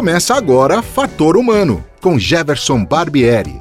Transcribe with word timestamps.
Começa 0.00 0.34
agora 0.34 0.80
Fator 0.80 1.36
Humano, 1.36 1.84
com 2.00 2.18
Jefferson 2.18 2.82
Barbieri. 2.82 3.60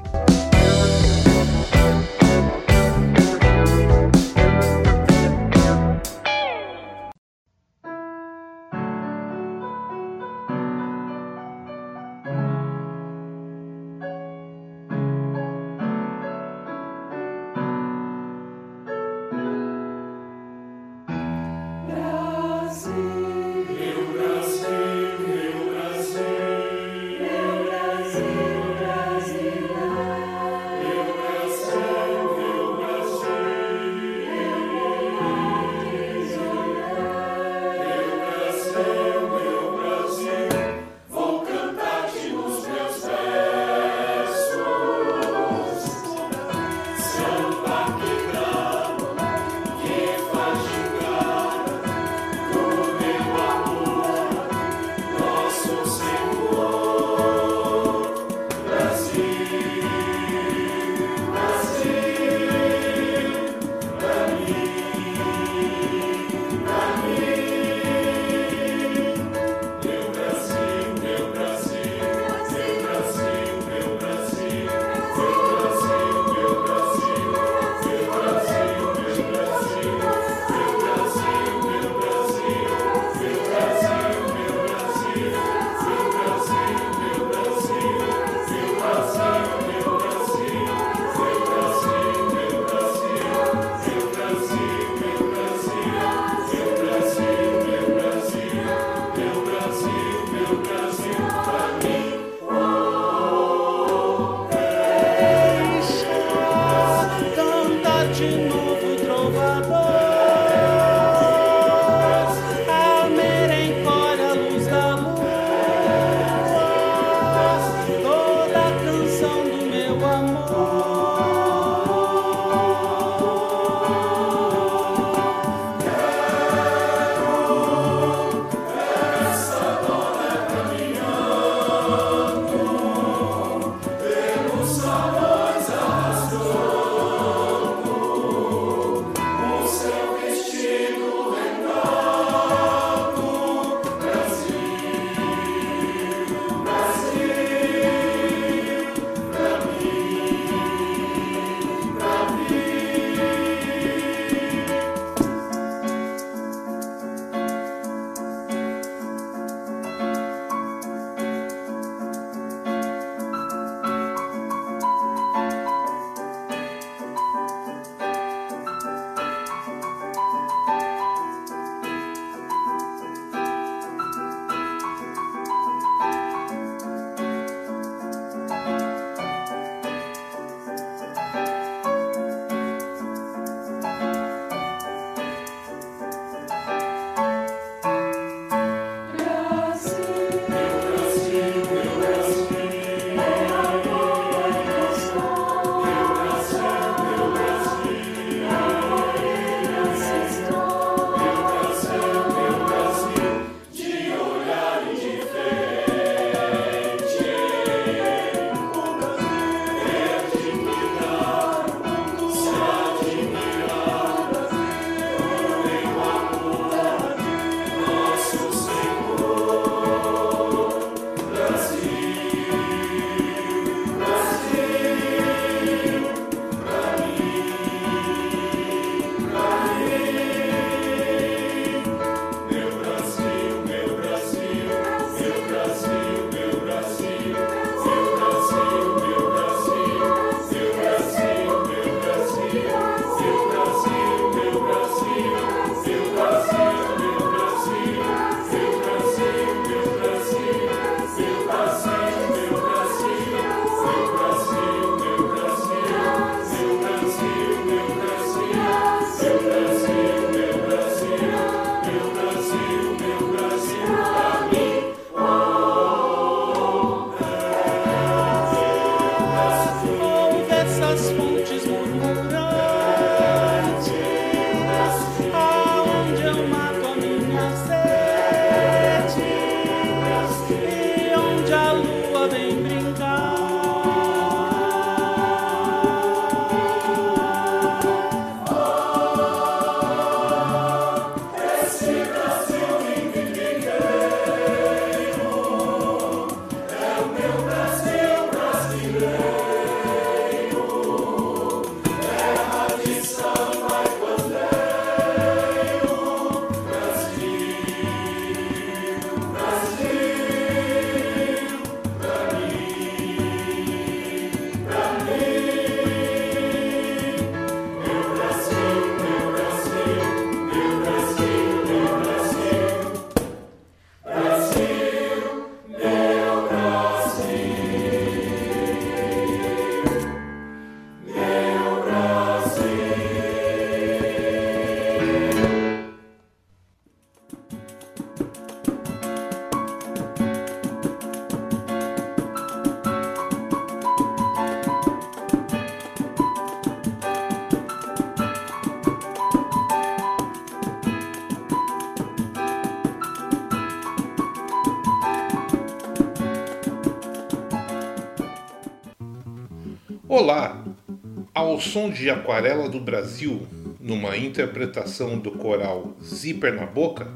Som 361.69 361.91
de 361.91 362.09
Aquarela 362.09 362.67
do 362.67 362.79
Brasil, 362.79 363.47
numa 363.79 364.17
interpretação 364.17 365.19
do 365.19 365.29
coral 365.29 365.93
Zíper 366.03 366.55
na 366.55 366.65
Boca, 366.65 367.07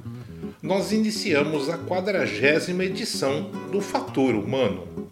nós 0.61 0.91
iniciamos 0.91 1.69
a 1.69 1.77
quadragésima 1.79 2.85
edição 2.85 3.49
do 3.71 3.81
Fator 3.81 4.35
Humano. 4.35 5.09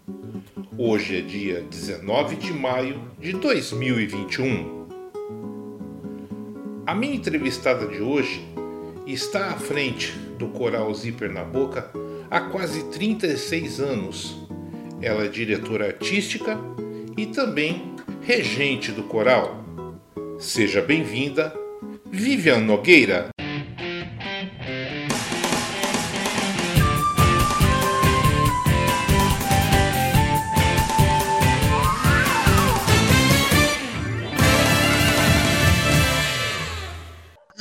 Hoje 0.78 1.18
é 1.18 1.20
dia 1.22 1.60
19 1.68 2.36
de 2.36 2.52
maio 2.52 3.00
de 3.20 3.32
2021. 3.32 4.86
A 6.86 6.94
minha 6.94 7.16
entrevistada 7.16 7.88
de 7.88 8.00
hoje 8.00 8.46
está 9.08 9.48
à 9.48 9.54
frente 9.54 10.12
do 10.38 10.46
coral 10.50 10.94
Zíper 10.94 11.32
na 11.32 11.42
Boca 11.42 11.90
há 12.30 12.42
quase 12.42 12.84
36 12.90 13.80
anos. 13.80 14.36
Ela 15.00 15.24
é 15.24 15.28
diretora 15.28 15.86
artística 15.86 16.56
e 17.16 17.26
também 17.26 17.91
regente 18.22 18.92
do 18.92 19.02
coral. 19.02 19.64
Seja 20.38 20.80
bem-vinda, 20.80 21.52
Vivian 22.06 22.60
Nogueira. 22.60 23.30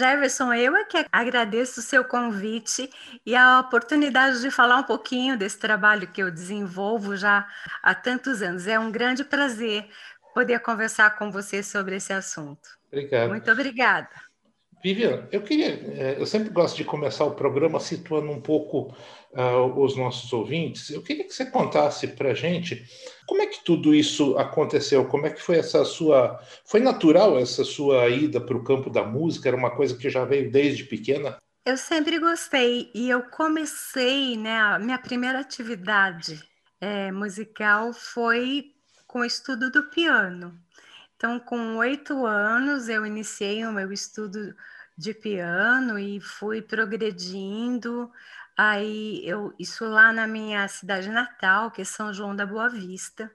Jefferson, 0.02 0.52
eu 0.54 0.76
é 0.76 0.84
que 0.84 1.06
agradeço 1.12 1.80
o 1.80 1.84
seu 1.84 2.04
convite 2.04 2.90
e 3.24 3.36
a 3.36 3.60
oportunidade 3.60 4.42
de 4.42 4.50
falar 4.50 4.78
um 4.78 4.84
pouquinho 4.84 5.38
desse 5.38 5.60
trabalho 5.60 6.08
que 6.08 6.24
eu 6.24 6.32
desenvolvo 6.32 7.16
já 7.16 7.48
há 7.84 7.94
tantos 7.94 8.42
anos. 8.42 8.66
É 8.66 8.80
um 8.80 8.92
grande 8.92 9.24
prazer 9.24 9.88
poder 10.34 10.60
conversar 10.60 11.18
com 11.18 11.32
você 11.32 11.62
sobre 11.64 11.98
esse 11.98 12.14
assunto. 12.14 12.68
Obrigado. 12.92 13.30
Muito 13.30 13.52
obrigada. 13.52 14.10
Vivian, 14.84 15.28
eu 15.32 15.42
queria, 15.42 15.68
é, 15.68 16.16
eu 16.20 16.26
sempre 16.26 16.50
gosto 16.50 16.76
de 16.76 16.84
começar 16.84 17.24
o 17.24 17.36
programa 17.36 17.80
situando 17.80 18.32
um 18.32 18.42
pouco 18.42 18.96
uh, 19.32 19.80
os 19.80 19.96
nossos 19.96 20.34
ouvintes. 20.34 20.90
Eu 20.90 21.04
queria 21.04 21.24
que 21.24 21.34
você 21.34 21.46
contasse 21.46 22.08
para 22.08 22.32
a 22.32 22.34
gente 22.34 22.84
como 23.28 23.44
é 23.44 23.46
que 23.46 23.64
tudo 23.64 23.94
isso 23.94 24.36
aconteceu, 24.38 25.06
como 25.06 25.28
é 25.28 25.30
que 25.30 25.42
foi 25.42 25.58
essa 25.58 25.86
sua, 25.86 26.40
foi 26.66 26.80
natural 26.80 27.38
essa 27.38 27.64
sua 27.64 28.10
ida 28.10 28.42
para 28.42 28.58
o 28.58 28.64
campo 28.64 28.90
da 28.90 29.04
música? 29.04 29.48
Era 29.48 29.58
uma 29.58 29.70
coisa 29.70 29.96
que 29.96 30.10
já 30.10 30.26
veio 30.26 30.52
desde 30.52 30.84
pequena? 30.84 31.38
Eu 31.64 31.78
sempre 31.78 32.18
gostei 32.18 32.90
e 32.96 33.08
eu 33.08 33.22
comecei, 33.30 34.36
né, 34.36 34.60
a 34.60 34.80
minha 34.80 34.98
primeira 34.98 35.40
atividade 35.40 36.42
é, 36.82 37.12
musical 37.12 37.94
foi 37.94 38.71
com 39.12 39.20
o 39.20 39.26
estudo 39.26 39.70
do 39.70 39.84
piano. 39.90 40.58
Então, 41.18 41.38
com 41.38 41.76
oito 41.78 42.26
anos, 42.26 42.88
eu 42.88 43.06
iniciei 43.06 43.66
o 43.66 43.72
meu 43.72 43.92
estudo 43.92 44.56
de 44.98 45.14
piano 45.14 46.00
e 46.00 46.22
fui 46.22 46.62
progredindo. 46.62 48.10
Aí, 48.58 49.22
eu, 49.26 49.54
isso 49.60 49.86
lá 49.86 50.14
na 50.14 50.26
minha 50.26 50.66
cidade 50.70 51.10
natal, 51.10 51.72
que 51.72 51.82
é 51.82 51.86
São 51.86 52.14
João 52.14 52.34
da 52.34 52.46
Boa 52.46 52.70
Vista. 52.70 53.30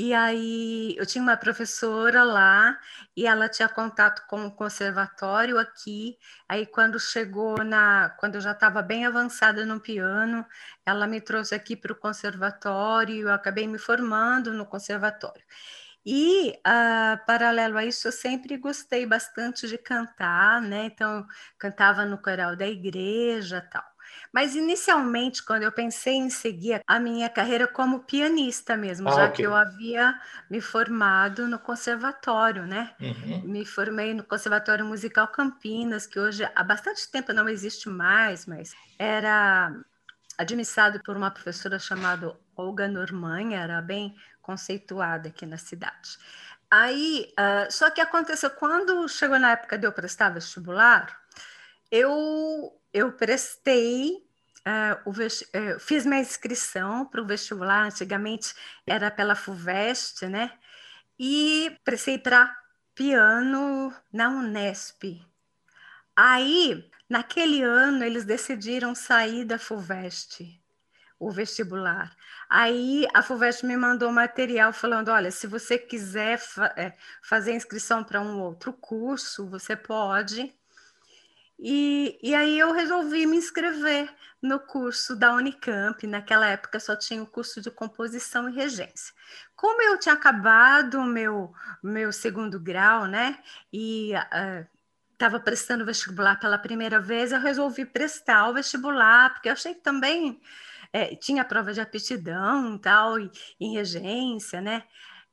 E 0.00 0.14
aí, 0.14 0.94
eu 0.96 1.04
tinha 1.04 1.20
uma 1.20 1.36
professora 1.36 2.22
lá 2.22 2.78
e 3.16 3.26
ela 3.26 3.48
tinha 3.48 3.68
contato 3.68 4.24
com 4.28 4.46
o 4.46 4.52
conservatório 4.54 5.58
aqui. 5.58 6.16
Aí, 6.48 6.64
quando 6.66 7.00
chegou 7.00 7.64
na. 7.64 8.10
Quando 8.20 8.36
eu 8.36 8.40
já 8.40 8.52
estava 8.52 8.80
bem 8.80 9.04
avançada 9.06 9.66
no 9.66 9.80
piano, 9.80 10.46
ela 10.86 11.04
me 11.08 11.20
trouxe 11.20 11.52
aqui 11.52 11.74
para 11.76 11.92
o 11.92 11.96
conservatório 11.96 13.22
eu 13.22 13.32
acabei 13.32 13.66
me 13.66 13.76
formando 13.78 14.52
no 14.52 14.64
conservatório. 14.66 15.42
E, 16.06 16.52
uh, 16.66 17.26
paralelo 17.26 17.76
a 17.78 17.84
isso, 17.84 18.06
eu 18.08 18.12
sempre 18.12 18.56
gostei 18.56 19.04
bastante 19.06 19.66
de 19.68 19.76
cantar, 19.78 20.62
né? 20.62 20.84
Então, 20.86 21.26
cantava 21.58 22.04
no 22.04 22.18
coral 22.22 22.54
da 22.56 22.66
igreja 22.68 23.60
tal. 23.70 23.84
Mas, 24.32 24.54
inicialmente, 24.54 25.42
quando 25.42 25.62
eu 25.62 25.72
pensei 25.72 26.14
em 26.14 26.30
seguir 26.30 26.80
a 26.86 27.00
minha 27.00 27.28
carreira 27.28 27.66
como 27.66 28.00
pianista 28.00 28.76
mesmo, 28.76 29.08
ah, 29.08 29.12
já 29.12 29.24
okay. 29.24 29.36
que 29.36 29.42
eu 29.42 29.54
havia 29.54 30.18
me 30.50 30.60
formado 30.60 31.46
no 31.48 31.58
conservatório, 31.58 32.66
né? 32.66 32.94
Uhum. 33.00 33.42
Me 33.44 33.64
formei 33.64 34.14
no 34.14 34.24
Conservatório 34.24 34.84
Musical 34.84 35.28
Campinas, 35.28 36.06
que 36.06 36.20
hoje 36.20 36.48
há 36.54 36.62
bastante 36.62 37.10
tempo 37.10 37.32
não 37.32 37.48
existe 37.48 37.88
mais, 37.88 38.46
mas 38.46 38.74
era 38.98 39.74
administrado 40.36 41.00
por 41.02 41.16
uma 41.16 41.30
professora 41.30 41.78
chamada 41.78 42.36
Olga 42.56 42.86
Normanha, 42.86 43.60
era 43.60 43.82
bem 43.82 44.14
conceituada 44.40 45.28
aqui 45.28 45.44
na 45.44 45.56
cidade. 45.58 46.16
Aí, 46.70 47.32
uh, 47.38 47.72
só 47.72 47.90
que 47.90 48.00
aconteceu, 48.00 48.50
quando 48.50 49.08
chegou 49.08 49.38
na 49.38 49.52
época 49.52 49.78
de 49.78 49.86
eu 49.86 49.92
prestar 49.92 50.30
vestibular, 50.30 51.18
eu, 51.90 52.77
eu 52.92 53.12
prestei, 53.12 54.24
uh, 54.66 55.10
uh, 55.10 55.80
fiz 55.80 56.04
minha 56.06 56.20
inscrição 56.20 57.06
para 57.06 57.22
o 57.22 57.26
vestibular, 57.26 57.86
antigamente 57.86 58.54
era 58.86 59.10
pela 59.10 59.34
FUVEST, 59.34 60.26
né? 60.26 60.52
E 61.18 61.76
prestei 61.84 62.18
para 62.18 62.56
piano 62.94 63.92
na 64.12 64.28
Unesp. 64.28 65.20
Aí, 66.16 66.90
naquele 67.08 67.62
ano, 67.62 68.04
eles 68.04 68.24
decidiram 68.24 68.94
sair 68.94 69.44
da 69.44 69.58
FUVEST 69.58 70.58
o 71.18 71.30
vestibular. 71.30 72.16
Aí 72.48 73.06
a 73.12 73.22
FUVEST 73.22 73.66
me 73.66 73.76
mandou 73.76 74.12
material 74.12 74.72
falando: 74.72 75.10
olha, 75.10 75.30
se 75.30 75.46
você 75.46 75.78
quiser 75.78 76.38
fa 76.38 76.72
é, 76.76 76.94
fazer 77.22 77.54
inscrição 77.54 78.04
para 78.04 78.20
um 78.20 78.40
outro 78.40 78.72
curso, 78.72 79.48
você 79.48 79.74
pode. 79.76 80.54
E, 81.58 82.18
e 82.22 82.34
aí 82.34 82.58
eu 82.58 82.72
resolvi 82.72 83.26
me 83.26 83.36
inscrever 83.36 84.08
no 84.40 84.60
curso 84.60 85.16
da 85.16 85.34
Unicamp. 85.34 86.06
Naquela 86.06 86.46
época 86.46 86.78
só 86.78 86.94
tinha 86.94 87.22
o 87.22 87.26
curso 87.26 87.60
de 87.60 87.70
composição 87.70 88.48
e 88.48 88.54
regência. 88.54 89.12
Como 89.56 89.82
eu 89.82 89.98
tinha 89.98 90.14
acabado 90.14 91.00
o 91.00 91.04
meu, 91.04 91.52
meu 91.82 92.12
segundo 92.12 92.60
grau, 92.60 93.06
né? 93.06 93.38
E 93.72 94.12
estava 95.12 95.38
uh, 95.38 95.40
prestando 95.40 95.84
vestibular 95.84 96.38
pela 96.38 96.58
primeira 96.58 97.00
vez, 97.00 97.32
eu 97.32 97.40
resolvi 97.40 97.84
prestar 97.84 98.48
o 98.48 98.54
vestibular, 98.54 99.32
porque 99.32 99.48
eu 99.48 99.52
achei 99.52 99.74
que 99.74 99.80
também 99.80 100.40
é, 100.92 101.16
tinha 101.16 101.44
prova 101.44 101.72
de 101.72 101.80
aptidão 101.80 102.78
tal, 102.78 103.18
e, 103.18 103.30
em 103.60 103.74
regência, 103.74 104.60
né? 104.60 104.84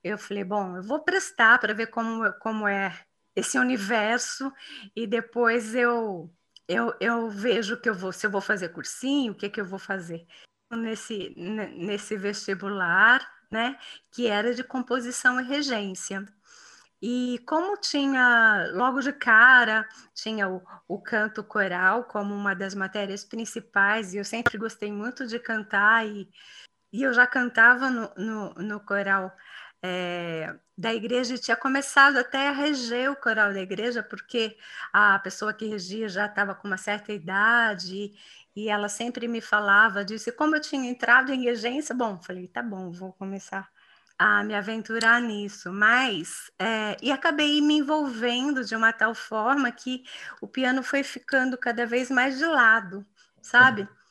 Eu 0.03 0.17
falei, 0.17 0.43
bom, 0.43 0.77
eu 0.77 0.83
vou 0.83 0.99
prestar 1.03 1.59
para 1.59 1.73
ver 1.73 1.87
como, 1.87 2.31
como 2.33 2.67
é 2.67 2.93
esse 3.35 3.59
universo 3.59 4.51
e 4.95 5.05
depois 5.05 5.75
eu, 5.75 6.31
eu, 6.67 6.93
eu 6.99 7.29
vejo 7.29 7.77
que 7.77 7.89
eu 7.89 7.93
vou, 7.93 8.11
se 8.11 8.25
eu 8.25 8.31
vou 8.31 8.41
fazer 8.41 8.69
cursinho, 8.69 9.33
o 9.33 9.35
que, 9.35 9.49
que 9.49 9.59
eu 9.59 9.65
vou 9.65 9.79
fazer 9.79 10.25
nesse, 10.71 11.33
nesse 11.37 12.17
vestibular, 12.17 13.27
né? 13.51 13.77
Que 14.11 14.27
era 14.27 14.53
de 14.53 14.63
composição 14.63 15.39
e 15.39 15.43
regência. 15.43 16.25
E 17.01 17.39
como 17.45 17.77
tinha, 17.77 18.71
logo 18.73 19.01
de 19.01 19.13
cara, 19.13 19.87
tinha 20.13 20.49
o, 20.49 20.61
o, 20.87 20.99
canto 20.99 21.43
coral 21.43 22.05
como 22.05 22.33
uma 22.33 22.55
das 22.55 22.73
matérias 22.73 23.23
principais, 23.23 24.13
e 24.13 24.17
eu 24.17 24.25
sempre 24.25 24.57
gostei 24.57 24.91
muito 24.91 25.27
de 25.27 25.37
cantar, 25.37 26.07
e, 26.07 26.27
e 26.91 27.03
eu 27.03 27.13
já 27.13 27.27
cantava 27.27 27.89
no, 27.89 28.11
no, 28.15 28.53
no 28.55 28.79
coral 28.79 29.31
é, 29.83 30.55
da 30.77 30.93
igreja, 30.93 31.35
e 31.35 31.39
tinha 31.39 31.55
começado 31.57 32.17
até 32.17 32.49
a 32.49 32.51
reger 32.51 33.11
o 33.11 33.15
coral 33.15 33.53
da 33.53 33.61
igreja, 33.61 34.03
porque 34.03 34.57
a 34.91 35.19
pessoa 35.19 35.53
que 35.53 35.67
regia 35.67 36.09
já 36.09 36.25
estava 36.25 36.55
com 36.55 36.67
uma 36.67 36.77
certa 36.77 37.13
idade, 37.13 38.11
e 38.55 38.69
ela 38.69 38.89
sempre 38.89 39.27
me 39.27 39.41
falava 39.41 40.03
disso, 40.03 40.29
e 40.29 40.33
como 40.33 40.55
eu 40.55 40.61
tinha 40.61 40.89
entrado 40.89 41.31
em 41.31 41.43
regência, 41.43 41.93
bom, 41.93 42.19
falei, 42.21 42.47
tá 42.47 42.63
bom, 42.63 42.91
vou 42.91 43.13
começar 43.13 43.69
a 44.17 44.43
me 44.43 44.55
aventurar 44.55 45.21
nisso, 45.21 45.71
mas 45.73 46.49
é, 46.57 46.95
e 47.01 47.11
acabei 47.11 47.59
me 47.61 47.75
envolvendo 47.79 48.63
de 48.63 48.75
uma 48.75 48.93
tal 48.93 49.13
forma 49.13 49.71
que 49.71 50.03
o 50.41 50.47
piano 50.47 50.81
foi 50.81 51.03
ficando 51.03 51.57
cada 51.57 51.85
vez 51.85 52.09
mais 52.09 52.37
de 52.37 52.45
lado, 52.45 53.05
sabe? 53.41 53.87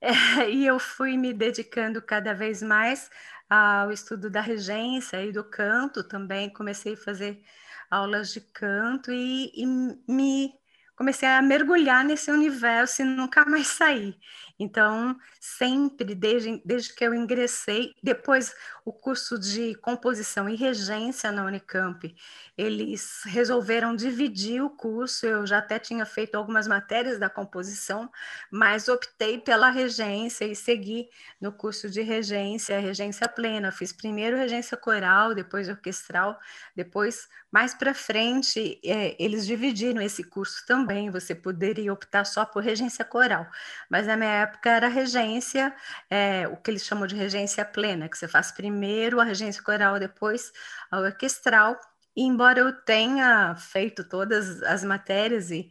É, 0.00 0.50
e 0.50 0.66
eu 0.66 0.78
fui 0.78 1.16
me 1.16 1.32
dedicando 1.32 2.02
cada 2.02 2.34
vez 2.34 2.62
mais 2.62 3.10
ao 3.54 3.92
estudo 3.92 4.30
da 4.30 4.40
regência 4.40 5.22
e 5.24 5.32
do 5.32 5.44
canto 5.44 6.02
também. 6.04 6.52
Comecei 6.52 6.94
a 6.94 6.96
fazer 6.96 7.42
aulas 7.90 8.32
de 8.32 8.40
canto 8.40 9.12
e, 9.12 9.52
e 9.54 9.66
me 10.10 10.52
comecei 10.96 11.28
a 11.28 11.42
mergulhar 11.42 12.04
nesse 12.04 12.30
universo 12.30 13.02
e 13.02 13.04
nunca 13.04 13.44
mais 13.44 13.66
sair. 13.66 14.16
Então, 14.58 15.18
sempre, 15.40 16.14
desde, 16.14 16.62
desde 16.64 16.94
que 16.94 17.04
eu 17.04 17.12
ingressei, 17.12 17.92
depois 18.00 18.54
o 18.84 18.92
curso 18.92 19.36
de 19.36 19.74
composição 19.76 20.48
e 20.48 20.54
regência 20.54 21.32
na 21.32 21.44
Unicamp, 21.44 22.14
eles 22.56 23.22
resolveram 23.24 23.96
dividir 23.96 24.62
o 24.62 24.70
curso. 24.70 25.26
Eu 25.26 25.44
já 25.44 25.58
até 25.58 25.78
tinha 25.80 26.06
feito 26.06 26.36
algumas 26.36 26.68
matérias 26.68 27.18
da 27.18 27.28
composição, 27.28 28.08
mas 28.48 28.86
optei 28.88 29.38
pela 29.38 29.70
regência 29.70 30.44
e 30.44 30.54
segui 30.54 31.08
no 31.40 31.50
curso 31.50 31.90
de 31.90 32.02
regência, 32.02 32.78
regência 32.78 33.28
plena. 33.28 33.72
Fiz 33.72 33.92
primeiro 33.92 34.36
regência 34.36 34.76
coral, 34.76 35.34
depois 35.34 35.68
orquestral, 35.68 36.38
depois, 36.76 37.28
mais 37.50 37.74
para 37.74 37.92
frente, 37.92 38.80
é, 38.84 39.16
eles 39.18 39.46
dividiram 39.46 40.00
esse 40.00 40.22
curso 40.22 40.64
também. 40.64 40.83
Você 41.10 41.34
poderia 41.34 41.92
optar 41.92 42.24
só 42.24 42.44
por 42.44 42.62
regência 42.62 43.04
coral, 43.04 43.46
mas 43.88 44.06
na 44.06 44.16
minha 44.16 44.30
época 44.30 44.70
era 44.70 44.88
regência, 44.88 45.74
é, 46.10 46.46
o 46.48 46.56
que 46.56 46.70
eles 46.70 46.84
chamam 46.84 47.06
de 47.06 47.14
regência 47.14 47.64
plena, 47.64 48.08
que 48.08 48.18
você 48.18 48.28
faz 48.28 48.52
primeiro 48.52 49.20
a 49.20 49.24
regência 49.24 49.62
coral, 49.62 49.98
depois 49.98 50.52
a 50.90 51.00
orquestral. 51.00 51.78
E 52.16 52.22
embora 52.22 52.60
eu 52.60 52.72
tenha 52.72 53.54
feito 53.56 54.04
todas 54.04 54.62
as 54.62 54.84
matérias 54.84 55.50
e, 55.50 55.68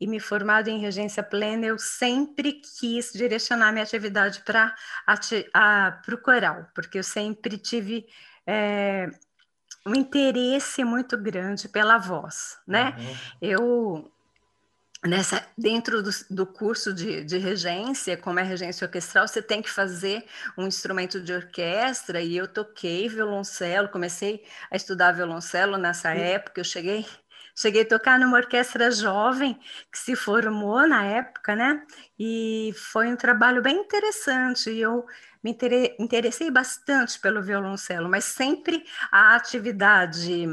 e 0.00 0.06
me 0.06 0.20
formado 0.20 0.68
em 0.68 0.78
regência 0.78 1.22
plena, 1.22 1.66
eu 1.66 1.78
sempre 1.78 2.60
quis 2.78 3.12
direcionar 3.12 3.72
minha 3.72 3.84
atividade 3.84 4.42
para 4.42 4.74
o 6.12 6.18
coral, 6.18 6.66
porque 6.74 6.98
eu 6.98 7.04
sempre 7.04 7.58
tive 7.58 8.06
é, 8.46 9.08
um 9.86 9.94
interesse 9.94 10.84
muito 10.84 11.16
grande 11.18 11.68
pela 11.68 11.98
voz, 11.98 12.58
né? 12.66 12.94
Uhum. 12.96 13.14
Eu 13.40 14.12
nessa 15.04 15.44
dentro 15.58 16.02
do, 16.02 16.10
do 16.30 16.46
curso 16.46 16.92
de, 16.92 17.24
de, 17.24 17.38
regência, 17.38 18.16
como 18.16 18.38
é 18.38 18.42
regência 18.42 18.84
orquestral, 18.84 19.26
você 19.26 19.42
tem 19.42 19.60
que 19.60 19.70
fazer 19.70 20.24
um 20.56 20.66
instrumento 20.66 21.20
de 21.20 21.32
orquestra 21.32 22.20
e 22.20 22.36
eu 22.36 22.46
toquei 22.46 23.08
violoncelo, 23.08 23.88
comecei 23.88 24.44
a 24.70 24.76
estudar 24.76 25.12
violoncelo 25.12 25.76
nessa 25.76 26.14
época, 26.14 26.60
eu 26.60 26.64
cheguei 26.64 27.06
cheguei 27.54 27.82
a 27.82 27.88
tocar 27.88 28.18
numa 28.18 28.38
orquestra 28.38 28.90
jovem 28.90 29.58
que 29.90 29.98
se 29.98 30.16
formou 30.16 30.86
na 30.88 31.04
época, 31.04 31.54
né? 31.54 31.84
E 32.18 32.72
foi 32.74 33.08
um 33.08 33.16
trabalho 33.16 33.60
bem 33.60 33.76
interessante. 33.76 34.70
E 34.70 34.80
eu 34.80 35.04
me 35.42 35.56
interessei 35.98 36.50
bastante 36.50 37.18
pelo 37.20 37.42
violoncelo, 37.42 38.08
mas 38.08 38.24
sempre 38.24 38.84
a 39.10 39.34
atividade 39.34 40.48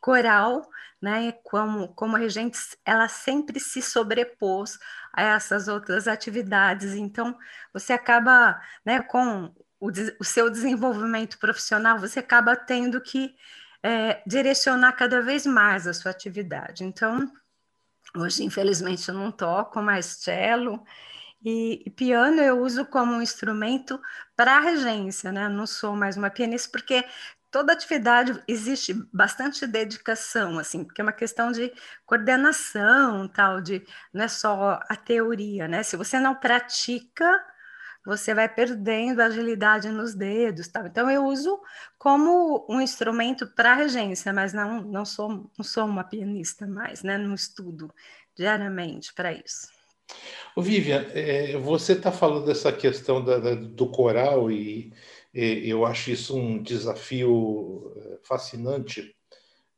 coral 0.00 0.68
né? 1.02 1.32
Como, 1.42 1.88
como 1.88 2.16
a 2.16 2.18
regente, 2.18 2.58
ela 2.84 3.08
sempre 3.08 3.58
se 3.58 3.82
sobrepôs 3.82 4.78
a 5.12 5.22
essas 5.22 5.68
outras 5.68 6.06
atividades. 6.06 6.94
Então, 6.94 7.36
você 7.72 7.92
acaba, 7.92 8.60
né, 8.84 9.02
com 9.02 9.52
o, 9.80 9.90
o 10.20 10.24
seu 10.24 10.48
desenvolvimento 10.48 11.38
profissional, 11.38 11.98
você 11.98 12.20
acaba 12.20 12.54
tendo 12.56 13.00
que 13.00 13.34
é, 13.82 14.22
direcionar 14.26 14.92
cada 14.92 15.20
vez 15.20 15.44
mais 15.44 15.86
a 15.88 15.92
sua 15.92 16.12
atividade. 16.12 16.84
Então, 16.84 17.30
hoje, 18.16 18.44
infelizmente, 18.44 19.08
eu 19.08 19.14
não 19.14 19.32
toco 19.32 19.82
mais 19.82 20.06
cello, 20.06 20.84
e, 21.44 21.90
piano 21.96 22.40
eu 22.40 22.60
uso 22.60 22.86
como 22.86 23.14
um 23.14 23.22
instrumento 23.22 24.00
para 24.36 24.60
regência, 24.60 25.32
né? 25.32 25.48
Não 25.48 25.66
sou 25.66 25.96
mais 25.96 26.16
uma 26.16 26.30
pianista, 26.30 26.70
porque 26.70 27.04
toda 27.52 27.74
atividade 27.74 28.42
existe 28.48 28.94
bastante 29.12 29.66
dedicação, 29.66 30.58
assim, 30.58 30.82
porque 30.82 31.02
é 31.02 31.04
uma 31.04 31.12
questão 31.12 31.52
de 31.52 31.70
coordenação, 32.06 33.28
tal, 33.28 33.60
de 33.60 33.86
não 34.12 34.24
é 34.24 34.28
só 34.28 34.80
a 34.88 34.96
teoria, 34.96 35.68
né? 35.68 35.82
Se 35.82 35.94
você 35.94 36.18
não 36.18 36.34
pratica, 36.34 37.44
você 38.04 38.34
vai 38.34 38.48
perdendo 38.48 39.20
agilidade 39.20 39.90
nos 39.90 40.14
dedos, 40.14 40.66
tal. 40.66 40.86
Então 40.86 41.10
eu 41.10 41.26
uso 41.26 41.60
como 41.98 42.66
um 42.68 42.80
instrumento 42.80 43.46
para 43.46 43.74
regência, 43.74 44.32
mas 44.32 44.54
não 44.54 44.82
não 44.82 45.04
sou 45.04 45.50
não 45.56 45.64
sou 45.64 45.84
uma 45.84 46.04
pianista 46.04 46.66
mais, 46.66 47.02
né? 47.02 47.18
Não 47.18 47.34
estudo 47.34 47.94
diariamente 48.34 49.12
para 49.12 49.30
isso. 49.30 49.68
Vivian, 50.56 51.06
é, 51.12 51.56
você 51.58 51.92
está 51.92 52.10
falando 52.10 52.46
dessa 52.46 52.72
questão 52.72 53.22
do 53.22 53.86
coral 53.90 54.50
e 54.50 54.92
eu 55.34 55.86
acho 55.86 56.10
isso 56.10 56.36
um 56.36 56.62
desafio 56.62 57.92
eh, 57.96 58.18
fascinante. 58.22 59.14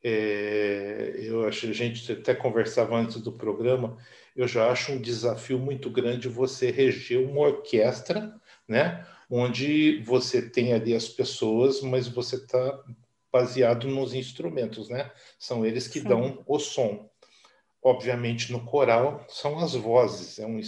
É, 0.02 1.14
eu 1.18 1.46
acho 1.46 1.68
a 1.68 1.72
gente 1.72 2.12
até 2.12 2.34
conversava 2.34 2.96
antes 2.96 3.20
do 3.20 3.32
programa. 3.32 3.96
Eu 4.36 4.48
já 4.48 4.70
acho 4.70 4.92
um 4.92 5.00
desafio 5.00 5.58
muito 5.58 5.90
grande 5.90 6.28
você 6.28 6.70
reger 6.70 7.20
uma 7.26 7.40
orquestra, 7.42 8.34
né? 8.68 9.06
Onde 9.30 10.02
você 10.04 10.42
tem 10.50 10.72
ali 10.72 10.94
as 10.94 11.08
pessoas, 11.08 11.80
mas 11.80 12.08
você 12.08 12.36
está 12.36 12.82
baseado 13.32 13.88
nos 13.88 14.12
instrumentos, 14.12 14.88
né? 14.88 15.10
São 15.38 15.64
eles 15.64 15.88
que 15.88 16.00
Sim. 16.00 16.08
dão 16.08 16.42
o 16.46 16.58
som 16.58 17.08
obviamente 17.84 18.50
no 18.50 18.64
coral 18.64 19.24
são 19.28 19.58
as 19.58 19.74
vozes. 19.74 20.38
É 20.38 20.46
um, 20.46 20.58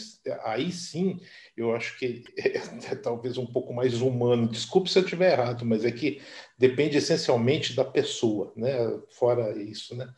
aí 0.44 0.70
sim, 0.70 1.18
eu 1.56 1.74
acho 1.74 1.98
que 1.98 2.24
é, 2.36 2.58
é, 2.58 2.94
talvez 2.94 3.38
um 3.38 3.46
pouco 3.46 3.72
mais 3.72 4.00
humano. 4.02 4.48
Desculpe 4.48 4.90
se 4.90 4.98
eu 4.98 5.02
estiver 5.02 5.32
errado, 5.32 5.64
mas 5.64 5.84
é 5.84 5.90
que 5.90 6.20
depende 6.58 6.98
essencialmente 6.98 7.74
da 7.74 7.84
pessoa, 7.84 8.52
né? 8.54 8.74
Fora 9.10 9.56
isso, 9.60 9.96
né? 9.96 10.12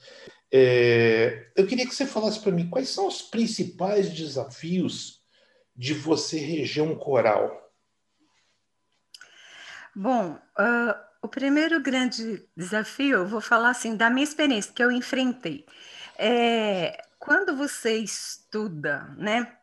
É, 0.50 1.50
eu 1.54 1.66
queria 1.66 1.86
que 1.86 1.94
você 1.94 2.06
falasse 2.06 2.40
para 2.40 2.52
mim 2.52 2.68
quais 2.68 2.88
são 2.88 3.06
os 3.06 3.22
principais 3.22 4.10
desafios 4.10 5.22
de 5.76 5.94
você 5.94 6.38
reger 6.38 6.82
um 6.82 6.96
coral. 6.96 7.68
Bom, 9.94 10.32
uh, 10.58 10.94
o 11.22 11.28
primeiro 11.28 11.80
grande 11.80 12.44
desafio, 12.56 13.18
eu 13.18 13.26
vou 13.26 13.40
falar 13.40 13.70
assim 13.70 13.96
da 13.96 14.08
minha 14.08 14.24
experiência 14.24 14.72
que 14.72 14.82
eu 14.82 14.90
enfrentei. 14.90 15.66
É, 16.16 17.04
quando 17.18 17.56
você 17.56 17.98
estuda, 17.98 19.14
né, 19.16 19.57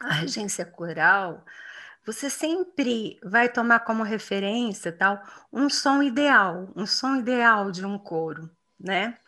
a 0.00 0.12
regência 0.12 0.64
coral, 0.64 1.44
você 2.04 2.30
sempre 2.30 3.18
vai 3.22 3.48
tomar 3.48 3.80
como 3.80 4.02
referência 4.02 4.90
tal 4.90 5.22
um 5.52 5.68
som 5.68 6.02
ideal, 6.02 6.68
um 6.74 6.86
som 6.86 7.16
ideal 7.16 7.70
de 7.70 7.84
um 7.84 7.98
coro, 7.98 8.50
né? 8.78 9.18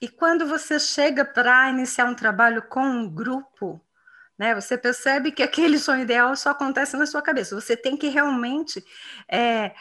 E 0.00 0.08
quando 0.08 0.46
você 0.46 0.80
chega 0.80 1.24
para 1.24 1.70
iniciar 1.70 2.06
um 2.06 2.14
trabalho 2.14 2.62
com 2.62 2.82
um 2.82 3.08
grupo, 3.08 3.80
né, 4.36 4.52
você 4.52 4.76
percebe 4.76 5.30
que 5.30 5.44
aquele 5.44 5.78
som 5.78 5.94
ideal 5.94 6.34
só 6.34 6.50
acontece 6.50 6.96
na 6.96 7.06
sua 7.06 7.22
cabeça. 7.22 7.54
Você 7.54 7.76
tem 7.76 7.96
que 7.96 8.08
realmente 8.08 8.84
é, 9.28 9.72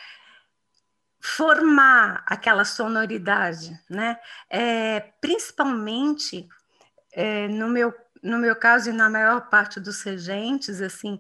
formar 1.20 2.24
aquela 2.27 2.63
sonoridade, 2.63 3.75
né? 3.89 4.20
É, 4.48 5.00
principalmente 5.20 6.48
é, 7.12 7.48
no, 7.48 7.68
meu, 7.68 7.91
no 8.22 8.38
meu 8.38 8.56
caso 8.56 8.90
e 8.90 8.94
na 8.94 9.10
maior 9.10 9.50
parte 9.50 9.80
dos 9.80 10.01
regentes, 10.04 10.82
assim, 10.82 11.20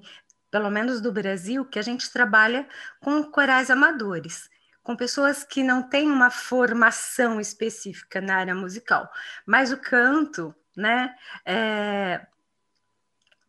pelo 0.49 0.69
menos 0.69 1.01
do 1.01 1.11
Brasil, 1.11 1.65
que 1.65 1.79
a 1.79 1.81
gente 1.81 2.11
trabalha 2.11 2.67
com 2.99 3.23
corais 3.23 3.69
amadores, 3.69 4.49
com 4.83 4.95
pessoas 4.95 5.43
que 5.43 5.63
não 5.63 5.81
têm 5.81 6.09
uma 6.09 6.29
formação 6.29 7.39
específica 7.39 8.19
na 8.19 8.35
área 8.35 8.53
musical, 8.53 9.09
mas 9.45 9.71
o 9.71 9.77
canto, 9.77 10.53
né? 10.75 11.15
É, 11.45 12.25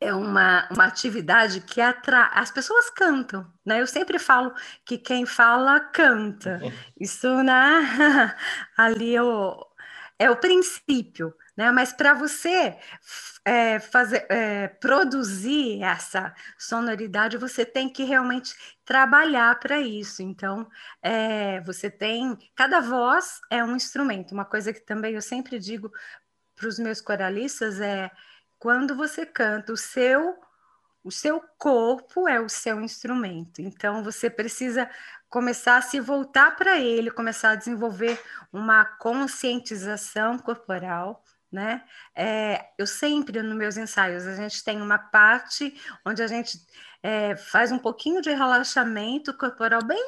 é 0.03 0.13
uma, 0.13 0.69
uma 0.71 0.85
atividade 0.85 1.61
que 1.61 1.81
atrai. 1.81 2.29
As 2.35 2.51
pessoas 2.51 2.91
cantam, 2.91 3.47
né? 3.65 3.81
Eu 3.81 3.87
sempre 3.87 4.19
falo 4.19 4.53
que 4.85 4.99
quem 4.99 5.25
fala 5.25 5.79
canta. 5.79 6.59
Uhum. 6.63 6.73
Isso, 7.01 7.43
né? 7.43 8.37
Ali 8.77 9.15
é 9.15 9.23
o, 9.23 9.67
é 10.19 10.31
o 10.31 10.37
princípio, 10.37 11.33
né? 11.57 11.71
Mas 11.71 11.93
para 11.93 12.15
você 12.15 12.77
é, 13.45 13.81
fazer, 13.81 14.27
é, 14.31 14.69
produzir 14.69 15.83
essa 15.83 16.35
sonoridade, 16.59 17.37
você 17.37 17.65
tem 17.65 17.89
que 17.89 18.05
realmente 18.05 18.55
trabalhar 18.85 19.59
para 19.59 19.81
isso. 19.81 20.23
Então, 20.23 20.69
é, 21.03 21.61
você 21.63 21.91
tem. 21.91 22.39
Cada 22.55 22.81
voz 22.81 23.41
é 23.51 23.63
um 23.65 23.77
instrumento. 23.77 24.33
Uma 24.33 24.45
coisa 24.45 24.73
que 24.73 24.81
também 24.81 25.15
eu 25.15 25.23
sempre 25.23 25.59
digo 25.59 25.91
para 26.55 26.69
os 26.69 26.79
meus 26.79 27.01
coralistas 27.01 27.81
é 27.81 28.11
quando 28.59 28.95
você 28.97 29.27
canta, 29.27 29.73
o 29.73 29.77
seu 29.77 30.39
o 31.05 31.11
seu 31.11 31.43
corpo 31.59 32.29
é 32.29 32.41
o 32.41 32.49
seu 32.49 32.81
instrumento. 32.81 33.61
Então 33.61 34.05
você 34.05 34.31
precisa 34.31 34.89
começar 35.29 35.79
a 35.79 35.83
se 35.83 35.99
voltar 35.99 36.57
para 36.57 36.79
ele, 36.79 37.11
começar 37.11 37.51
a 37.51 37.55
desenvolver 37.57 38.21
uma 38.53 38.85
conscientização 38.85 40.39
corporal. 40.39 41.25
Né? 41.53 41.85
É, 42.17 42.71
eu 42.79 42.87
sempre, 42.87 43.43
nos 43.43 43.55
meus 43.55 43.77
ensaios, 43.77 44.27
a 44.27 44.35
gente 44.35 44.65
tem 44.65 44.81
uma 44.81 44.99
parte 44.99 45.79
onde 46.03 46.23
a 46.23 46.27
gente 46.27 46.59
é, 47.03 47.37
faz 47.37 47.71
um 47.71 47.79
pouquinho 47.79 48.23
de 48.23 48.31
relaxamento 48.31 49.37
corporal 49.37 49.85
bem 49.85 50.03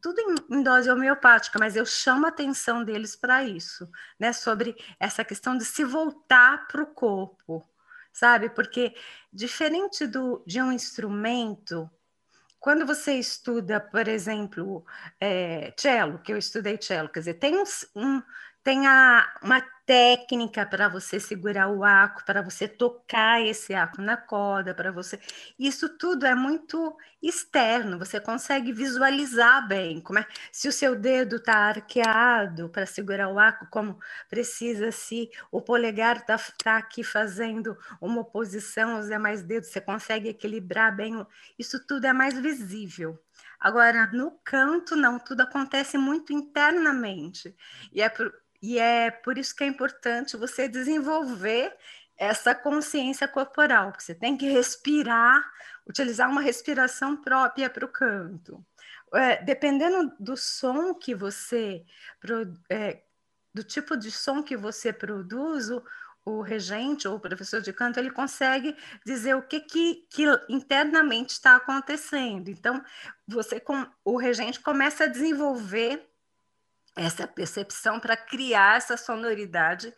tudo 0.00 0.20
em, 0.20 0.58
em 0.58 0.62
dose 0.62 0.90
homeopática, 0.90 1.58
mas 1.58 1.76
eu 1.76 1.84
chamo 1.84 2.26
a 2.26 2.28
atenção 2.28 2.84
deles 2.84 3.16
para 3.16 3.42
isso, 3.44 3.88
né? 4.18 4.32
Sobre 4.32 4.76
essa 4.98 5.24
questão 5.24 5.56
de 5.56 5.64
se 5.64 5.84
voltar 5.84 6.66
para 6.68 6.82
o 6.82 6.86
corpo, 6.86 7.68
sabe? 8.12 8.48
Porque 8.50 8.94
diferente 9.32 10.06
do, 10.06 10.42
de 10.46 10.62
um 10.62 10.72
instrumento, 10.72 11.90
quando 12.60 12.86
você 12.86 13.14
estuda, 13.14 13.80
por 13.80 14.06
exemplo, 14.08 14.84
é, 15.20 15.72
cello, 15.76 16.18
que 16.20 16.32
eu 16.32 16.38
estudei 16.38 16.78
cello, 16.80 17.08
quer 17.08 17.20
dizer, 17.20 17.34
tem 17.34 17.62
um, 17.94 18.22
tem 18.62 18.86
a, 18.86 19.38
uma 19.42 19.62
técnica 19.88 20.66
para 20.66 20.86
você 20.86 21.18
segurar 21.18 21.70
o 21.70 21.82
arco, 21.82 22.22
para 22.26 22.42
você 22.42 22.68
tocar 22.68 23.40
esse 23.40 23.72
arco 23.72 24.02
na 24.02 24.18
corda, 24.18 24.74
para 24.74 24.92
você. 24.92 25.18
Isso 25.58 25.88
tudo 25.88 26.26
é 26.26 26.34
muito 26.34 26.94
externo, 27.22 27.98
você 27.98 28.20
consegue 28.20 28.70
visualizar 28.70 29.66
bem 29.66 29.98
como 30.02 30.18
é 30.18 30.26
se 30.52 30.68
o 30.68 30.72
seu 30.72 30.94
dedo 30.94 31.36
está 31.36 31.54
arqueado 31.70 32.68
para 32.68 32.84
segurar 32.84 33.30
o 33.30 33.38
arco, 33.38 33.66
como 33.70 33.98
precisa, 34.28 34.92
se 34.92 35.30
o 35.50 35.62
polegar 35.62 36.18
está 36.18 36.36
tá 36.62 36.76
aqui 36.76 37.02
fazendo 37.02 37.74
uma 37.98 38.20
oposição 38.20 39.00
os 39.00 39.08
demais 39.08 39.42
dedos, 39.42 39.70
você 39.70 39.80
consegue 39.80 40.28
equilibrar 40.28 40.94
bem. 40.94 41.26
Isso 41.58 41.82
tudo 41.86 42.06
é 42.06 42.12
mais 42.12 42.38
visível. 42.38 43.18
Agora, 43.58 44.06
no 44.12 44.32
canto, 44.44 44.94
não, 44.94 45.18
tudo 45.18 45.40
acontece 45.40 45.96
muito 45.96 46.32
internamente. 46.32 47.56
E 47.92 48.02
é 48.02 48.08
por, 48.08 48.32
e 48.60 48.78
é 48.78 49.10
por 49.10 49.38
isso 49.38 49.54
que 49.54 49.64
é 49.64 49.66
importante 49.66 50.36
você 50.36 50.68
desenvolver 50.68 51.74
essa 52.16 52.54
consciência 52.54 53.28
corporal, 53.28 53.92
que 53.92 54.02
você 54.02 54.14
tem 54.14 54.36
que 54.36 54.48
respirar, 54.48 55.40
utilizar 55.86 56.28
uma 56.28 56.40
respiração 56.40 57.16
própria 57.16 57.70
para 57.70 57.84
o 57.84 57.88
canto. 57.88 58.64
É, 59.14 59.42
dependendo 59.42 60.12
do 60.18 60.36
som 60.36 60.92
que 60.92 61.14
você, 61.14 61.84
é, 62.68 63.02
do 63.54 63.62
tipo 63.62 63.96
de 63.96 64.10
som 64.10 64.42
que 64.42 64.56
você 64.56 64.92
produz, 64.92 65.70
o, 65.70 65.82
o 66.24 66.42
regente 66.42 67.06
ou 67.06 67.16
o 67.16 67.20
professor 67.20 67.60
de 67.60 67.72
canto, 67.72 67.98
ele 67.98 68.10
consegue 68.10 68.76
dizer 69.06 69.34
o 69.34 69.42
que, 69.42 69.60
que, 69.60 70.06
que 70.10 70.24
internamente 70.48 71.32
está 71.32 71.56
acontecendo. 71.56 72.48
Então, 72.48 72.82
você 73.26 73.60
com, 73.60 73.86
o 74.04 74.16
regente 74.16 74.60
começa 74.60 75.04
a 75.04 75.08
desenvolver 75.08 76.07
essa 76.98 77.26
percepção 77.26 78.00
para 78.00 78.16
criar 78.16 78.76
essa 78.76 78.96
sonoridade 78.96 79.94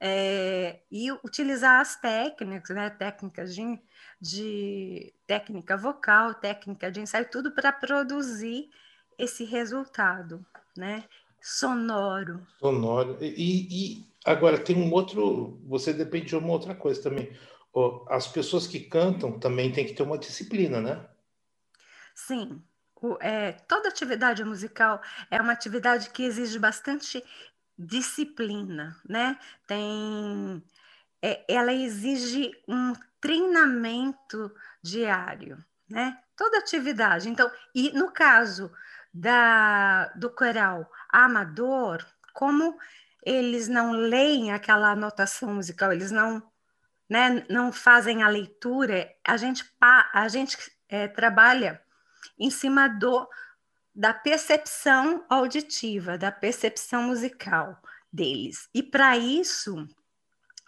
é, 0.00 0.80
e 0.90 1.12
utilizar 1.12 1.80
as 1.80 1.94
técnicas, 1.96 2.74
né, 2.74 2.90
técnicas 2.90 3.54
de, 3.54 3.78
de 4.20 5.14
técnica 5.26 5.76
vocal, 5.76 6.34
técnica 6.34 6.90
de 6.90 7.00
ensaio, 7.00 7.30
tudo 7.30 7.52
para 7.52 7.70
produzir 7.70 8.68
esse 9.16 9.44
resultado, 9.44 10.44
né, 10.76 11.04
sonoro. 11.40 12.44
Sonoro. 12.58 13.18
E, 13.20 13.68
e, 13.70 14.06
agora 14.24 14.58
tem 14.58 14.76
um 14.76 14.92
outro, 14.92 15.60
você 15.66 15.92
depende 15.92 16.26
de 16.26 16.36
uma 16.36 16.52
outra 16.52 16.74
coisa 16.74 17.00
também. 17.02 17.30
As 18.08 18.26
pessoas 18.26 18.66
que 18.66 18.80
cantam 18.80 19.38
também 19.38 19.70
têm 19.70 19.86
que 19.86 19.92
ter 19.92 20.02
uma 20.02 20.18
disciplina, 20.18 20.80
né? 20.80 21.06
Sim, 22.14 22.60
é, 23.20 23.52
toda 23.66 23.88
atividade 23.88 24.44
musical 24.44 25.00
é 25.30 25.40
uma 25.40 25.52
atividade 25.52 26.10
que 26.10 26.22
exige 26.22 26.58
bastante 26.58 27.24
disciplina, 27.78 28.96
né? 29.08 29.38
Tem, 29.66 30.62
é, 31.22 31.44
ela 31.48 31.72
exige 31.72 32.52
um 32.68 32.94
treinamento 33.20 34.52
diário, 34.82 35.62
né? 35.88 36.18
Toda 36.36 36.58
atividade. 36.58 37.28
Então, 37.28 37.50
e 37.74 37.90
no 37.92 38.10
caso 38.10 38.70
da, 39.12 40.06
do 40.08 40.30
coral 40.30 40.90
amador, 41.08 42.04
como 42.32 42.78
eles 43.24 43.68
não 43.68 43.92
leem 43.92 44.52
aquela 44.52 44.92
anotação 44.92 45.54
musical, 45.54 45.92
eles 45.92 46.10
não, 46.10 46.42
né, 47.08 47.44
não 47.48 47.72
fazem 47.72 48.22
a 48.22 48.28
leitura, 48.28 49.10
a 49.26 49.36
gente, 49.36 49.64
a 49.80 50.28
gente 50.28 50.56
é, 50.88 51.06
trabalha 51.08 51.80
em 52.38 52.50
cima 52.50 52.88
do 52.88 53.28
da 53.94 54.14
percepção 54.14 55.24
auditiva, 55.28 56.16
da 56.16 56.30
percepção 56.30 57.02
musical 57.02 57.76
deles. 58.12 58.68
E 58.72 58.82
para 58.82 59.16
isso, 59.18 59.86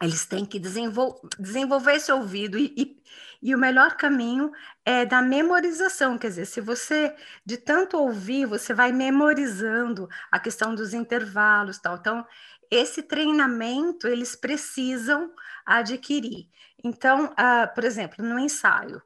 eles 0.02 0.26
têm 0.26 0.44
que 0.44 0.58
desenvol 0.58 1.20
desenvolver 1.38 1.94
esse 1.94 2.10
ouvido 2.10 2.58
e, 2.58 2.74
e, 2.76 3.02
e, 3.40 3.54
o 3.54 3.58
melhor 3.58 3.96
caminho 3.96 4.50
é 4.84 5.06
da 5.06 5.22
memorização, 5.22 6.18
quer 6.18 6.28
dizer, 6.28 6.46
se 6.46 6.60
você 6.60 7.14
de 7.46 7.56
tanto 7.56 7.96
ouvir, 7.96 8.46
você 8.46 8.74
vai 8.74 8.90
memorizando 8.90 10.08
a 10.30 10.40
questão 10.40 10.74
dos 10.74 10.92
intervalos, 10.92 11.78
tal. 11.78 11.96
Então, 11.96 12.26
esse 12.70 13.02
treinamento 13.02 14.08
eles 14.08 14.34
precisam 14.34 15.32
adquirir. 15.64 16.48
Então, 16.82 17.26
uh, 17.26 17.72
por 17.74 17.84
exemplo, 17.84 18.24
no 18.24 18.38
ensaio, 18.38 19.00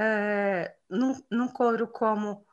é, 0.00 0.74
num, 0.88 1.22
num 1.30 1.48
coro 1.48 1.86
como 1.86 2.46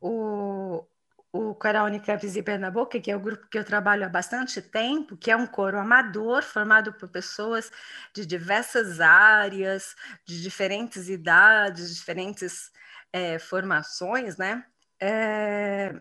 o, 0.00 0.84
o 1.32 1.54
Coral 1.54 1.86
Unicamps 1.86 2.32
de 2.32 2.42
Pernambuco, 2.42 3.00
que 3.00 3.10
é 3.10 3.16
o 3.16 3.20
grupo 3.20 3.46
que 3.48 3.56
eu 3.56 3.64
trabalho 3.64 4.04
há 4.04 4.08
bastante 4.08 4.60
tempo, 4.60 5.16
que 5.16 5.30
é 5.30 5.36
um 5.36 5.46
coro 5.46 5.78
amador 5.78 6.42
formado 6.42 6.92
por 6.92 7.08
pessoas 7.08 7.70
de 8.12 8.26
diversas 8.26 9.00
áreas, 9.00 9.94
de 10.26 10.42
diferentes 10.42 11.08
idades, 11.08 11.94
diferentes 11.94 12.72
é, 13.12 13.38
formações, 13.38 14.36
né? 14.36 14.64
É, 15.00 16.00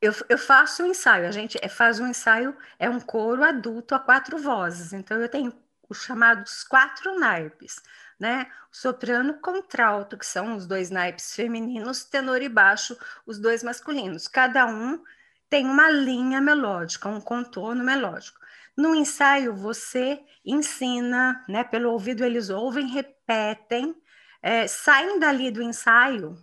eu, 0.00 0.12
eu, 0.28 0.38
faço 0.38 0.82
um 0.82 0.86
ensaio, 0.86 1.28
a 1.28 1.30
gente 1.30 1.58
faz 1.68 2.00
um 2.00 2.06
ensaio, 2.08 2.56
é 2.78 2.90
um 2.90 3.00
coro 3.00 3.44
adulto 3.44 3.94
a 3.94 4.00
quatro 4.00 4.38
vozes, 4.38 4.92
então 4.92 5.20
eu 5.20 5.28
tenho 5.28 5.52
os 5.88 6.02
chamados 6.02 6.64
quatro 6.64 7.18
naipes 7.18 7.82
né? 8.18 8.50
Soprano 8.70 9.34
contralto, 9.40 10.18
que 10.18 10.26
são 10.26 10.56
os 10.56 10.66
dois 10.66 10.90
naipes 10.90 11.34
femininos, 11.34 12.04
tenor 12.04 12.42
e 12.42 12.48
baixo, 12.48 12.96
os 13.24 13.38
dois 13.38 13.62
masculinos. 13.62 14.26
Cada 14.26 14.66
um 14.66 15.02
tem 15.48 15.66
uma 15.66 15.90
linha 15.90 16.40
melódica, 16.40 17.08
um 17.08 17.20
contorno 17.20 17.84
melódico. 17.84 18.38
No 18.76 18.94
ensaio, 18.94 19.54
você 19.54 20.20
ensina, 20.44 21.44
né? 21.48 21.64
Pelo 21.64 21.90
ouvido, 21.92 22.24
eles 22.24 22.50
ouvem, 22.50 22.88
repetem, 22.88 23.94
é, 24.42 24.66
saem 24.66 25.18
dali 25.18 25.50
do 25.50 25.62
ensaio 25.62 26.36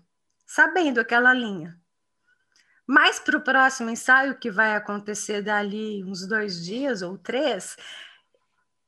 sabendo 0.45 0.99
aquela 0.99 1.33
linha. 1.33 1.79
Mas 2.87 3.19
para 3.19 3.37
o 3.37 3.41
próximo 3.41 3.89
ensaio, 3.89 4.37
que 4.37 4.51
vai 4.51 4.75
acontecer 4.75 5.41
dali 5.41 6.03
uns 6.03 6.27
dois 6.27 6.63
dias 6.63 7.01
ou 7.01 7.17
três, 7.17 7.75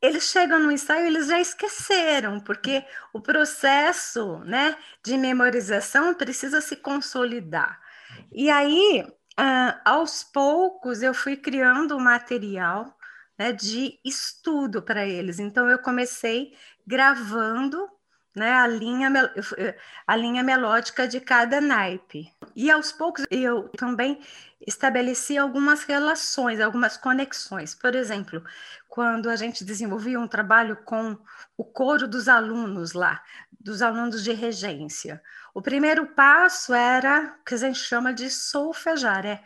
eles 0.08 0.24
chegam 0.26 0.60
no 0.60 0.72
ensaio, 0.72 1.06
eles 1.06 1.28
já 1.28 1.39
esqueceram, 1.39 2.39
porque 2.39 2.86
o 3.13 3.20
processo 3.22 4.39
né, 4.39 4.76
de 5.04 5.17
memorização 5.17 6.13
precisa 6.13 6.62
se 6.62 6.76
consolidar. 6.78 7.80
E 8.32 8.50
aí, 8.50 9.06
uh, 9.39 9.80
aos 9.86 10.24
poucos, 10.24 11.02
eu 11.02 11.13
fui 11.13 11.36
criando 11.36 11.96
um 11.96 12.00
material 12.00 12.98
né, 13.38 13.52
de 13.52 14.00
estudo 14.04 14.82
para 14.82 15.06
eles. 15.06 15.39
Então, 15.39 15.70
eu 15.70 15.80
comecei 15.80 16.56
gravando 16.86 17.88
né, 18.36 18.54
a, 18.54 18.67
linha, 18.67 19.12
a 20.06 20.15
linha 20.15 20.43
melódica 20.43 21.08
de 21.08 21.20
cada 21.20 21.60
naipe. 21.60 22.32
E 22.58 22.72
aos 22.72 22.91
poucos 22.91 23.24
eu 23.30 23.70
também 23.78 24.20
estabeleci 24.65 25.38
algumas 25.38 25.84
relações, 25.84 26.60
algumas 26.60 26.98
conexões. 26.98 27.76
Por 27.76 27.93
exemplo, 27.93 28.43
quando 28.89 29.30
a 29.30 29.36
gente 29.36 29.63
desenvolvia 29.63 30.20
um 30.20 30.28
trabalho 30.28 30.76
com 30.78 31.15
o 31.56 31.63
coro 31.63 32.08
dos 32.08 32.28
alunos 32.28 32.93
lá, 32.93 33.24
dos 33.60 33.84
alunos 33.84 34.24
de 34.24 34.34
regência, 34.34 35.22
o 35.54 35.62
primeiro 35.62 36.08
passo 36.08 36.74
era 36.74 37.38
o 37.39 37.46
que 37.46 37.54
a 37.54 37.58
gente 37.58 37.78
chama 37.78 38.12
de 38.12 38.28
solfejar, 38.32 39.24
é 39.24 39.43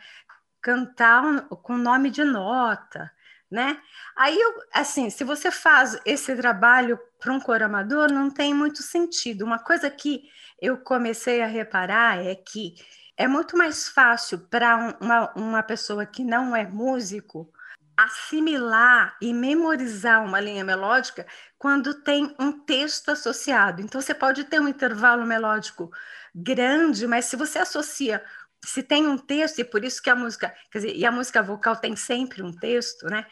cantar 0.62 1.48
com 1.48 1.76
nome 1.76 2.08
de 2.08 2.24
nota, 2.24 3.12
né? 3.50 3.78
Aí, 4.16 4.40
eu, 4.40 4.54
assim, 4.72 5.10
se 5.10 5.22
você 5.22 5.50
faz 5.50 6.00
esse 6.06 6.34
trabalho 6.34 6.98
para 7.20 7.30
um 7.30 7.40
coro 7.40 7.66
amador, 7.66 8.10
não 8.10 8.30
tem 8.30 8.54
muito 8.54 8.82
sentido. 8.82 9.44
Uma 9.44 9.58
coisa 9.58 9.90
que 9.90 10.22
eu 10.58 10.78
comecei 10.78 11.42
a 11.42 11.46
reparar 11.46 12.24
é 12.24 12.34
que 12.34 12.74
é 13.16 13.28
muito 13.28 13.56
mais 13.56 13.88
fácil 13.88 14.38
para 14.38 14.96
uma, 15.00 15.32
uma 15.34 15.62
pessoa 15.62 16.04
que 16.06 16.24
não 16.24 16.54
é 16.54 16.66
músico 16.66 17.52
assimilar 17.96 19.16
e 19.20 19.32
memorizar 19.34 20.24
uma 20.24 20.40
linha 20.40 20.64
melódica 20.64 21.26
quando 21.58 22.02
tem 22.02 22.34
um 22.38 22.52
texto 22.64 23.10
associado. 23.10 23.82
Então, 23.82 24.00
você 24.00 24.14
pode 24.14 24.44
ter 24.44 24.60
um 24.60 24.68
intervalo 24.68 25.26
melódico 25.26 25.90
grande, 26.34 27.06
mas 27.06 27.26
se 27.26 27.36
você 27.36 27.58
associa 27.58 28.24
se 28.64 28.82
tem 28.82 29.06
um 29.06 29.18
texto, 29.18 29.58
e 29.58 29.64
por 29.64 29.84
isso 29.84 30.00
que 30.00 30.08
a 30.08 30.14
música, 30.14 30.54
quer 30.70 30.78
dizer, 30.78 30.96
e 30.96 31.04
a 31.04 31.10
música 31.10 31.42
vocal 31.42 31.76
tem 31.76 31.96
sempre 31.96 32.42
um 32.42 32.52
texto, 32.52 33.06
né? 33.06 33.26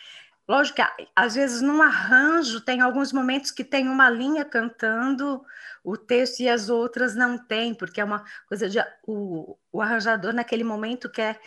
Lógico 0.50 0.82
que 0.82 1.06
às 1.14 1.36
vezes 1.36 1.62
no 1.62 1.80
arranjo 1.80 2.60
tem 2.60 2.80
alguns 2.80 3.12
momentos 3.12 3.52
que 3.52 3.62
tem 3.62 3.88
uma 3.88 4.10
linha 4.10 4.44
cantando 4.44 5.40
o 5.84 5.96
texto 5.96 6.40
e 6.40 6.48
as 6.48 6.68
outras 6.68 7.14
não 7.14 7.38
tem, 7.38 7.72
porque 7.72 8.00
é 8.00 8.04
uma 8.04 8.24
coisa 8.48 8.68
de 8.68 8.80
o, 9.06 9.56
o 9.70 9.80
arranjador 9.80 10.32
naquele 10.32 10.64
momento 10.64 11.08
quer 11.08 11.40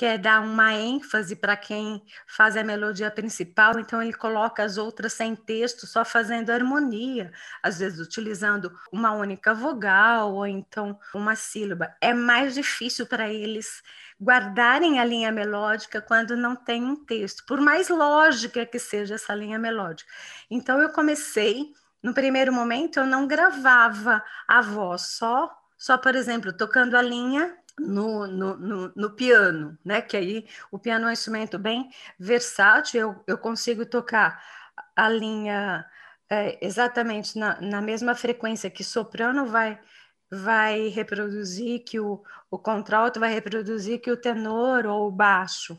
quer 0.00 0.16
dar 0.16 0.40
uma 0.40 0.72
ênfase 0.72 1.36
para 1.36 1.54
quem 1.54 2.02
faz 2.26 2.56
a 2.56 2.64
melodia 2.64 3.10
principal, 3.10 3.78
então 3.78 4.02
ele 4.02 4.14
coloca 4.14 4.62
as 4.62 4.78
outras 4.78 5.12
sem 5.12 5.36
texto, 5.36 5.86
só 5.86 6.06
fazendo 6.06 6.48
harmonia, 6.48 7.30
às 7.62 7.80
vezes 7.80 8.00
utilizando 8.00 8.72
uma 8.90 9.12
única 9.12 9.52
vogal 9.52 10.32
ou 10.32 10.46
então 10.46 10.98
uma 11.14 11.36
sílaba. 11.36 11.94
É 12.00 12.14
mais 12.14 12.54
difícil 12.54 13.04
para 13.04 13.28
eles 13.28 13.82
guardarem 14.18 14.98
a 14.98 15.04
linha 15.04 15.30
melódica 15.30 16.00
quando 16.00 16.34
não 16.34 16.56
tem 16.56 16.82
um 16.82 16.96
texto, 16.96 17.44
por 17.44 17.60
mais 17.60 17.90
lógica 17.90 18.64
que 18.64 18.78
seja 18.78 19.16
essa 19.16 19.34
linha 19.34 19.58
melódica. 19.58 20.10
Então 20.50 20.80
eu 20.80 20.88
comecei, 20.94 21.74
no 22.02 22.14
primeiro 22.14 22.54
momento 22.54 23.00
eu 23.00 23.06
não 23.06 23.26
gravava 23.26 24.24
a 24.48 24.62
voz, 24.62 25.02
só 25.18 25.54
só, 25.80 25.96
por 25.96 26.14
exemplo, 26.14 26.52
tocando 26.52 26.94
a 26.94 27.00
linha 27.00 27.56
no, 27.80 28.26
no, 28.26 28.56
no, 28.56 28.92
no, 28.94 29.10
piano, 29.10 29.78
né? 29.84 30.02
Que 30.02 30.16
aí 30.16 30.46
o 30.70 30.78
piano 30.78 31.06
é 31.06 31.08
um 31.08 31.12
instrumento 31.12 31.58
bem 31.58 31.90
versátil, 32.18 33.00
eu, 33.00 33.24
eu 33.26 33.38
consigo 33.38 33.86
tocar 33.86 34.42
a 34.96 35.08
linha 35.08 35.86
é, 36.28 36.58
exatamente 36.64 37.38
na, 37.38 37.60
na 37.60 37.80
mesma 37.80 38.14
frequência 38.14 38.70
que 38.70 38.84
soprano 38.84 39.46
vai 39.46 39.78
vai 40.30 40.88
reproduzir, 40.88 41.82
que 41.84 41.98
o, 41.98 42.22
o 42.50 42.58
contralto 42.58 43.18
vai 43.18 43.32
reproduzir, 43.32 44.00
que 44.00 44.10
o 44.10 44.16
tenor 44.16 44.86
ou 44.86 45.08
o 45.08 45.10
baixo. 45.10 45.76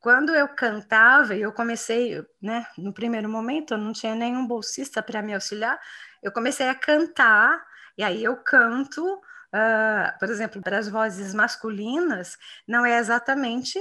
Quando 0.00 0.34
eu 0.34 0.48
cantava, 0.48 1.34
e 1.36 1.42
eu 1.42 1.52
comecei, 1.52 2.24
né, 2.42 2.66
no 2.76 2.92
primeiro 2.92 3.28
momento, 3.28 3.74
eu 3.74 3.78
não 3.78 3.92
tinha 3.92 4.14
nenhum 4.14 4.46
bolsista 4.46 5.02
para 5.02 5.22
me 5.22 5.34
auxiliar, 5.34 5.78
eu 6.22 6.32
comecei 6.32 6.68
a 6.68 6.74
cantar, 6.74 7.64
e 7.96 8.02
aí 8.02 8.24
eu 8.24 8.36
canto 8.36 9.20
uh, 9.56 10.18
por 10.18 10.28
exemplo, 10.28 10.62
para 10.62 10.78
as 10.78 10.88
vozes 10.88 11.32
masculinas, 11.34 12.36
não 12.66 12.84
é 12.84 12.98
exatamente 12.98 13.78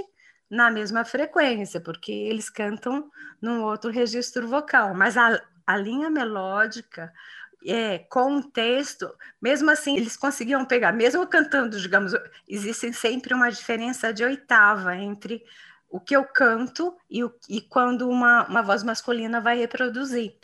na 0.50 0.72
mesma 0.72 1.04
frequência, 1.04 1.82
porque 1.82 2.12
eles 2.12 2.50
cantam 2.50 3.10
num 3.42 3.64
outro 3.64 3.92
registro 3.92 4.48
vocal, 4.48 4.94
mas 4.94 5.18
a, 5.18 5.42
a 5.66 5.78
linha 5.78 6.10
melódica, 6.10 7.12
é, 7.66 8.00
com 8.00 8.38
o 8.38 8.44
texto, 8.44 9.12
mesmo 9.42 9.72
assim, 9.72 9.98
eles 9.98 10.16
conseguiam 10.16 10.64
pegar, 10.66 10.92
mesmo 10.92 11.26
cantando, 11.28 11.80
digamos, 11.80 12.14
existe 12.48 12.94
sempre 12.94 13.34
uma 13.34 13.50
diferença 13.50 14.14
de 14.14 14.24
oitava 14.24 14.96
entre 14.96 15.44
o 15.90 16.00
que 16.00 16.16
eu 16.16 16.24
canto 16.26 16.96
e, 17.10 17.24
o, 17.24 17.34
e 17.50 17.62
quando 17.62 18.08
uma, 18.08 18.46
uma 18.48 18.62
voz 18.62 18.84
masculina 18.84 19.42
vai 19.42 19.58
reproduzir. 19.58 20.36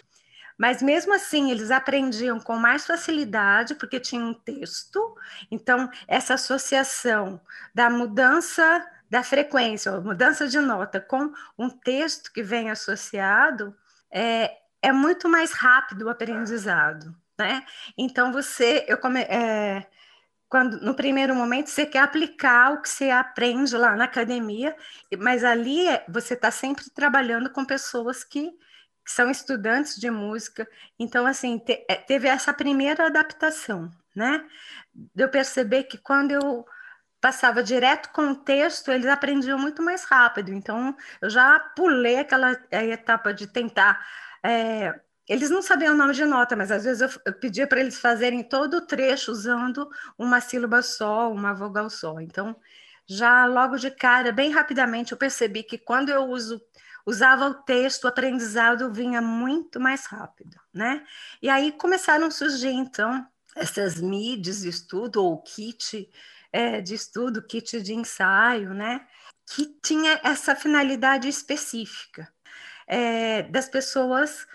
Mas 0.61 0.79
mesmo 0.79 1.11
assim, 1.11 1.49
eles 1.49 1.71
aprendiam 1.71 2.39
com 2.39 2.55
mais 2.55 2.85
facilidade, 2.85 3.73
porque 3.73 3.99
tinha 3.99 4.23
um 4.23 4.31
texto. 4.31 5.17
Então, 5.49 5.89
essa 6.07 6.35
associação 6.35 7.41
da 7.73 7.89
mudança 7.89 8.87
da 9.09 9.23
frequência, 9.23 9.91
ou 9.91 10.03
mudança 10.03 10.47
de 10.47 10.59
nota, 10.59 11.01
com 11.01 11.33
um 11.57 11.67
texto 11.67 12.31
que 12.31 12.43
vem 12.43 12.69
associado, 12.69 13.75
é, 14.11 14.55
é 14.83 14.91
muito 14.91 15.27
mais 15.27 15.51
rápido 15.51 16.03
o 16.03 16.09
aprendizado. 16.09 17.11
Né? 17.39 17.65
Então, 17.97 18.31
você, 18.31 18.85
eu 18.87 18.99
come, 18.99 19.21
é, 19.21 19.87
quando 20.47 20.79
no 20.79 20.93
primeiro 20.93 21.33
momento 21.33 21.71
você 21.71 21.87
quer 21.87 22.03
aplicar 22.03 22.73
o 22.73 22.83
que 22.83 22.89
você 22.89 23.09
aprende 23.09 23.75
lá 23.75 23.95
na 23.95 24.03
academia, 24.03 24.75
mas 25.17 25.43
ali 25.43 25.87
é, 25.87 26.05
você 26.07 26.35
está 26.35 26.51
sempre 26.51 26.87
trabalhando 26.91 27.49
com 27.49 27.65
pessoas 27.65 28.23
que 28.23 28.55
são 29.11 29.29
estudantes 29.29 29.95
de 29.99 30.09
música. 30.09 30.67
Então, 30.99 31.25
assim, 31.25 31.57
te, 31.59 31.85
é, 31.89 31.95
teve 31.95 32.27
essa 32.27 32.53
primeira 32.53 33.07
adaptação, 33.07 33.89
né? 34.15 34.43
Eu 35.15 35.29
perceber 35.29 35.83
que 35.83 35.97
quando 35.97 36.31
eu 36.31 36.65
passava 37.21 37.63
direto 37.63 38.09
com 38.11 38.31
o 38.31 38.35
texto, 38.35 38.91
eles 38.91 39.05
aprendiam 39.07 39.59
muito 39.59 39.81
mais 39.83 40.03
rápido. 40.03 40.51
Então, 40.51 40.95
eu 41.21 41.29
já 41.29 41.59
pulei 41.75 42.17
aquela 42.19 42.51
etapa 42.71 43.33
de 43.33 43.47
tentar. 43.47 44.05
É, 44.43 44.99
eles 45.29 45.49
não 45.49 45.61
sabiam 45.61 45.93
o 45.93 45.97
nome 45.97 46.13
de 46.13 46.25
nota, 46.25 46.55
mas 46.55 46.71
às 46.71 46.83
vezes 46.83 47.01
eu, 47.01 47.21
eu 47.25 47.33
pedia 47.33 47.67
para 47.67 47.79
eles 47.79 47.99
fazerem 47.99 48.43
todo 48.43 48.77
o 48.77 48.81
trecho 48.81 49.31
usando 49.31 49.89
uma 50.17 50.41
sílaba 50.41 50.81
só, 50.81 51.31
uma 51.31 51.53
vogal 51.53 51.89
só. 51.89 52.19
Então, 52.19 52.55
já 53.07 53.45
logo 53.45 53.77
de 53.77 53.91
cara, 53.91 54.31
bem 54.31 54.51
rapidamente, 54.51 55.11
eu 55.11 55.17
percebi 55.17 55.63
que 55.63 55.77
quando 55.77 56.09
eu 56.09 56.23
uso 56.23 56.61
usava 57.05 57.47
o 57.47 57.53
texto, 57.53 58.05
o 58.05 58.07
aprendizado 58.07 58.91
vinha 58.91 59.21
muito 59.21 59.79
mais 59.79 60.05
rápido, 60.05 60.57
né? 60.73 61.05
E 61.41 61.49
aí 61.49 61.71
começaram 61.71 62.27
a 62.27 62.31
surgir, 62.31 62.71
então, 62.71 63.25
essas 63.55 63.99
mídias 63.99 64.61
de 64.61 64.69
estudo, 64.69 65.23
ou 65.23 65.41
kit 65.41 66.09
é, 66.51 66.81
de 66.81 66.93
estudo, 66.93 67.41
kit 67.41 67.81
de 67.81 67.93
ensaio, 67.93 68.73
né? 68.73 69.07
Que 69.45 69.65
tinha 69.81 70.19
essa 70.23 70.55
finalidade 70.55 71.27
específica 71.27 72.31
é, 72.87 73.43
das 73.43 73.69
pessoas 73.69 74.47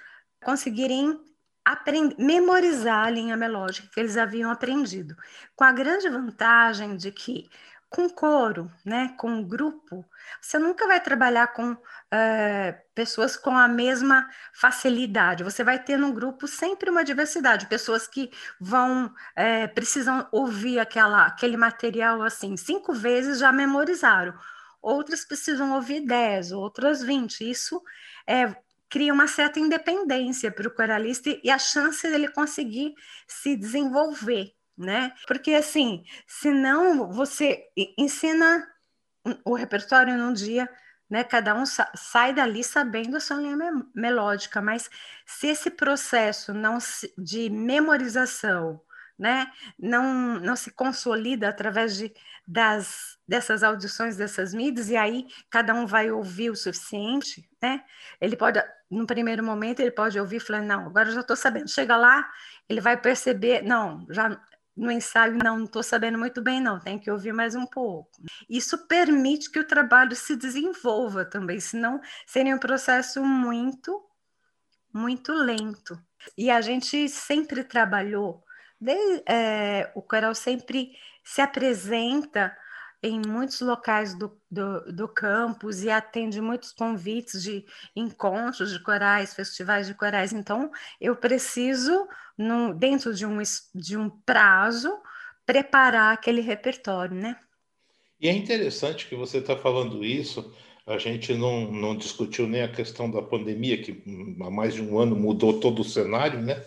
conseguirem 0.45 1.19
aprender, 1.65 2.15
memorizar 2.19 3.07
a 3.07 3.11
linha 3.11 3.37
melódica 3.37 3.89
que 3.93 3.99
eles 3.99 4.17
haviam 4.17 4.51
aprendido, 4.51 5.17
com 5.57 5.65
a 5.65 5.73
grande 5.73 6.09
vantagem 6.09 6.97
de 6.97 7.11
que 7.11 7.51
com 7.89 8.09
coro, 8.11 8.71
né, 8.85 9.15
com 9.17 9.43
grupo, 9.45 10.05
você 10.41 10.59
nunca 10.59 10.87
vai 10.87 11.01
trabalhar 11.01 11.47
com 11.55 11.77
é, 12.11 12.73
pessoas 12.95 13.37
com 13.37 13.57
a 13.57 13.69
mesma 13.69 14.29
facilidade. 14.53 15.45
Você 15.45 15.63
vai 15.63 15.79
ter 15.79 15.97
no 15.97 16.13
grupo 16.13 16.49
sempre 16.49 16.91
uma 16.91 17.05
diversidade, 17.05 17.67
pessoas 17.67 18.07
que 18.09 18.31
vão 18.61 19.15
é, 19.37 19.69
precisam 19.69 20.27
ouvir 20.33 20.81
aquela, 20.81 21.27
aquele 21.27 21.57
material 21.57 22.23
assim 22.23 22.57
cinco 22.57 22.93
vezes 22.93 23.39
já 23.39 23.53
memorizaram, 23.53 24.35
outras 24.83 25.25
precisam 25.25 25.73
ouvir 25.73 26.01
dez, 26.05 26.51
outras 26.51 27.03
vinte. 27.03 27.49
Isso 27.49 27.81
é, 28.27 28.53
cria 28.89 29.13
uma 29.13 29.29
certa 29.29 29.61
independência 29.61 30.51
para 30.51 30.67
o 30.67 30.75
coralista 30.75 31.31
e 31.43 31.51
a 31.51 31.59
chance 31.59 32.03
dele 32.11 32.29
conseguir 32.29 32.95
se 33.29 33.57
desenvolver 33.57 34.56
né? 34.77 35.13
Porque 35.27 35.55
assim, 35.55 36.05
senão 36.27 37.11
você 37.11 37.65
ensina 37.99 38.67
o 39.45 39.55
repertório 39.55 40.17
num 40.17 40.33
dia, 40.33 40.69
né? 41.11 41.25
Cada 41.25 41.55
um 41.55 41.67
sa 41.67 41.91
sai 41.95 42.33
dali 42.35 42.63
sabendo 42.65 43.17
a 43.17 43.21
sua 43.21 43.37
linha 43.39 43.57
me 43.57 43.85
melódica, 43.95 44.61
mas 44.61 44.91
se 45.27 45.49
esse 45.49 45.71
processo 45.71 46.53
não 46.55 46.81
se, 46.81 47.13
de 47.19 47.49
memorização, 47.51 48.81
né, 49.19 49.47
não 49.79 50.39
não 50.41 50.57
se 50.57 50.71
consolida 50.73 51.49
através 51.49 51.97
de 51.97 52.13
das 52.47 53.17
dessas 53.27 53.63
audições 53.63 54.17
dessas 54.17 54.53
mídias 54.55 54.91
e 54.91 54.97
aí 54.97 55.27
cada 55.51 55.75
um 55.75 55.87
vai 55.87 56.11
ouvir 56.11 56.51
o 56.51 56.57
suficiente, 56.57 57.49
né? 57.63 57.83
Ele 58.21 58.37
pode 58.37 58.63
no 58.91 59.07
primeiro 59.07 59.43
momento 59.43 59.81
ele 59.81 59.91
pode 59.91 60.19
ouvir 60.21 60.37
e 60.37 60.41
falar 60.41 60.63
não, 60.63 60.87
agora 60.87 61.09
eu 61.09 61.15
já 61.15 61.21
estou 61.21 61.37
sabendo. 61.37 61.69
Chega 61.69 61.97
lá, 61.97 62.29
ele 62.69 62.81
vai 62.81 62.97
perceber, 63.01 63.63
não, 63.63 64.07
já 64.11 64.39
no 64.77 64.91
ensaio, 64.91 65.39
não, 65.43 65.65
estou 65.65 65.83
sabendo 65.83 66.19
muito 66.19 66.43
bem, 66.43 66.61
não, 66.61 66.79
tem 66.79 66.99
que 66.99 67.11
ouvir 67.11 67.33
mais 67.33 67.55
um 67.55 67.65
pouco. 67.67 68.11
Isso 68.49 68.87
permite 68.87 69.51
que 69.51 69.59
o 69.59 69.67
trabalho 69.67 70.15
se 70.15 70.37
desenvolva 70.37 71.25
também, 71.25 71.59
senão 71.59 72.01
seria 72.27 72.55
um 72.55 72.59
processo 72.59 73.25
muito, 73.25 74.05
muito 74.93 75.33
lento. 75.33 75.99
E 76.37 76.51
a 76.51 76.61
gente 76.61 77.09
sempre 77.09 77.65
trabalhou, 77.65 78.45
desde, 78.81 79.23
é, 79.27 79.91
o 79.95 80.03
coral 80.03 80.35
sempre 80.35 80.93
se 81.25 81.41
apresenta 81.41 82.57
em 83.09 83.21
muitos 83.27 83.61
locais 83.61 84.15
do, 84.15 84.37
do, 84.51 84.93
do, 84.93 85.09
campus 85.09 85.83
e 85.83 85.91
atende 85.91 86.41
muitos 86.41 86.73
convites 86.73 87.43
de 87.43 87.65
encontros 87.95 88.73
de 88.73 88.83
corais, 88.83 89.35
festivais 89.35 89.87
de 89.87 89.95
corais. 89.95 90.33
Então, 90.33 90.71
eu 91.01 91.17
preciso, 91.17 92.07
no, 92.37 92.75
dentro 92.75 93.15
de 93.15 93.25
um, 93.25 93.39
de 93.75 93.97
um 93.97 94.11
prazo, 94.11 94.93
preparar 95.45 96.13
aquele 96.13 96.41
repertório, 96.41 97.15
né? 97.15 97.37
E 98.21 98.29
é 98.29 98.33
interessante 98.33 99.07
que 99.07 99.15
você 99.15 99.39
está 99.39 99.57
falando 99.57 100.05
isso. 100.05 100.53
A 100.87 100.99
gente 100.99 101.35
não, 101.35 101.71
não 101.71 101.97
discutiu 101.97 102.47
nem 102.47 102.63
a 102.63 102.69
questão 102.69 103.11
da 103.11 103.21
pandemia, 103.21 103.81
que 103.81 104.03
há 104.41 104.51
mais 104.51 104.75
de 104.75 104.83
um 104.83 104.99
ano 104.99 105.17
mudou 105.17 105.61
todo 105.61 105.81
o 105.81 105.85
cenário, 105.85 106.41
né? 106.41 106.65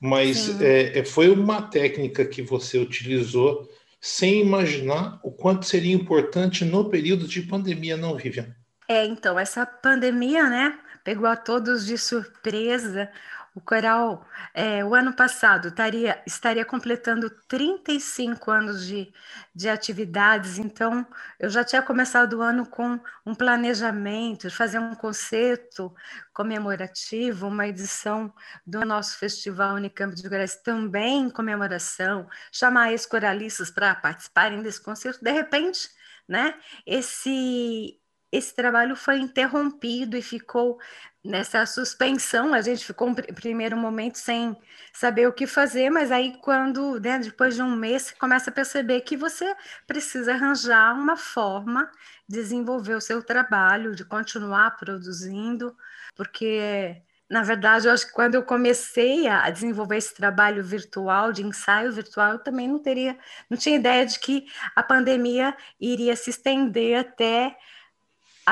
Mas 0.00 0.60
é, 0.60 0.98
é, 0.98 1.04
foi 1.04 1.28
uma 1.28 1.62
técnica 1.62 2.24
que 2.24 2.40
você 2.40 2.78
utilizou 2.78 3.68
sem 4.00 4.40
imaginar 4.40 5.18
o 5.22 5.30
quanto 5.30 5.66
seria 5.66 5.94
importante 5.94 6.64
no 6.64 6.88
período 6.88 7.26
de 7.26 7.42
pandemia, 7.42 7.96
não, 7.96 8.16
Vivian? 8.16 8.54
É, 8.88 9.04
então, 9.04 9.38
essa 9.38 9.66
pandemia, 9.66 10.48
né, 10.48 10.78
pegou 11.04 11.26
a 11.26 11.36
todos 11.36 11.86
de 11.86 11.98
surpresa. 11.98 13.10
O 13.58 13.60
coral, 13.60 14.24
é, 14.54 14.84
o 14.84 14.94
ano 14.94 15.12
passado, 15.12 15.66
estaria, 15.66 16.22
estaria 16.24 16.64
completando 16.64 17.28
35 17.48 18.52
anos 18.52 18.86
de, 18.86 19.12
de 19.52 19.68
atividades, 19.68 20.58
então 20.58 21.04
eu 21.40 21.50
já 21.50 21.64
tinha 21.64 21.82
começado 21.82 22.34
o 22.34 22.40
ano 22.40 22.64
com 22.64 23.00
um 23.26 23.34
planejamento, 23.34 24.48
fazer 24.48 24.78
um 24.78 24.94
concerto 24.94 25.92
comemorativo, 26.32 27.48
uma 27.48 27.66
edição 27.66 28.32
do 28.64 28.84
nosso 28.84 29.18
Festival 29.18 29.74
Unicamp 29.74 30.14
de 30.14 30.28
Goiás 30.28 30.54
também 30.62 31.24
em 31.24 31.30
comemoração, 31.30 32.28
chamar 32.52 32.92
ex-coralistas 32.92 33.72
para 33.72 33.92
participarem 33.96 34.62
desse 34.62 34.80
concerto. 34.80 35.24
De 35.24 35.32
repente, 35.32 35.90
né, 36.28 36.54
esse, 36.86 38.00
esse 38.30 38.54
trabalho 38.54 38.94
foi 38.94 39.18
interrompido 39.18 40.16
e 40.16 40.22
ficou 40.22 40.78
nessa 41.24 41.64
suspensão. 41.66 42.54
A 42.54 42.60
gente 42.60 42.84
ficou 42.84 43.08
um 43.08 43.14
primeiro 43.14 43.76
momento 43.76 44.16
sem 44.16 44.56
saber 44.92 45.26
o 45.26 45.32
que 45.32 45.46
fazer, 45.46 45.90
mas 45.90 46.10
aí 46.12 46.36
quando, 46.42 47.00
né, 47.00 47.18
depois 47.18 47.54
de 47.54 47.62
um 47.62 47.74
mês, 47.76 48.02
você 48.02 48.14
começa 48.16 48.50
a 48.50 48.52
perceber 48.52 49.00
que 49.02 49.16
você 49.16 49.54
precisa 49.86 50.32
arranjar 50.34 50.94
uma 50.94 51.16
forma 51.16 51.90
de 52.28 52.36
desenvolver 52.38 52.94
o 52.94 53.00
seu 53.00 53.22
trabalho, 53.22 53.94
de 53.94 54.04
continuar 54.04 54.76
produzindo, 54.76 55.76
porque 56.14 57.02
na 57.28 57.42
verdade, 57.42 57.86
eu 57.86 57.92
acho 57.92 58.06
que 58.06 58.12
quando 58.12 58.36
eu 58.36 58.42
comecei 58.42 59.28
a 59.28 59.50
desenvolver 59.50 59.98
esse 59.98 60.14
trabalho 60.14 60.64
virtual, 60.64 61.30
de 61.30 61.44
ensaio 61.44 61.92
virtual, 61.92 62.32
eu 62.32 62.38
também 62.38 62.66
não 62.66 62.78
teria, 62.78 63.18
não 63.50 63.58
tinha 63.58 63.76
ideia 63.76 64.06
de 64.06 64.18
que 64.18 64.46
a 64.74 64.82
pandemia 64.82 65.54
iria 65.78 66.16
se 66.16 66.30
estender 66.30 66.98
até 66.98 67.54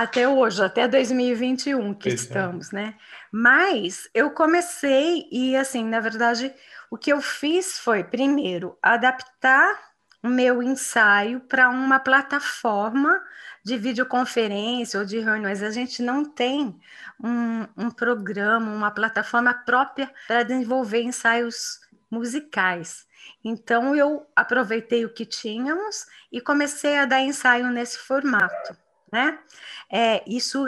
até 0.02 0.28
hoje, 0.28 0.62
até 0.62 0.86
2021 0.86 1.94
que 1.94 2.10
Isso, 2.10 2.24
estamos, 2.24 2.72
é. 2.72 2.76
né? 2.76 2.94
Mas 3.32 4.08
eu 4.12 4.30
comecei 4.30 5.26
e 5.32 5.56
assim, 5.56 5.84
na 5.84 6.00
verdade, 6.00 6.54
o 6.90 6.98
que 6.98 7.12
eu 7.12 7.20
fiz 7.22 7.78
foi 7.78 8.04
primeiro 8.04 8.78
adaptar 8.82 9.78
o 10.22 10.28
meu 10.28 10.62
ensaio 10.62 11.40
para 11.40 11.70
uma 11.70 11.98
plataforma 11.98 13.22
de 13.64 13.78
videoconferência 13.78 15.00
ou 15.00 15.06
de 15.06 15.18
reuniões. 15.18 15.62
A 15.62 15.70
gente 15.70 16.02
não 16.02 16.24
tem 16.24 16.78
um, 17.22 17.66
um 17.76 17.90
programa, 17.90 18.72
uma 18.72 18.90
plataforma 18.90 19.54
própria 19.54 20.12
para 20.26 20.42
desenvolver 20.42 21.02
ensaios 21.02 21.80
musicais. 22.10 23.06
Então 23.42 23.94
eu 23.96 24.26
aproveitei 24.36 25.04
o 25.04 25.12
que 25.12 25.24
tínhamos 25.24 26.06
e 26.30 26.40
comecei 26.40 26.98
a 26.98 27.06
dar 27.06 27.20
ensaio 27.20 27.68
nesse 27.68 27.98
formato 27.98 28.85
né? 29.16 29.38
É, 29.90 30.22
isso 30.26 30.66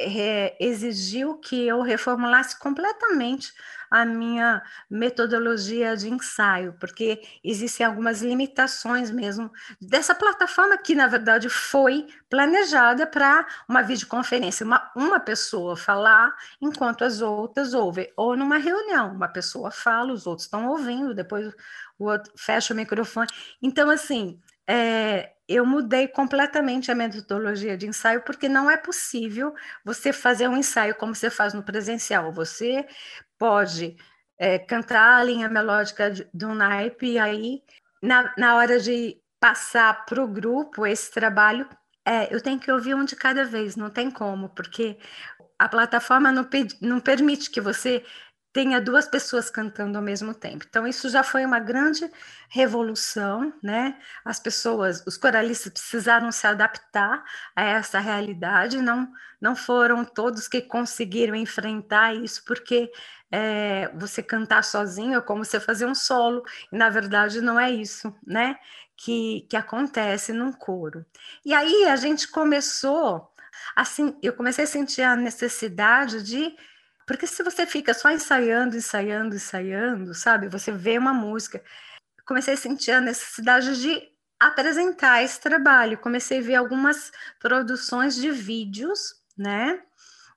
é, 0.00 0.56
exigiu 0.58 1.38
que 1.38 1.66
eu 1.66 1.82
reformulasse 1.82 2.58
completamente 2.58 3.52
a 3.90 4.04
minha 4.06 4.62
metodologia 4.90 5.94
de 5.96 6.08
ensaio, 6.08 6.74
porque 6.80 7.22
existem 7.44 7.86
algumas 7.86 8.22
limitações 8.22 9.10
mesmo 9.10 9.52
dessa 9.80 10.14
plataforma 10.14 10.78
que, 10.78 10.94
na 10.94 11.06
verdade, 11.06 11.48
foi 11.50 12.08
planejada 12.28 13.06
para 13.06 13.46
uma 13.68 13.82
videoconferência, 13.82 14.66
uma, 14.66 14.90
uma 14.96 15.20
pessoa 15.20 15.76
falar 15.76 16.34
enquanto 16.60 17.04
as 17.04 17.20
outras 17.20 17.74
ouvem, 17.74 18.10
ou 18.16 18.34
numa 18.34 18.56
reunião, 18.56 19.12
uma 19.12 19.28
pessoa 19.28 19.70
fala, 19.70 20.12
os 20.12 20.26
outros 20.26 20.46
estão 20.46 20.68
ouvindo, 20.70 21.14
depois 21.14 21.54
o 21.98 22.06
outro 22.06 22.32
fecha 22.36 22.72
o 22.72 22.76
microfone. 22.76 23.28
Então, 23.62 23.90
assim, 23.90 24.40
é, 24.66 25.33
eu 25.48 25.66
mudei 25.66 26.08
completamente 26.08 26.90
a 26.90 26.94
metodologia 26.94 27.76
de 27.76 27.86
ensaio, 27.86 28.22
porque 28.22 28.48
não 28.48 28.70
é 28.70 28.76
possível 28.76 29.54
você 29.84 30.12
fazer 30.12 30.48
um 30.48 30.56
ensaio 30.56 30.94
como 30.94 31.14
você 31.14 31.30
faz 31.30 31.52
no 31.52 31.62
presencial. 31.62 32.32
Você 32.32 32.86
pode 33.38 33.96
é, 34.38 34.58
cantar 34.58 35.18
a 35.20 35.24
linha 35.24 35.48
melódica 35.48 36.12
do 36.32 36.54
naipe, 36.54 37.12
e 37.12 37.18
aí, 37.18 37.62
na, 38.02 38.32
na 38.36 38.56
hora 38.56 38.80
de 38.80 39.20
passar 39.38 40.06
para 40.06 40.22
o 40.22 40.28
grupo 40.28 40.86
esse 40.86 41.10
trabalho, 41.12 41.68
é, 42.06 42.34
eu 42.34 42.40
tenho 42.40 42.58
que 42.58 42.70
ouvir 42.72 42.94
um 42.94 43.04
de 43.04 43.16
cada 43.16 43.44
vez, 43.44 43.76
não 43.76 43.90
tem 43.90 44.10
como, 44.10 44.48
porque 44.50 44.98
a 45.58 45.68
plataforma 45.68 46.32
não, 46.32 46.48
não 46.80 47.00
permite 47.00 47.50
que 47.50 47.60
você 47.60 48.04
tenha 48.54 48.80
duas 48.80 49.08
pessoas 49.08 49.50
cantando 49.50 49.98
ao 49.98 50.04
mesmo 50.04 50.32
tempo. 50.32 50.64
Então, 50.66 50.86
isso 50.86 51.08
já 51.08 51.24
foi 51.24 51.44
uma 51.44 51.58
grande 51.58 52.08
revolução, 52.48 53.52
né? 53.60 53.98
As 54.24 54.38
pessoas, 54.38 55.04
os 55.04 55.16
coralistas 55.16 55.72
precisaram 55.72 56.30
se 56.30 56.46
adaptar 56.46 57.24
a 57.56 57.64
essa 57.64 57.98
realidade, 57.98 58.80
não, 58.80 59.10
não 59.40 59.56
foram 59.56 60.04
todos 60.04 60.46
que 60.46 60.62
conseguiram 60.62 61.34
enfrentar 61.34 62.14
isso, 62.14 62.44
porque 62.44 62.92
é, 63.28 63.90
você 63.96 64.22
cantar 64.22 64.62
sozinho 64.62 65.18
é 65.18 65.20
como 65.20 65.44
você 65.44 65.58
fazer 65.58 65.86
um 65.86 65.94
solo, 65.94 66.44
e 66.72 66.76
na 66.76 66.88
verdade 66.88 67.40
não 67.40 67.58
é 67.58 67.72
isso, 67.72 68.14
né? 68.24 68.56
Que, 68.96 69.48
que 69.50 69.56
acontece 69.56 70.32
num 70.32 70.52
coro. 70.52 71.04
E 71.44 71.52
aí 71.52 71.86
a 71.86 71.96
gente 71.96 72.28
começou, 72.28 73.28
assim, 73.74 74.16
eu 74.22 74.32
comecei 74.32 74.62
a 74.62 74.68
sentir 74.68 75.02
a 75.02 75.16
necessidade 75.16 76.22
de 76.22 76.54
porque 77.06 77.26
se 77.26 77.42
você 77.42 77.66
fica 77.66 77.92
só 77.92 78.10
ensaiando, 78.10 78.76
ensaiando, 78.76 79.34
ensaiando, 79.34 80.14
sabe? 80.14 80.48
Você 80.48 80.72
vê 80.72 80.98
uma 80.98 81.12
música. 81.12 81.62
Comecei 82.26 82.54
a 82.54 82.56
sentir 82.56 82.92
a 82.92 83.00
necessidade 83.00 83.80
de 83.80 84.14
apresentar 84.38 85.22
esse 85.22 85.40
trabalho. 85.40 85.98
Comecei 85.98 86.38
a 86.38 86.42
ver 86.42 86.54
algumas 86.56 87.12
produções 87.38 88.14
de 88.16 88.30
vídeos, 88.30 89.14
né? 89.36 89.82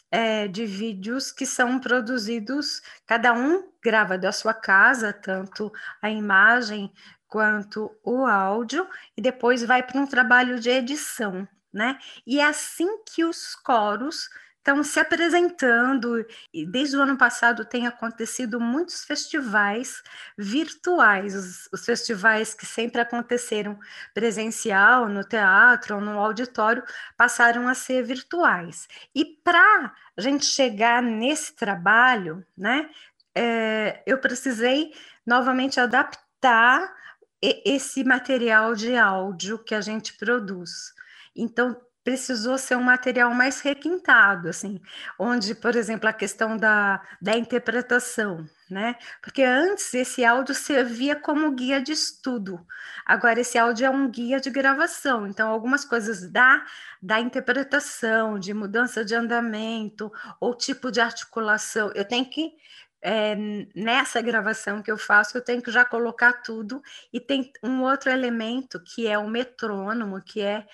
É, 0.10 0.48
de 0.48 0.66
vídeos 0.66 1.32
que 1.34 1.46
são 1.46 1.80
produzidos, 1.80 2.82
cada 3.06 3.34
um 3.34 3.70
grava 3.84 4.18
da 4.18 4.32
sua 4.32 4.54
casa, 4.54 5.12
tanto 5.12 5.72
a 6.02 6.10
imagem 6.10 6.94
quanto 7.28 7.92
o 8.06 8.26
áudio, 8.26 8.88
e 9.18 9.22
depois 9.22 9.64
vai 9.64 9.84
para 9.84 10.00
um 10.00 10.08
trabalho 10.08 10.62
de 10.62 10.70
edição, 10.70 11.46
né? 11.74 12.00
E 12.26 12.40
é 12.40 12.46
assim 12.46 13.04
que 13.04 13.26
os 13.26 13.54
coros 13.56 14.30
estão 14.68 14.84
se 14.84 15.00
apresentando. 15.00 16.26
E 16.54 16.66
desde 16.66 16.98
o 16.98 17.02
ano 17.02 17.18
passado 17.18 17.64
tem 17.64 17.88
acontecido 17.88 18.60
muitos 18.60 19.06
festivais 19.06 20.04
virtuais, 20.38 21.34
os, 21.34 21.70
os, 21.72 21.86
festivais 21.86 22.54
que 22.54 22.66
sempre 22.66 23.00
aconteceram 23.00 23.80
presencial, 24.14 25.08
no 25.08 25.24
teatro 25.24 25.96
ou 25.96 26.02
no 26.02 26.20
auditório, 26.20 26.84
passaram 27.16 27.68
a 27.68 27.74
ser 27.74 28.04
virtuais. 28.04 28.88
E 29.16 29.24
para 29.24 29.94
a 30.18 30.22
gente 30.22 30.46
chegar 30.46 31.02
nesse 31.02 31.56
trabalho, 31.56 32.46
né, 32.58 32.90
é, 33.34 34.04
eu 34.06 34.18
precisei 34.18 34.94
novamente 35.26 35.80
adaptar 35.80 36.94
esse 37.42 38.04
material 38.04 38.74
de 38.74 38.98
áudio 38.98 39.60
que 39.60 39.76
a 39.76 39.82
gente 39.82 40.18
produz. 40.18 40.94
Então, 41.36 41.80
precisou 42.08 42.58
ser 42.58 42.78
um 42.78 42.84
material 42.84 43.34
mais 43.34 43.60
requintado, 43.60 44.48
assim, 44.48 44.80
onde, 45.20 45.54
por 45.54 45.76
exemplo, 45.76 46.08
a 46.08 46.14
questão 46.14 46.56
da, 46.56 47.02
da 47.22 47.36
interpretação, 47.36 48.46
né? 48.70 48.96
Porque 49.22 49.44
antes 49.44 49.94
esse 49.94 50.24
áudio 50.24 50.56
servia 50.56 51.18
como 51.18 51.52
guia 51.52 51.82
de 51.82 51.92
estudo, 51.92 52.66
agora 53.06 53.42
esse 53.42 53.58
áudio 53.58 53.88
é 53.88 53.90
um 53.90 54.10
guia 54.10 54.40
de 54.40 54.50
gravação, 54.50 55.28
então 55.28 55.50
algumas 55.50 55.84
coisas 55.84 56.32
da, 56.32 56.64
da 57.02 57.20
interpretação, 57.20 58.40
de 58.40 58.54
mudança 58.54 59.04
de 59.04 59.14
andamento 59.14 60.10
ou 60.40 60.56
tipo 60.56 60.90
de 60.90 61.02
articulação, 61.02 61.92
eu 61.94 62.06
tenho 62.06 62.30
que 62.30 62.54
é, 63.02 63.36
nessa 63.76 64.22
gravação 64.22 64.82
que 64.82 64.92
eu 64.92 64.98
faço, 64.98 65.38
eu 65.38 65.42
tenho 65.42 65.62
que 65.62 65.72
já 65.72 65.86
colocar 65.86 66.34
tudo, 66.42 66.82
e 67.14 67.20
tem 67.20 67.52
um 67.64 67.84
outro 67.84 68.10
elemento 68.10 68.82
que 68.84 69.08
é 69.08 69.18
o 69.18 69.30
metrônomo, 69.30 70.22
que 70.22 70.42
é 70.42 70.66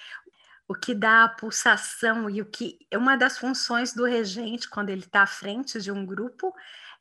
o 0.73 0.75
que 0.75 0.95
dá 0.95 1.23
a 1.23 1.29
pulsação 1.29 2.27
e 2.27 2.41
o 2.41 2.45
que 2.45 2.79
uma 2.91 3.15
das 3.15 3.37
funções 3.37 3.93
do 3.93 4.05
regente 4.05 4.67
quando 4.67 4.89
ele 4.89 5.03
está 5.03 5.21
à 5.21 5.27
frente 5.27 5.79
de 5.79 5.91
um 5.91 6.03
grupo 6.03 6.53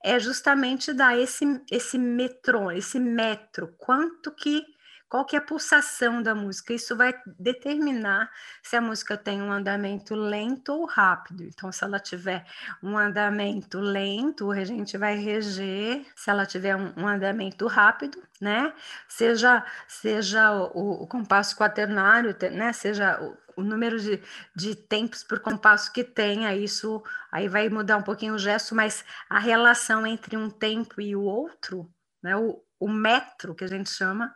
é 0.05 0.21
justamente 0.21 0.93
dar 0.93 1.19
esse 1.19 1.45
esse 1.71 1.97
metrô, 1.97 2.71
esse 2.71 3.01
metro, 3.01 3.75
quanto 3.79 4.31
que 4.31 4.67
qual 5.13 5.27
que 5.27 5.37
é 5.37 5.39
a 5.41 5.43
pulsação 5.43 6.23
da 6.23 6.35
música? 6.35 6.73
Isso 6.73 6.97
vai 6.97 7.15
determinar 7.39 8.31
se 8.63 8.77
a 8.77 8.81
música 8.81 9.15
tem 9.15 9.43
um 9.43 9.53
andamento 9.53 10.15
lento 10.15 10.73
ou 10.73 10.87
rápido. 10.87 11.43
Então, 11.43 11.71
se 11.71 11.85
ela 11.85 12.01
tiver 12.01 12.47
um 12.83 12.97
andamento 12.97 13.79
lento, 13.79 14.47
o 14.47 14.51
regente 14.51 14.97
vai 14.97 15.15
reger. 15.17 16.07
Se 16.17 16.31
ela 16.31 16.47
tiver 16.47 16.75
um, 16.75 16.95
um 16.97 17.07
andamento 17.07 17.67
rápido, 17.67 18.23
né? 18.41 18.73
Seja 19.07 19.63
seja 19.87 20.51
o, 20.51 21.03
o 21.03 21.07
compasso 21.07 21.55
quaternário, 21.59 22.35
né? 22.51 22.73
Seja 22.73 23.21
o, 23.21 23.37
o 23.57 23.63
número 23.63 23.99
de, 23.99 24.23
de 24.55 24.75
tempos 24.75 25.23
por 25.23 25.41
compasso 25.41 25.93
que 25.93 26.05
tenha, 26.05 26.55
isso 26.55 27.03
aí 27.31 27.49
vai 27.49 27.69
mudar 27.69 27.97
um 27.97 28.03
pouquinho 28.03 28.35
o 28.35 28.39
gesto, 28.39 28.75
mas 28.75 29.05
a 29.29 29.39
relação 29.39 30.07
entre 30.07 30.37
um 30.37 30.51
tempo 30.51 31.01
e 31.01 31.15
o 31.15 31.23
outro, 31.23 31.91
né? 32.23 32.37
O, 32.37 32.63
o 32.81 32.89
metro 32.89 33.55
que 33.55 33.65
a 33.65 33.69
gente 33.69 33.91
chama, 33.91 34.35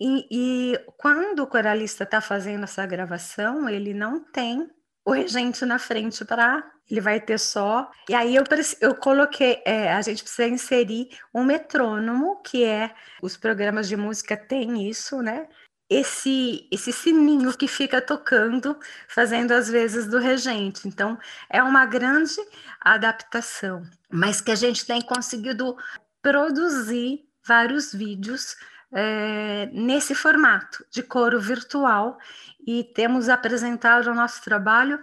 e, 0.00 0.26
e 0.30 0.78
quando 0.96 1.40
o 1.40 1.46
coralista 1.46 2.04
está 2.04 2.20
fazendo 2.20 2.64
essa 2.64 2.86
gravação, 2.86 3.68
ele 3.68 3.92
não 3.92 4.24
tem 4.24 4.68
o 5.04 5.12
regente 5.12 5.64
na 5.66 5.78
frente 5.78 6.24
para 6.24 6.64
ele 6.90 7.00
vai 7.00 7.20
ter 7.20 7.38
só. 7.38 7.88
E 8.08 8.14
aí 8.14 8.34
eu, 8.34 8.44
eu 8.80 8.94
coloquei, 8.96 9.62
é, 9.64 9.92
a 9.92 10.02
gente 10.02 10.24
precisa 10.24 10.48
inserir 10.48 11.08
um 11.32 11.44
metrônomo, 11.44 12.42
que 12.42 12.64
é 12.64 12.92
os 13.22 13.36
programas 13.36 13.88
de 13.88 13.96
música 13.96 14.36
têm 14.36 14.88
isso, 14.88 15.22
né? 15.22 15.46
Esse, 15.90 16.68
esse 16.70 16.92
sininho 16.92 17.52
que 17.56 17.66
fica 17.66 18.00
tocando, 18.00 18.78
fazendo 19.08 19.50
as 19.50 19.68
vezes 19.68 20.06
do 20.06 20.18
regente. 20.18 20.86
Então, 20.86 21.18
é 21.48 21.60
uma 21.62 21.84
grande 21.84 22.36
adaptação, 22.80 23.82
mas 24.08 24.40
que 24.40 24.52
a 24.52 24.54
gente 24.54 24.86
tem 24.86 25.02
conseguido 25.02 25.76
produzir 26.22 27.28
vários 27.44 27.92
vídeos 27.92 28.54
é, 28.92 29.68
nesse 29.72 30.14
formato 30.14 30.84
de 30.90 31.02
coro 31.02 31.40
virtual 31.40 32.18
e 32.66 32.84
temos 32.84 33.28
apresentado 33.28 34.08
o 34.08 34.14
nosso 34.14 34.42
trabalho 34.42 35.00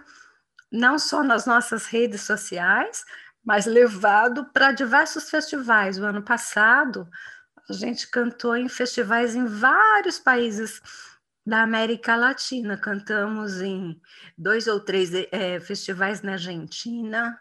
não 0.70 0.98
só 0.98 1.22
nas 1.22 1.46
nossas 1.46 1.86
redes 1.86 2.22
sociais, 2.22 3.04
mas 3.44 3.64
levado 3.66 4.44
para 4.52 4.72
diversos 4.72 5.30
festivais. 5.30 5.98
O 5.98 6.04
ano 6.04 6.22
passado, 6.22 7.08
a 7.68 7.72
gente 7.72 8.08
cantou 8.08 8.56
em 8.56 8.68
festivais 8.68 9.34
em 9.34 9.44
vários 9.44 10.18
países 10.18 10.80
da 11.44 11.62
América 11.62 12.16
Latina. 12.16 12.76
Cantamos 12.78 13.60
em 13.60 14.00
dois 14.36 14.66
ou 14.66 14.80
três 14.80 15.10
é, 15.32 15.60
festivais 15.60 16.22
na 16.22 16.32
Argentina, 16.32 17.38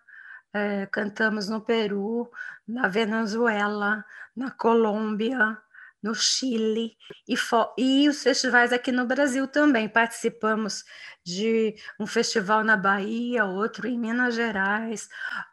é, 0.54 0.86
cantamos 0.88 1.48
no 1.48 1.62
Peru, 1.62 2.30
na 2.68 2.88
Venezuela, 2.88 4.04
na 4.36 4.52
Colômbia, 4.52 5.58
no 6.02 6.14
Chile 6.14 6.96
e, 7.28 7.36
e, 7.78 8.08
os 8.08 8.22
festivais 8.24 8.72
aqui 8.72 8.92
no 8.92 9.06
Brasil 9.06 9.48
também. 9.48 9.90
Participamos 9.90 10.84
de 11.26 11.76
um 12.00 12.06
festival 12.06 12.64
na 12.64 12.78
Bahia, 12.78 13.46
outro 13.46 13.88
em 13.88 13.98
Minas 13.98 14.36
Gerais, 14.36 15.10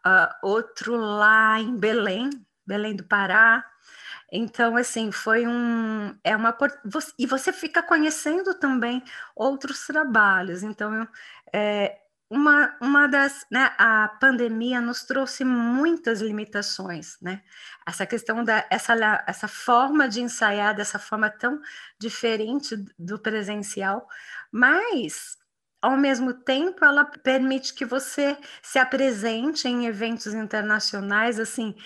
uh, 0.07 0.47
outro 0.47 0.97
lá 0.97 1.61
em 1.61 1.77
Belém, 1.77 2.31
Belém 2.67 2.95
do 2.95 3.05
Pará. 3.05 3.65
Então, 4.37 4.77
assim, 4.77 5.13
foi 5.13 5.47
um. 5.47 6.13
É 6.25 6.35
uma, 6.35 6.57
e 7.17 7.25
você 7.25 7.53
fica 7.53 7.81
conhecendo 7.81 8.53
também 8.55 9.01
outros 9.37 9.87
trabalhos. 9.87 10.65
Então, 10.65 11.07
é, 11.53 12.01
uma, 12.29 12.77
uma 12.81 13.07
das, 13.07 13.47
né, 13.49 13.73
a 13.79 14.09
pandemia 14.21 14.81
nos 14.81 15.05
trouxe 15.05 15.45
muitas 15.45 16.21
limitações, 16.21 17.17
né? 17.23 17.45
Essa 17.87 18.05
questão 18.07 18.43
da, 18.43 18.67
essa, 18.71 18.95
essa 19.25 19.47
forma 19.47 20.09
de 20.09 20.21
ensaiar 20.21 20.75
dessa 20.75 20.99
forma 20.99 21.31
tão 21.31 21.61
diferente 21.97 22.75
do 22.99 23.21
presencial, 23.21 24.09
mas 24.51 25.39
ao 25.81 25.97
mesmo 25.97 26.35
tempo 26.35 26.85
ela 26.85 27.05
permite 27.05 27.75
que 27.75 27.85
você 27.85 28.37
se 28.63 28.79
apresente 28.81 29.69
em 29.69 29.87
eventos 29.87 30.35
internacionais, 30.35 31.39
assim, 31.39 31.77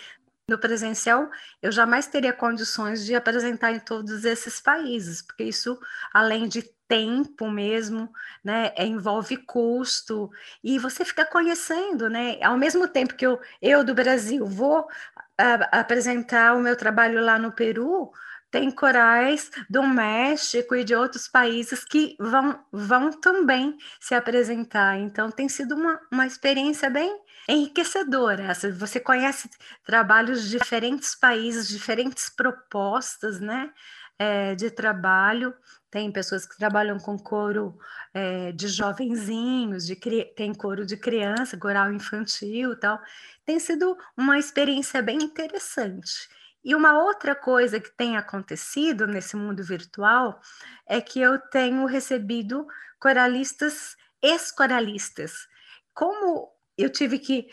no 0.49 0.59
presencial, 0.59 1.31
eu 1.63 1.71
jamais 1.71 2.07
teria 2.07 2.33
condições 2.33 3.05
de 3.05 3.15
apresentar 3.15 3.73
em 3.73 3.79
todos 3.79 4.25
esses 4.25 4.61
países, 4.61 5.21
porque 5.21 5.45
isso, 5.45 5.79
além 6.13 6.49
de 6.49 6.63
tempo 6.89 7.51
mesmo, 7.51 8.11
né, 8.43 8.73
é, 8.75 8.87
envolve 8.87 9.37
custo, 9.37 10.31
e 10.65 10.79
você 10.79 11.05
fica 11.05 11.27
conhecendo, 11.27 12.09
né, 12.09 12.39
ao 12.43 12.57
mesmo 12.57 12.89
tempo 12.89 13.15
que 13.15 13.27
eu, 13.27 13.39
eu 13.61 13.85
do 13.85 13.95
Brasil 13.95 14.47
vou 14.47 14.89
a, 15.37 15.81
apresentar 15.81 16.57
o 16.57 16.63
meu 16.63 16.75
trabalho 16.75 17.23
lá 17.23 17.39
no 17.39 17.53
Peru, 17.53 18.11
tem 18.51 18.71
corais 18.71 19.51
do 19.69 19.83
México 19.83 20.75
e 20.75 20.83
de 20.83 20.95
outros 20.95 21.29
países 21.29 21.85
que 21.85 22.17
vão, 22.19 22.59
vão 22.73 23.11
também 23.11 23.77
se 24.01 24.15
apresentar. 24.15 24.99
Então, 24.99 25.31
tem 25.31 25.51
sido 25.51 25.75
uma, 25.75 26.01
uma 26.11 26.27
experiência 26.27 26.89
bem 26.89 27.15
enriquecedora. 27.49 28.53
Você 28.79 29.01
conhece 29.01 29.49
trabalhos 29.85 30.45
de 30.45 30.59
diferentes 30.59 31.15
países, 31.15 31.67
diferentes 31.67 32.29
propostas 32.29 33.41
né, 33.41 33.73
é, 34.19 34.55
de 34.55 34.71
trabalho. 34.71 35.55
Tem 35.91 36.13
pessoas 36.13 36.47
que 36.47 36.59
trabalham 36.59 36.99
com 36.99 37.19
coro 37.19 37.79
é, 38.13 38.53
de 38.53 38.69
jovenzinhos, 38.69 39.87
de, 39.87 39.97
tem 40.37 40.53
coro 40.53 40.85
de 40.85 40.99
criança, 40.99 41.57
coral 41.57 41.91
infantil 41.91 42.79
tal. 42.79 43.01
Tem 43.47 43.59
sido 43.59 43.97
uma 44.15 44.39
experiência 44.39 45.01
bem 45.01 45.17
interessante. 45.17 46.29
E 46.63 46.75
uma 46.75 47.03
outra 47.03 47.35
coisa 47.35 47.81
que 47.81 47.91
tem 47.91 48.19
acontecido 48.19 49.07
nesse 49.07 49.37
mundo 49.37 49.63
virtual 49.65 50.39
é 50.87 51.01
que 51.01 51.19
eu 51.19 51.39
tenho 51.39 51.87
recebido 51.87 52.67
coralistas, 53.01 53.97
ex-coralistas. 54.21 55.49
Como 55.95 56.58
eu 56.79 56.91
tive 56.91 57.19
que, 57.19 57.49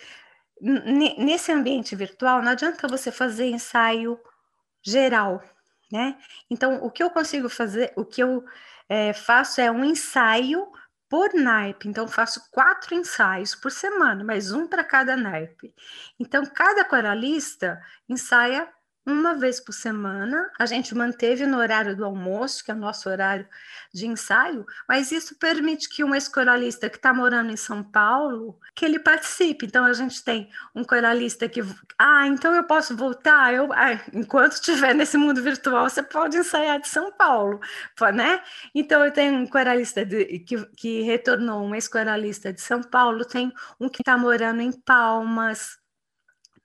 nesse 0.61 1.51
ambiente 1.51 1.95
virtual, 1.95 2.41
não 2.41 2.51
adianta 2.51 2.87
você 2.87 3.11
fazer 3.11 3.47
ensaio 3.47 4.19
geral, 4.83 5.43
né? 5.91 6.17
Então, 6.49 6.83
o 6.83 6.91
que 6.91 7.03
eu 7.03 7.09
consigo 7.09 7.49
fazer, 7.49 7.91
o 7.95 8.05
que 8.05 8.21
eu 8.21 8.43
é, 8.87 9.13
faço 9.13 9.59
é 9.59 9.71
um 9.71 9.83
ensaio 9.83 10.67
por 11.09 11.33
naipe. 11.33 11.87
Então, 11.87 12.07
faço 12.07 12.49
quatro 12.51 12.95
ensaios 12.95 13.55
por 13.55 13.71
semana, 13.71 14.23
mas 14.23 14.51
um 14.51 14.67
para 14.67 14.83
cada 14.83 15.15
naipe. 15.15 15.73
Então, 16.19 16.45
cada 16.45 16.83
coralista 16.85 17.81
ensaia 18.07 18.67
uma 19.05 19.35
vez 19.35 19.59
por 19.59 19.73
semana. 19.73 20.51
A 20.59 20.65
gente 20.65 20.95
manteve 20.95 21.45
no 21.45 21.57
horário 21.57 21.95
do 21.95 22.03
almoço, 22.03 22.63
que 22.63 22.71
é 22.71 22.73
o 22.73 22.77
nosso 22.77 23.07
horário 23.09 23.47
de 23.93 24.07
ensaio, 24.07 24.65
mas 24.89 25.11
isso 25.11 25.37
permite 25.37 25.87
que 25.89 26.03
um 26.03 26.13
ex-coralista 26.15 26.89
que 26.89 26.97
está 26.97 27.13
morando 27.13 27.51
em 27.51 27.57
São 27.57 27.83
Paulo, 27.83 28.59
que 28.73 28.83
ele 28.83 28.99
participe. 28.99 29.65
Então 29.65 29.85
a 29.85 29.93
gente 29.93 30.23
tem 30.23 30.49
um 30.73 30.83
coralista 30.83 31.47
que, 31.47 31.61
ah, 31.97 32.27
então 32.27 32.53
eu 32.55 32.63
posso 32.63 32.95
voltar. 32.97 33.53
Eu, 33.53 33.71
ah, 33.73 34.01
enquanto 34.13 34.53
estiver 34.53 34.93
nesse 34.95 35.17
mundo 35.17 35.41
virtual, 35.41 35.89
você 35.89 36.01
pode 36.03 36.37
ensaiar 36.37 36.79
de 36.81 36.87
São 36.87 37.11
Paulo, 37.11 37.59
né? 38.13 38.41
Então 38.73 39.03
eu 39.05 39.11
tenho 39.11 39.35
um 39.35 39.47
coralista 39.47 40.05
de, 40.05 40.39
que, 40.39 40.65
que 40.75 41.01
retornou, 41.03 41.63
um 41.63 41.75
ex-coralista 41.75 42.51
de 42.51 42.61
São 42.61 42.81
Paulo, 42.81 43.23
tem 43.25 43.53
um 43.79 43.87
que 43.87 44.01
está 44.01 44.17
morando 44.17 44.61
em 44.61 44.71
Palmas 44.71 45.77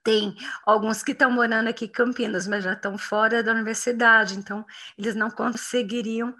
tem 0.03 0.35
alguns 0.65 1.03
que 1.03 1.11
estão 1.11 1.31
morando 1.31 1.67
aqui 1.69 1.85
em 1.85 1.91
Campinas, 1.91 2.47
mas 2.47 2.63
já 2.63 2.73
estão 2.73 2.97
fora 2.97 3.43
da 3.43 3.51
universidade, 3.51 4.37
então 4.37 4.65
eles 4.97 5.15
não 5.15 5.29
conseguiriam 5.29 6.35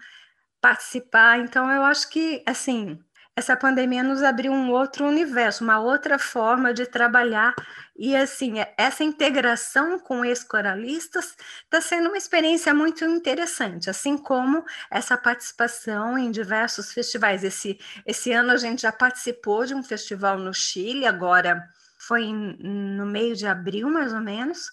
participar. 0.62 1.40
Então, 1.40 1.70
eu 1.72 1.84
acho 1.84 2.10
que, 2.10 2.44
assim, 2.46 3.00
essa 3.36 3.56
pandemia 3.56 4.04
nos 4.04 4.22
abriu 4.24 4.52
um 4.52 4.72
outro 4.72 5.06
universo, 5.08 5.64
uma 5.64 5.80
outra 5.80 6.20
forma 6.20 6.74
de 6.74 6.86
trabalhar. 6.86 7.54
E, 7.98 8.16
assim, 8.16 8.56
essa 8.78 9.04
integração 9.04 10.00
com 10.00 10.26
ex-coralistas 10.26 11.36
está 11.64 11.82
sendo 11.82 12.10
uma 12.10 12.18
experiência 12.18 12.74
muito 12.74 13.06
interessante, 13.06 13.90
assim 13.90 14.18
como 14.18 14.64
essa 14.90 15.18
participação 15.18 16.18
em 16.18 16.32
diversos 16.32 16.94
festivais. 16.94 17.44
Esse, 17.44 17.80
esse 18.06 18.32
ano 18.32 18.52
a 18.52 18.58
gente 18.58 18.84
já 18.84 18.92
participou 18.92 19.66
de 19.66 19.74
um 19.76 19.84
festival 19.84 20.38
no 20.38 20.54
Chile, 20.54 21.06
agora 21.06 21.64
foi 22.08 22.32
no 22.34 23.06
meio 23.06 23.36
de 23.36 23.46
abril, 23.46 23.90
mais 23.90 24.12
ou 24.14 24.20
menos, 24.20 24.72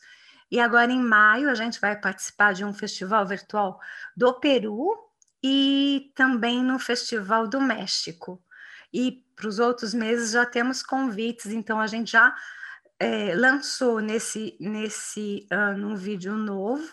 e 0.50 0.58
agora 0.58 0.90
em 0.90 1.00
maio 1.00 1.50
a 1.50 1.54
gente 1.54 1.78
vai 1.78 1.94
participar 1.94 2.54
de 2.54 2.64
um 2.64 2.72
festival 2.72 3.26
virtual 3.26 3.78
do 4.16 4.32
Peru 4.40 4.96
e 5.42 6.10
também 6.14 6.64
no 6.64 6.78
Festival 6.78 7.46
do 7.46 7.60
México. 7.60 8.42
E 8.92 9.24
para 9.36 9.46
os 9.46 9.58
outros 9.58 9.92
meses 9.92 10.30
já 10.30 10.46
temos 10.46 10.82
convites, 10.82 11.46
então 11.46 11.78
a 11.78 11.86
gente 11.86 12.12
já 12.12 12.34
é, 12.98 13.34
lançou 13.34 14.00
nesse, 14.00 14.56
nesse 14.58 15.46
ano 15.50 15.90
um 15.90 15.96
vídeo 15.96 16.34
novo. 16.34 16.90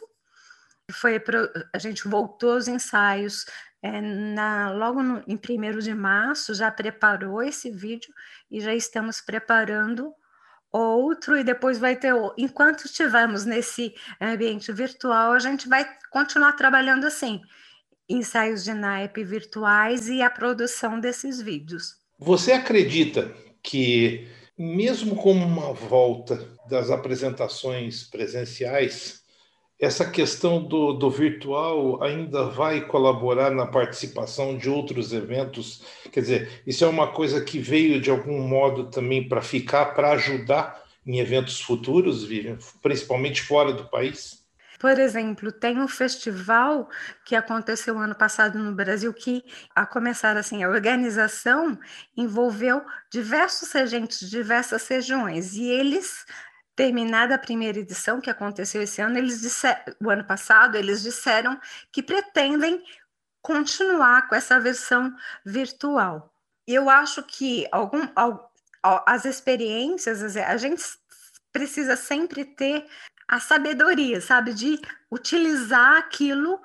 Foi 0.91 1.17
pro, 1.17 1.49
a 1.73 1.79
gente 1.79 2.07
voltou 2.07 2.53
aos 2.53 2.67
ensaios 2.67 3.45
é, 3.81 4.01
na, 4.01 4.71
logo 4.71 5.01
no, 5.01 5.23
em 5.25 5.39
1 5.39 5.79
de 5.79 5.95
março, 5.95 6.53
já 6.53 6.69
preparou 6.69 7.41
esse 7.41 7.71
vídeo 7.71 8.13
e 8.51 8.59
já 8.59 8.75
estamos 8.75 9.21
preparando 9.21 10.13
outro 10.77 11.37
e 11.37 11.43
depois 11.43 11.77
vai 11.77 11.95
ter 11.95 12.13
outro. 12.13 12.35
Enquanto 12.37 12.85
estivermos 12.85 13.45
nesse 13.45 13.93
ambiente 14.21 14.71
virtual, 14.71 15.33
a 15.33 15.39
gente 15.39 15.67
vai 15.67 15.87
continuar 16.11 16.53
trabalhando 16.53 17.05
assim, 17.05 17.41
ensaios 18.09 18.63
de 18.63 18.73
naipe 18.73 19.23
virtuais 19.23 20.07
e 20.07 20.21
a 20.21 20.29
produção 20.29 20.99
desses 20.99 21.41
vídeos. 21.41 21.95
Você 22.19 22.51
acredita 22.51 23.33
que 23.61 24.27
mesmo 24.57 25.15
com 25.15 25.33
uma 25.33 25.73
volta 25.73 26.47
das 26.69 26.89
apresentações 26.89 28.03
presenciais, 28.03 29.24
essa 29.79 30.09
questão 30.09 30.63
do, 30.63 30.93
do 30.93 31.09
virtual 31.09 32.01
ainda 32.01 32.45
vai 32.45 32.81
colaborar 32.81 33.51
na 33.51 33.65
participação 33.65 34.57
de 34.57 34.69
outros 34.69 35.11
eventos? 35.11 35.83
Quer 36.11 36.21
dizer, 36.21 36.63
isso 36.65 36.85
é 36.85 36.87
uma 36.87 37.11
coisa 37.11 37.43
que 37.43 37.59
veio 37.59 37.99
de 37.99 38.09
algum 38.09 38.39
modo 38.39 38.89
também 38.89 39.27
para 39.27 39.41
ficar, 39.41 39.93
para 39.93 40.11
ajudar 40.11 40.83
em 41.05 41.19
eventos 41.19 41.61
futuros, 41.61 42.27
principalmente 42.81 43.41
fora 43.41 43.73
do 43.73 43.89
país? 43.89 44.45
por 44.85 44.99
exemplo, 44.99 45.51
tem 45.51 45.79
um 45.79 45.87
festival 45.87 46.87
que 47.25 47.35
aconteceu 47.35 47.97
ano 47.97 48.13
passado 48.13 48.59
no 48.59 48.71
Brasil 48.71 49.11
que, 49.11 49.43
a 49.73 49.83
começar 49.83 50.37
assim, 50.37 50.63
a 50.63 50.69
organização 50.69 51.75
envolveu 52.15 52.83
diversos 53.09 53.71
regentes 53.71 54.19
de 54.19 54.29
diversas 54.29 54.87
regiões 54.87 55.55
e 55.55 55.63
eles 55.63 56.25
terminada 56.75 57.35
a 57.35 57.39
primeira 57.39 57.79
edição 57.79 58.19
que 58.19 58.29
aconteceu 58.29 58.81
esse 58.81 59.01
ano, 59.01 59.17
eles 59.17 59.41
disseram, 59.41 59.81
o 60.03 60.09
ano 60.09 60.25
passado, 60.25 60.75
eles 60.75 61.01
disseram 61.01 61.59
que 61.91 62.03
pretendem 62.03 62.83
continuar 63.41 64.27
com 64.27 64.35
essa 64.35 64.59
versão 64.59 65.15
virtual. 65.45 66.33
Eu 66.67 66.89
acho 66.89 67.23
que 67.23 67.67
algum, 67.71 68.01
as 69.05 69.23
experiências, 69.23 70.35
a 70.35 70.57
gente 70.57 70.83
precisa 71.51 71.95
sempre 71.95 72.43
ter 72.43 72.85
a 73.27 73.39
sabedoria, 73.39 74.19
sabe, 74.19 74.53
de 74.53 74.79
utilizar 75.09 75.97
aquilo 75.97 76.59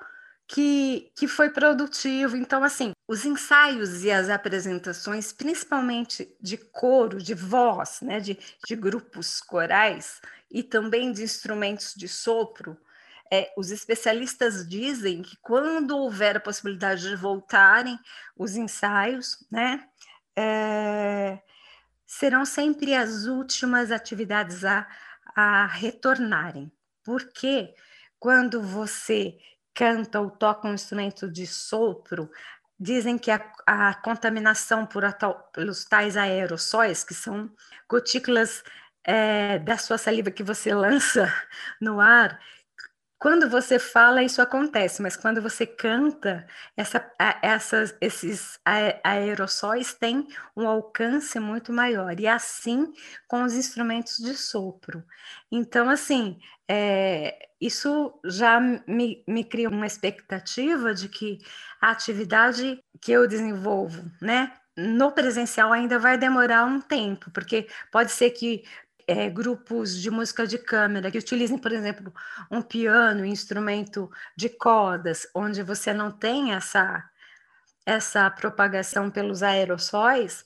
que, 0.51 1.09
que 1.15 1.29
foi 1.29 1.49
produtivo. 1.49 2.35
Então, 2.35 2.61
assim, 2.61 2.91
os 3.07 3.23
ensaios 3.23 4.03
e 4.03 4.11
as 4.11 4.29
apresentações, 4.29 5.31
principalmente 5.31 6.35
de 6.41 6.57
coro, 6.57 7.19
de 7.19 7.33
voz, 7.33 8.01
né, 8.01 8.19
de, 8.19 8.37
de 8.67 8.75
grupos 8.75 9.39
corais 9.39 10.21
e 10.51 10.61
também 10.61 11.13
de 11.13 11.23
instrumentos 11.23 11.93
de 11.95 12.05
sopro, 12.09 12.77
é, 13.31 13.53
os 13.55 13.71
especialistas 13.71 14.67
dizem 14.67 15.21
que 15.21 15.37
quando 15.37 15.97
houver 15.97 16.35
a 16.35 16.41
possibilidade 16.41 17.07
de 17.07 17.15
voltarem 17.15 17.97
os 18.35 18.57
ensaios, 18.57 19.45
né, 19.49 19.87
é, 20.35 21.39
serão 22.05 22.43
sempre 22.43 22.93
as 22.93 23.25
últimas 23.25 23.89
atividades 23.89 24.65
a, 24.65 24.85
a 25.33 25.65
retornarem. 25.65 26.69
Porque 27.05 27.73
quando 28.19 28.61
você 28.61 29.39
canta 29.73 30.19
ou 30.19 30.29
toca 30.29 30.67
um 30.67 30.73
instrumento 30.73 31.29
de 31.29 31.45
sopro, 31.47 32.29
dizem 32.79 33.17
que 33.17 33.29
a, 33.29 33.39
a 33.65 33.93
contaminação 33.93 34.85
por 34.85 35.05
a, 35.05 35.13
pelos 35.53 35.85
tais 35.85 36.17
aerossóis, 36.17 37.03
que 37.03 37.13
são 37.13 37.51
gotículas 37.87 38.63
é, 39.03 39.59
da 39.59 39.77
sua 39.77 39.97
saliva 39.97 40.31
que 40.31 40.43
você 40.43 40.73
lança 40.75 41.31
no 41.79 41.99
ar, 41.99 42.39
quando 43.21 43.47
você 43.47 43.77
fala, 43.77 44.23
isso 44.23 44.41
acontece, 44.41 44.99
mas 44.99 45.15
quando 45.15 45.43
você 45.43 45.63
canta, 45.63 46.43
essa, 46.75 47.07
essas, 47.43 47.95
esses 48.01 48.59
aerossóis 49.03 49.93
têm 49.93 50.27
um 50.57 50.67
alcance 50.67 51.39
muito 51.39 51.71
maior, 51.71 52.19
e 52.19 52.27
assim 52.27 52.91
com 53.27 53.43
os 53.43 53.53
instrumentos 53.53 54.17
de 54.17 54.33
sopro. 54.33 55.05
Então, 55.51 55.87
assim, 55.87 56.39
é, 56.67 57.37
isso 57.61 58.11
já 58.25 58.59
me, 58.87 59.23
me 59.27 59.43
cria 59.43 59.69
uma 59.69 59.85
expectativa 59.85 60.91
de 60.91 61.07
que 61.07 61.37
a 61.79 61.91
atividade 61.91 62.83
que 62.99 63.11
eu 63.11 63.27
desenvolvo, 63.27 64.03
né, 64.19 64.51
no 64.75 65.11
presencial 65.11 65.71
ainda 65.71 65.99
vai 65.99 66.17
demorar 66.17 66.65
um 66.65 66.81
tempo, 66.81 67.29
porque 67.29 67.67
pode 67.91 68.11
ser 68.11 68.31
que 68.31 68.63
é, 69.11 69.29
grupos 69.29 69.99
de 69.99 70.09
música 70.09 70.47
de 70.47 70.57
câmera 70.57 71.11
que 71.11 71.17
utilizem, 71.17 71.57
por 71.57 71.71
exemplo, 71.71 72.13
um 72.49 72.61
piano, 72.61 73.21
um 73.21 73.25
instrumento 73.25 74.09
de 74.35 74.49
cordas, 74.49 75.27
onde 75.35 75.61
você 75.61 75.93
não 75.93 76.11
tem 76.11 76.53
essa, 76.53 77.03
essa 77.85 78.29
propagação 78.29 79.09
pelos 79.09 79.43
aerossóis, 79.43 80.45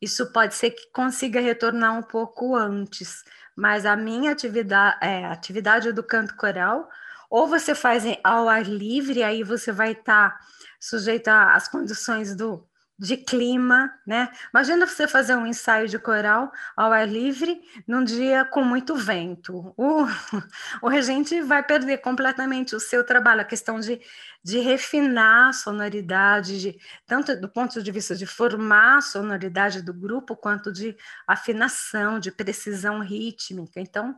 isso 0.00 0.32
pode 0.32 0.54
ser 0.54 0.70
que 0.70 0.90
consiga 0.92 1.40
retornar 1.40 1.98
um 1.98 2.02
pouco 2.02 2.54
antes. 2.54 3.24
Mas 3.54 3.86
a 3.86 3.96
minha 3.96 4.32
atividade, 4.32 4.98
é, 5.00 5.24
atividade 5.26 5.92
do 5.92 6.02
canto 6.02 6.36
coral, 6.36 6.88
ou 7.30 7.46
você 7.46 7.74
faz 7.74 8.04
ao 8.22 8.48
ar 8.48 8.64
livre, 8.64 9.22
aí 9.22 9.42
você 9.42 9.72
vai 9.72 9.92
estar 9.92 10.30
tá 10.30 10.40
sujeito 10.78 11.28
às 11.28 11.68
condições 11.68 12.34
do, 12.34 12.66
de 12.98 13.16
clima, 13.16 13.92
né? 14.06 14.30
Imagina 14.52 14.86
você 14.86 15.06
fazer 15.06 15.36
um 15.36 15.46
ensaio 15.46 15.86
de 15.86 15.98
coral 15.98 16.50
ao 16.74 16.90
ar 16.92 17.06
livre 17.06 17.60
num 17.86 18.02
dia 18.02 18.44
com 18.44 18.64
muito 18.64 18.96
vento. 18.96 19.74
O, 19.76 20.06
o 20.80 20.88
regente 20.88 21.42
vai 21.42 21.62
perder 21.62 21.98
completamente 21.98 22.74
o 22.74 22.80
seu 22.80 23.04
trabalho, 23.04 23.42
a 23.42 23.44
questão 23.44 23.78
de, 23.80 24.00
de 24.42 24.60
refinar 24.60 25.50
a 25.50 25.52
sonoridade, 25.52 26.58
de, 26.58 26.78
tanto 27.06 27.38
do 27.38 27.48
ponto 27.48 27.82
de 27.82 27.92
vista 27.92 28.14
de 28.14 28.24
formar 28.24 28.98
a 28.98 29.02
sonoridade 29.02 29.82
do 29.82 29.92
grupo, 29.92 30.34
quanto 30.34 30.72
de 30.72 30.96
afinação, 31.26 32.18
de 32.18 32.30
precisão 32.30 33.00
rítmica. 33.00 33.78
Então, 33.78 34.16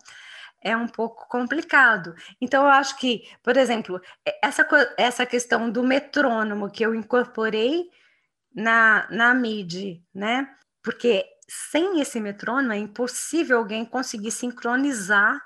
é 0.62 0.76
um 0.76 0.86
pouco 0.86 1.28
complicado. 1.28 2.14
Então, 2.40 2.64
eu 2.64 2.70
acho 2.70 2.96
que, 2.96 3.28
por 3.42 3.56
exemplo, 3.56 4.00
essa, 4.42 4.66
essa 4.96 5.26
questão 5.26 5.70
do 5.70 5.82
metrônomo 5.82 6.70
que 6.70 6.84
eu 6.84 6.94
incorporei 6.94 7.90
na, 8.54 9.06
na 9.10 9.34
MIDI, 9.34 10.02
né? 10.14 10.48
Porque 10.82 11.24
sem 11.48 12.00
esse 12.00 12.20
metrônomo 12.20 12.72
é 12.72 12.78
impossível 12.78 13.58
alguém 13.58 13.84
conseguir 13.84 14.30
sincronizar 14.30 15.40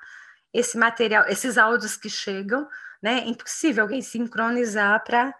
esse 0.52 0.76
material, 0.76 1.24
esses 1.28 1.56
áudios 1.56 1.96
que 1.96 2.10
chegam, 2.10 2.68
né? 3.02 3.20
É 3.20 3.28
impossível 3.28 3.84
alguém 3.84 4.02
sincronizar 4.02 5.02
para 5.04 5.34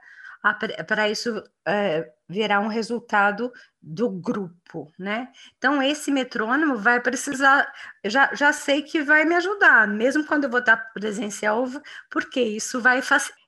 para 0.89 1.09
isso 1.09 1.41
é, 1.65 2.13
virar 2.29 2.59
um 2.59 2.67
resultado 2.67 3.53
do 3.81 4.11
grupo, 4.11 4.93
né? 4.99 5.29
Então 5.57 5.81
esse 5.81 6.11
metrônomo 6.11 6.77
vai 6.77 7.01
precisar, 7.01 7.73
já, 8.05 8.35
já 8.35 8.53
sei 8.53 8.83
que 8.83 9.03
vai 9.03 9.25
me 9.25 9.37
ajudar, 9.37 9.87
mesmo 9.87 10.27
quando 10.27 10.45
eu 10.45 10.51
vou 10.51 10.59
estar 10.59 10.77
presencial, 10.93 11.65
porque 12.11 12.41
isso 12.41 12.81
vai 12.81 13.01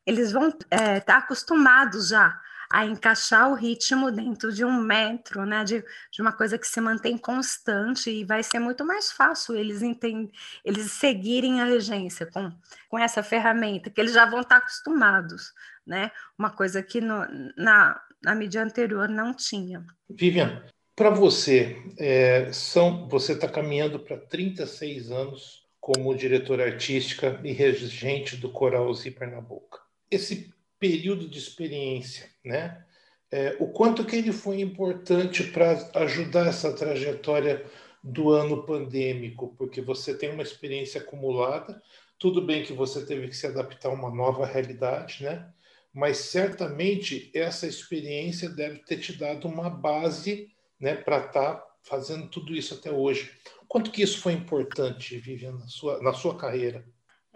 eles 0.06 0.30
vão 0.30 0.50
estar 0.50 0.66
é, 0.70 1.00
tá 1.00 1.16
acostumados 1.16 2.08
já 2.08 2.40
a 2.74 2.84
encaixar 2.84 3.52
o 3.52 3.54
ritmo 3.54 4.10
dentro 4.10 4.52
de 4.52 4.64
um 4.64 4.82
metro, 4.82 5.46
né? 5.46 5.62
De, 5.62 5.84
de 6.10 6.20
uma 6.20 6.32
coisa 6.32 6.58
que 6.58 6.66
se 6.66 6.80
mantém 6.80 7.16
constante 7.16 8.10
e 8.10 8.24
vai 8.24 8.42
ser 8.42 8.58
muito 8.58 8.84
mais 8.84 9.12
fácil 9.12 9.54
eles 9.54 9.80
entend, 9.80 10.28
eles 10.64 10.90
seguirem 10.90 11.60
a 11.60 11.66
regência 11.66 12.26
com, 12.26 12.50
com 12.88 12.98
essa 12.98 13.22
ferramenta, 13.22 13.90
que 13.90 14.00
eles 14.00 14.12
já 14.12 14.28
vão 14.28 14.40
estar 14.40 14.56
acostumados, 14.56 15.52
né? 15.86 16.10
Uma 16.36 16.50
coisa 16.50 16.82
que 16.82 17.00
no, 17.00 17.24
na, 17.56 18.02
na 18.20 18.34
mídia 18.34 18.64
anterior 18.64 19.08
não 19.08 19.32
tinha. 19.32 19.86
Vivian, 20.10 20.60
para 20.96 21.10
você, 21.10 21.80
é, 21.96 22.52
são, 22.52 23.08
você 23.08 23.34
está 23.34 23.46
caminhando 23.46 24.00
para 24.00 24.16
36 24.16 25.12
anos 25.12 25.64
como 25.80 26.12
diretora 26.12 26.64
artística 26.64 27.40
e 27.44 27.52
regente 27.52 28.36
do 28.36 28.50
Coral 28.50 28.92
Zi 28.92 29.12
Pernambuco. 29.12 29.78
Esse 30.10 30.52
período 30.84 31.26
de 31.26 31.38
experiência, 31.38 32.28
né? 32.44 32.84
É, 33.32 33.56
o 33.58 33.68
quanto 33.68 34.04
que 34.04 34.16
ele 34.16 34.32
foi 34.32 34.60
importante 34.60 35.42
para 35.44 35.72
ajudar 35.94 36.48
essa 36.48 36.74
trajetória 36.74 37.64
do 38.02 38.30
ano 38.30 38.66
pandêmico, 38.66 39.54
porque 39.56 39.80
você 39.80 40.14
tem 40.14 40.30
uma 40.30 40.42
experiência 40.42 41.00
acumulada, 41.00 41.82
tudo 42.18 42.42
bem 42.42 42.62
que 42.62 42.74
você 42.74 43.06
teve 43.06 43.28
que 43.28 43.36
se 43.36 43.46
adaptar 43.46 43.88
a 43.88 43.94
uma 43.94 44.14
nova 44.14 44.44
realidade, 44.44 45.24
né? 45.24 45.50
Mas 45.90 46.18
certamente 46.18 47.30
essa 47.34 47.66
experiência 47.66 48.50
deve 48.50 48.80
ter 48.80 48.98
te 48.98 49.16
dado 49.16 49.48
uma 49.48 49.70
base, 49.70 50.50
né, 50.78 50.94
para 50.94 51.16
estar 51.24 51.54
tá 51.54 51.66
fazendo 51.82 52.28
tudo 52.28 52.54
isso 52.54 52.74
até 52.74 52.92
hoje. 52.92 53.32
Quanto 53.66 53.90
que 53.90 54.02
isso 54.02 54.20
foi 54.20 54.34
importante, 54.34 55.16
Vivian, 55.16 55.52
na 55.52 55.66
sua, 55.66 56.02
na 56.02 56.12
sua 56.12 56.36
carreira? 56.36 56.84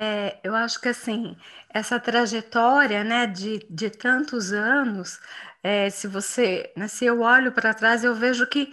É, 0.01 0.39
eu 0.45 0.55
acho 0.55 0.81
que 0.81 0.89
assim, 0.89 1.37
essa 1.71 1.99
trajetória, 1.99 3.03
né, 3.03 3.27
de, 3.27 3.59
de 3.69 3.91
tantos 3.91 4.53
anos, 4.53 5.19
é, 5.63 5.91
se 5.91 6.07
você, 6.07 6.73
né, 6.77 6.87
se 6.89 7.05
eu 7.05 7.21
olho 7.21 7.51
para 7.53 7.75
trás, 7.75 8.05
eu 8.05 8.15
vejo 8.15 8.47
que 8.47 8.73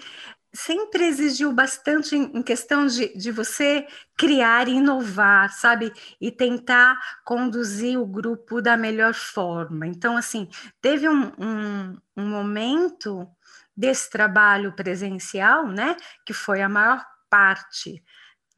sempre 0.53 1.05
exigiu 1.05 1.51
bastante 1.53 2.15
em, 2.15 2.41
questão 2.43 2.88
de, 2.88 3.15
de 3.17 3.32
você 3.32 3.88
criar 4.17 4.67
e 4.69 4.73
inovar, 4.76 5.51
sabe? 5.53 5.91
E 6.21 6.32
tentar 6.32 6.97
conduzir 7.26 7.99
o 7.99 8.05
grupo 8.05 8.61
da 8.61 8.78
melhor 8.78 9.13
forma. 9.13 9.88
Então, 9.88 10.15
assim, 10.17 10.47
teve 10.82 11.09
um, 11.09 11.32
um, 11.39 11.97
um 12.17 12.28
momento 12.30 13.28
desse 13.76 14.09
trabalho 14.09 14.73
presencial, 14.73 15.67
né, 15.67 15.97
que 16.26 16.34
foi 16.34 16.61
a 16.61 16.69
maior 16.69 17.05
parte 17.30 18.01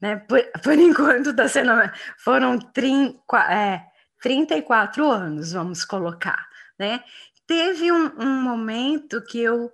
né? 0.02 0.18
Por, 0.18 0.42
por 0.64 0.74
enquanto 0.78 1.32
está 1.32 1.48
sendo. 1.48 1.72
Foram 2.18 2.58
30, 2.60 3.20
é, 3.52 3.86
34 4.22 5.10
anos, 5.10 5.54
vamos 5.54 5.84
colocar. 5.86 6.48
Né? 6.78 7.04
Teve 7.46 7.92
um, 7.92 8.12
um 8.20 8.42
momento 8.42 9.22
que 9.22 9.40
eu 9.40 9.72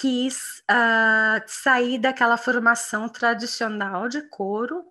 quis 0.00 0.62
uh, 0.70 1.42
sair 1.46 1.98
daquela 1.98 2.36
formação 2.36 3.08
tradicional 3.08 4.08
de 4.08 4.22
coro. 4.22 4.84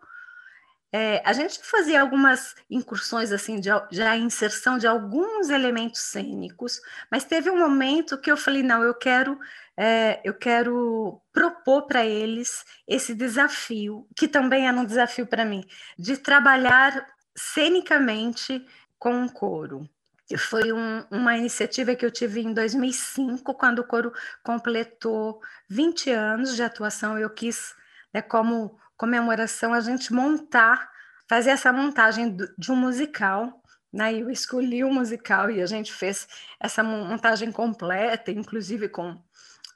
É, 0.95 1.21
a 1.25 1.34
gente 1.34 1.59
fazia 1.63 1.99
algumas 1.99 2.55
incursões 2.69 3.31
assim 3.31 3.59
de, 3.59 3.69
de 3.91 4.03
inserção 4.17 4.77
de 4.77 4.86
alguns 4.86 5.49
elementos 5.49 6.01
cênicos, 6.01 6.79
mas 7.11 7.23
teve 7.23 7.49
um 7.49 7.57
momento 7.57 8.17
que 8.17 8.31
eu 8.31 8.38
falei 8.38 8.61
não, 8.61 8.84
eu 8.84 8.93
quero 8.93 9.39
é, 9.78 10.21
eu 10.24 10.34
quero 10.34 11.19
propor 11.32 11.84
para 11.84 12.05
eles 12.05 12.63
esse 12.88 13.13
desafio, 13.15 14.07
que 14.15 14.28
também 14.28 14.67
era 14.67 14.78
um 14.78 14.86
desafio 14.86 15.26
para 15.26 15.45
mim, 15.45 15.65
de 15.97 16.17
trabalhar 16.17 17.07
cenicamente 17.36 18.65
com 18.99 19.26
o 19.26 19.32
coro. 19.32 19.89
Foi 20.38 20.71
um, 20.71 21.03
uma 21.11 21.38
iniciativa 21.38 21.95
que 21.95 22.05
eu 22.05 22.11
tive 22.11 22.41
em 22.41 22.53
2005, 22.53 23.53
quando 23.55 23.80
o 23.80 23.84
coro 23.84 24.13
completou 24.43 25.41
20 25.69 26.11
anos 26.11 26.55
de 26.55 26.63
atuação. 26.63 27.17
Eu 27.17 27.30
quis, 27.30 27.76
né, 28.13 28.21
como 28.21 28.80
comemoração, 28.95 29.74
a 29.74 29.82
gente 29.82 30.13
montar, 30.13 30.89
fazer 31.28 31.49
essa 31.49 31.74
montagem 31.74 32.38
de 32.57 32.71
um 32.71 32.76
musical. 32.76 33.61
Né? 33.91 34.13
Eu 34.13 34.30
escolhi 34.30 34.84
o 34.84 34.91
musical 34.91 35.51
e 35.51 35.61
a 35.61 35.65
gente 35.65 35.93
fez 35.93 36.28
essa 36.59 36.84
montagem 36.84 37.51
completa, 37.51 38.32
inclusive 38.32 38.88
com 38.89 39.21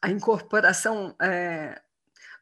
a 0.07 0.11
incorporação 0.11 1.15
é, 1.19 1.81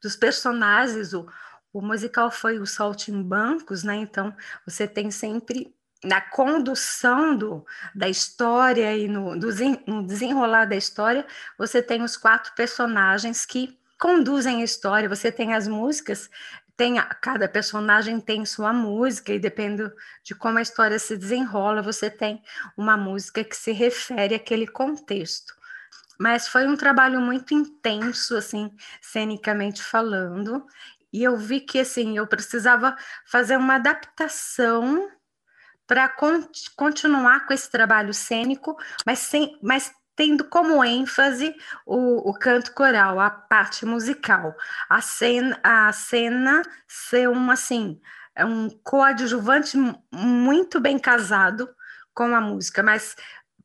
dos 0.02 0.16
personagens. 0.16 1.14
O, 1.14 1.28
o 1.74 1.82
musical 1.82 2.30
foi 2.32 2.60
o 2.60 2.66
Saltimbancos, 2.66 3.84
né? 3.84 3.96
Então 3.96 4.36
você 4.66 4.88
tem 4.88 5.10
sempre 5.10 5.76
na 6.04 6.22
condução 6.22 7.36
do, 7.36 7.66
da 7.94 8.08
história 8.08 8.96
e 8.96 9.08
no, 9.08 9.38
do, 9.40 9.48
no 9.88 10.06
desenrolar 10.06 10.66
da 10.66 10.76
história, 10.76 11.26
você 11.58 11.82
tem 11.82 12.04
os 12.04 12.16
quatro 12.16 12.54
personagens 12.54 13.44
que 13.46 13.80
conduzem 14.00 14.62
a 14.62 14.64
história. 14.64 15.10
Você 15.10 15.32
tem 15.32 15.56
as 15.56 15.68
músicas, 15.68 16.30
tem 16.78 16.96
cada 17.22 17.48
personagem 17.48 18.20
tem 18.20 18.46
sua 18.46 18.72
música 18.72 19.34
e 19.34 19.40
depende 19.40 19.90
de 20.24 20.36
como 20.36 20.60
a 20.60 20.62
história 20.62 21.00
se 21.00 21.18
desenrola, 21.18 21.82
você 21.82 22.10
tem 22.10 22.44
uma 22.78 22.96
música 22.96 23.44
que 23.44 23.56
se 23.56 23.72
refere 23.72 24.36
àquele 24.36 24.68
contexto. 24.68 25.56
Mas 26.20 26.48
foi 26.48 26.68
um 26.68 26.76
trabalho 26.76 27.20
muito 27.20 27.54
intenso, 27.54 28.36
assim, 28.36 28.72
cenicamente 29.02 29.84
falando, 29.84 30.66
e 31.12 31.24
eu 31.24 31.38
vi 31.38 31.62
que 31.62 31.80
assim 31.80 32.18
eu 32.18 32.28
precisava 32.28 32.96
fazer 33.26 33.58
uma 33.58 33.76
adaptação 33.76 35.10
para 35.88 36.10
con 36.10 36.44
continuar 36.76 37.46
com 37.46 37.54
esse 37.54 37.70
trabalho 37.70 38.14
cênico, 38.14 38.76
mas, 39.06 39.20
sem, 39.20 39.58
mas 39.62 39.94
tendo 40.16 40.46
como 40.46 40.84
ênfase 40.84 41.56
o, 41.86 42.30
o, 42.30 42.34
canto 42.34 42.74
coral, 42.74 43.20
a 43.20 43.30
parte 43.30 43.86
musical. 43.86 44.56
A 44.90 45.02
cena, 45.02 45.60
a 45.64 45.92
cena 45.92 46.62
ser 46.88 47.30
uma, 47.30 47.54
assim, 47.54 48.00
é 48.36 48.44
um 48.46 48.70
coadjuvante 48.84 49.78
muito 50.12 50.80
bem 50.80 50.98
casado 50.98 51.70
com 52.14 52.34
a 52.36 52.42
música, 52.42 52.82
mas 52.82 53.16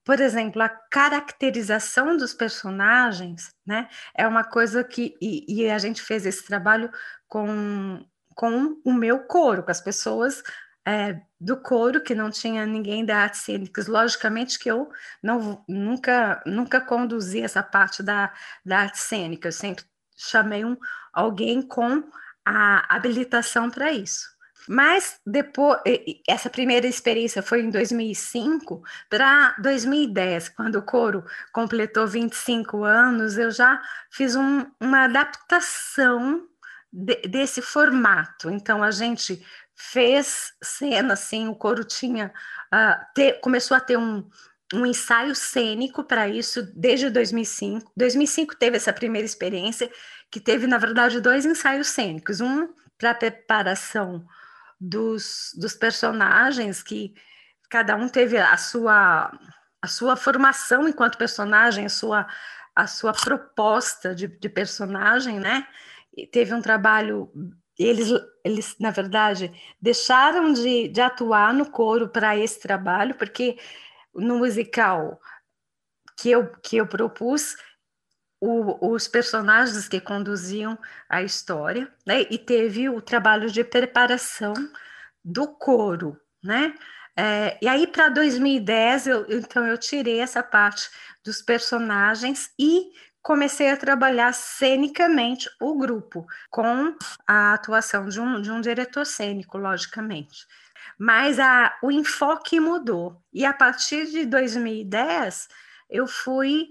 por 0.04 0.20
exemplo, 0.20 0.62
a 0.62 0.68
caracterização 0.68 2.16
dos 2.16 2.34
personagens, 2.34 3.54
né, 3.66 3.88
é 4.16 4.26
uma 4.26 4.44
coisa 4.44 4.82
que 4.82 5.16
e, 5.20 5.62
e, 5.62 5.70
a 5.70 5.78
gente 5.78 6.02
fez 6.02 6.26
esse 6.26 6.44
trabalho 6.44 6.90
com 7.28 8.04
com 8.34 8.80
o 8.84 8.92
meu 8.92 9.18
coro, 9.26 9.62
com 9.62 9.70
as 9.70 9.82
pessoas 9.82 10.42
é, 10.86 11.20
do 11.38 11.56
coro, 11.56 12.02
que 12.02 12.14
não 12.14 12.30
tinha 12.30 12.66
ninguém 12.66 13.04
da 13.04 13.18
artes 13.18 13.42
cênicas. 13.42 13.86
Logicamente 13.86 14.58
que 14.58 14.70
eu 14.70 14.90
não, 15.22 15.62
nunca, 15.68 16.42
nunca 16.46 16.80
conduzi 16.80 17.42
essa 17.42 17.62
parte 17.62 18.02
da, 18.02 18.32
da 18.64 18.80
arte 18.80 18.98
cênica, 18.98 19.48
eu 19.48 19.52
sempre 19.52 19.84
chamei 20.16 20.64
um, 20.64 20.76
alguém 21.12 21.62
com 21.62 22.02
a 22.44 22.94
habilitação 22.94 23.70
para 23.70 23.92
isso. 23.92 24.28
Mas 24.72 25.18
depois, 25.26 25.80
essa 26.28 26.48
primeira 26.48 26.86
experiência 26.86 27.42
foi 27.42 27.60
em 27.60 27.70
2005 27.70 28.80
para 29.08 29.56
2010, 29.58 30.50
quando 30.50 30.76
o 30.76 30.82
coro 30.82 31.24
completou 31.52 32.06
25 32.06 32.84
anos, 32.84 33.36
eu 33.36 33.50
já 33.50 33.82
fiz 34.12 34.36
um, 34.36 34.64
uma 34.80 35.06
adaptação 35.06 36.46
de, 36.92 37.16
desse 37.22 37.60
formato. 37.60 38.48
Então 38.48 38.80
a 38.80 38.92
gente 38.92 39.44
fez 39.74 40.52
cena, 40.62 41.14
assim, 41.14 41.48
o 41.48 41.56
coro 41.56 41.82
tinha, 41.82 42.32
uh, 42.72 43.40
começou 43.40 43.76
a 43.76 43.80
ter 43.80 43.98
um, 43.98 44.24
um 44.72 44.86
ensaio 44.86 45.34
cênico 45.34 46.04
para 46.04 46.28
isso 46.28 46.62
desde 46.76 47.10
2005. 47.10 47.90
2005 47.96 48.54
teve 48.54 48.76
essa 48.76 48.92
primeira 48.92 49.26
experiência, 49.26 49.90
que 50.30 50.38
teve, 50.38 50.68
na 50.68 50.78
verdade, 50.78 51.20
dois 51.20 51.44
ensaios 51.44 51.88
cênicos. 51.88 52.40
Um 52.40 52.68
para 52.96 53.14
preparação 53.14 54.24
dos, 54.80 55.52
dos 55.56 55.74
personagens, 55.74 56.82
que 56.82 57.14
cada 57.68 57.94
um 57.96 58.08
teve 58.08 58.38
a 58.38 58.56
sua, 58.56 59.30
a 59.82 59.86
sua 59.86 60.16
formação 60.16 60.88
enquanto 60.88 61.18
personagem, 61.18 61.86
a 61.86 61.90
sua, 61.90 62.26
a 62.74 62.86
sua 62.86 63.12
proposta 63.12 64.14
de, 64.14 64.26
de 64.26 64.48
personagem, 64.48 65.38
né? 65.38 65.66
E 66.16 66.26
teve 66.26 66.54
um 66.54 66.62
trabalho 66.62 67.30
eles, 67.78 68.08
eles, 68.44 68.76
na 68.78 68.90
verdade, 68.90 69.50
deixaram 69.80 70.52
de, 70.52 70.88
de 70.88 71.00
atuar 71.00 71.54
no 71.54 71.70
coro 71.70 72.08
para 72.08 72.36
esse 72.36 72.60
trabalho, 72.60 73.14
porque 73.14 73.58
no 74.14 74.38
musical 74.38 75.18
que 76.18 76.30
eu, 76.30 76.52
que 76.62 76.76
eu 76.76 76.86
propus, 76.86 77.56
o, 78.40 78.92
os 78.92 79.06
personagens 79.06 79.88
que 79.88 80.00
conduziam 80.00 80.78
a 81.08 81.22
história, 81.22 81.92
né? 82.06 82.22
e 82.30 82.38
teve 82.38 82.88
o 82.88 83.00
trabalho 83.00 83.50
de 83.50 83.62
preparação 83.62 84.54
do 85.22 85.46
coro, 85.46 86.18
né? 86.42 86.74
É, 87.16 87.58
e 87.60 87.68
aí, 87.68 87.86
para 87.86 88.08
2010, 88.08 89.06
eu, 89.06 89.26
então, 89.28 89.66
eu 89.66 89.76
tirei 89.76 90.20
essa 90.20 90.42
parte 90.42 90.88
dos 91.22 91.42
personagens 91.42 92.50
e 92.58 92.92
comecei 93.22 93.70
a 93.70 93.76
trabalhar 93.76 94.32
cenicamente 94.32 95.48
o 95.60 95.76
grupo, 95.76 96.26
com 96.48 96.96
a 97.26 97.52
atuação 97.52 98.08
de 98.08 98.18
um, 98.18 98.40
de 98.40 98.50
um 98.50 98.60
diretor 98.60 99.04
cênico, 99.04 99.58
logicamente. 99.58 100.46
Mas 100.98 101.38
a, 101.38 101.76
o 101.82 101.90
enfoque 101.90 102.58
mudou. 102.58 103.20
E 103.32 103.44
a 103.44 103.52
partir 103.52 104.06
de 104.06 104.24
2010, 104.24 105.48
eu 105.90 106.06
fui 106.06 106.68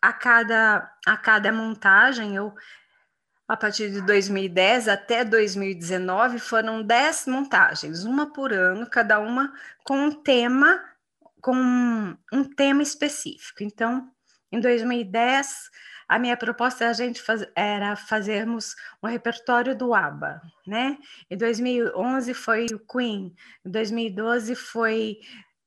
a 0.00 0.12
cada, 0.12 0.90
a 1.06 1.16
cada 1.16 1.52
montagem, 1.52 2.34
eu 2.34 2.54
a 3.46 3.56
partir 3.56 3.90
de 3.90 4.00
2010 4.02 4.86
até 4.86 5.24
2019 5.24 6.38
foram 6.38 6.84
10 6.84 7.26
montagens, 7.26 8.04
uma 8.04 8.32
por 8.32 8.52
ano, 8.52 8.88
cada 8.88 9.18
uma 9.18 9.52
com 9.82 9.96
um 9.96 10.12
tema, 10.12 10.80
com 11.40 11.56
um 12.32 12.44
tema 12.44 12.80
específico. 12.80 13.64
Então, 13.64 14.08
em 14.52 14.60
2010, 14.60 15.68
a 16.08 16.16
minha 16.16 16.36
proposta 16.36 16.88
a 16.88 16.92
gente 16.92 17.20
faz, 17.20 17.44
era 17.56 17.96
fazermos 17.96 18.76
um 19.02 19.08
repertório 19.08 19.76
do 19.76 19.94
ABBA, 19.94 20.40
né? 20.64 20.96
Em 21.28 21.36
2011 21.36 22.34
foi 22.34 22.66
o 22.72 22.78
Queen, 22.78 23.34
em 23.64 23.70
2012 23.70 24.54
foi 24.54 25.18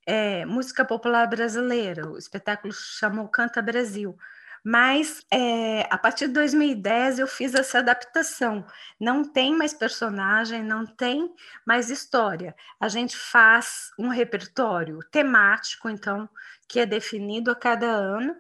é, 0.06 0.46
música 0.46 0.84
popular 0.86 1.28
brasileira, 1.28 2.10
o 2.10 2.18
espetáculo 2.18 2.74
chamou 2.74 3.28
Canta 3.28 3.62
Brasil. 3.62 4.18
Mas 4.64 5.26
é, 5.30 5.82
a 5.90 5.98
partir 5.98 6.28
de 6.28 6.34
2010 6.36 7.20
eu 7.20 7.28
fiz 7.28 7.54
essa 7.54 7.80
adaptação. 7.80 8.66
Não 8.98 9.24
tem 9.24 9.54
mais 9.56 9.74
personagem, 9.74 10.64
não 10.64 10.86
tem 10.86 11.34
mais 11.66 11.90
história. 11.90 12.56
A 12.80 12.88
gente 12.88 13.18
faz 13.18 13.92
um 14.00 14.08
repertório 14.08 15.00
temático, 15.12 15.90
então, 15.90 16.30
que 16.70 16.80
é 16.80 16.86
definido 16.86 17.52
a 17.52 17.56
cada 17.56 17.88
ano, 17.88 18.36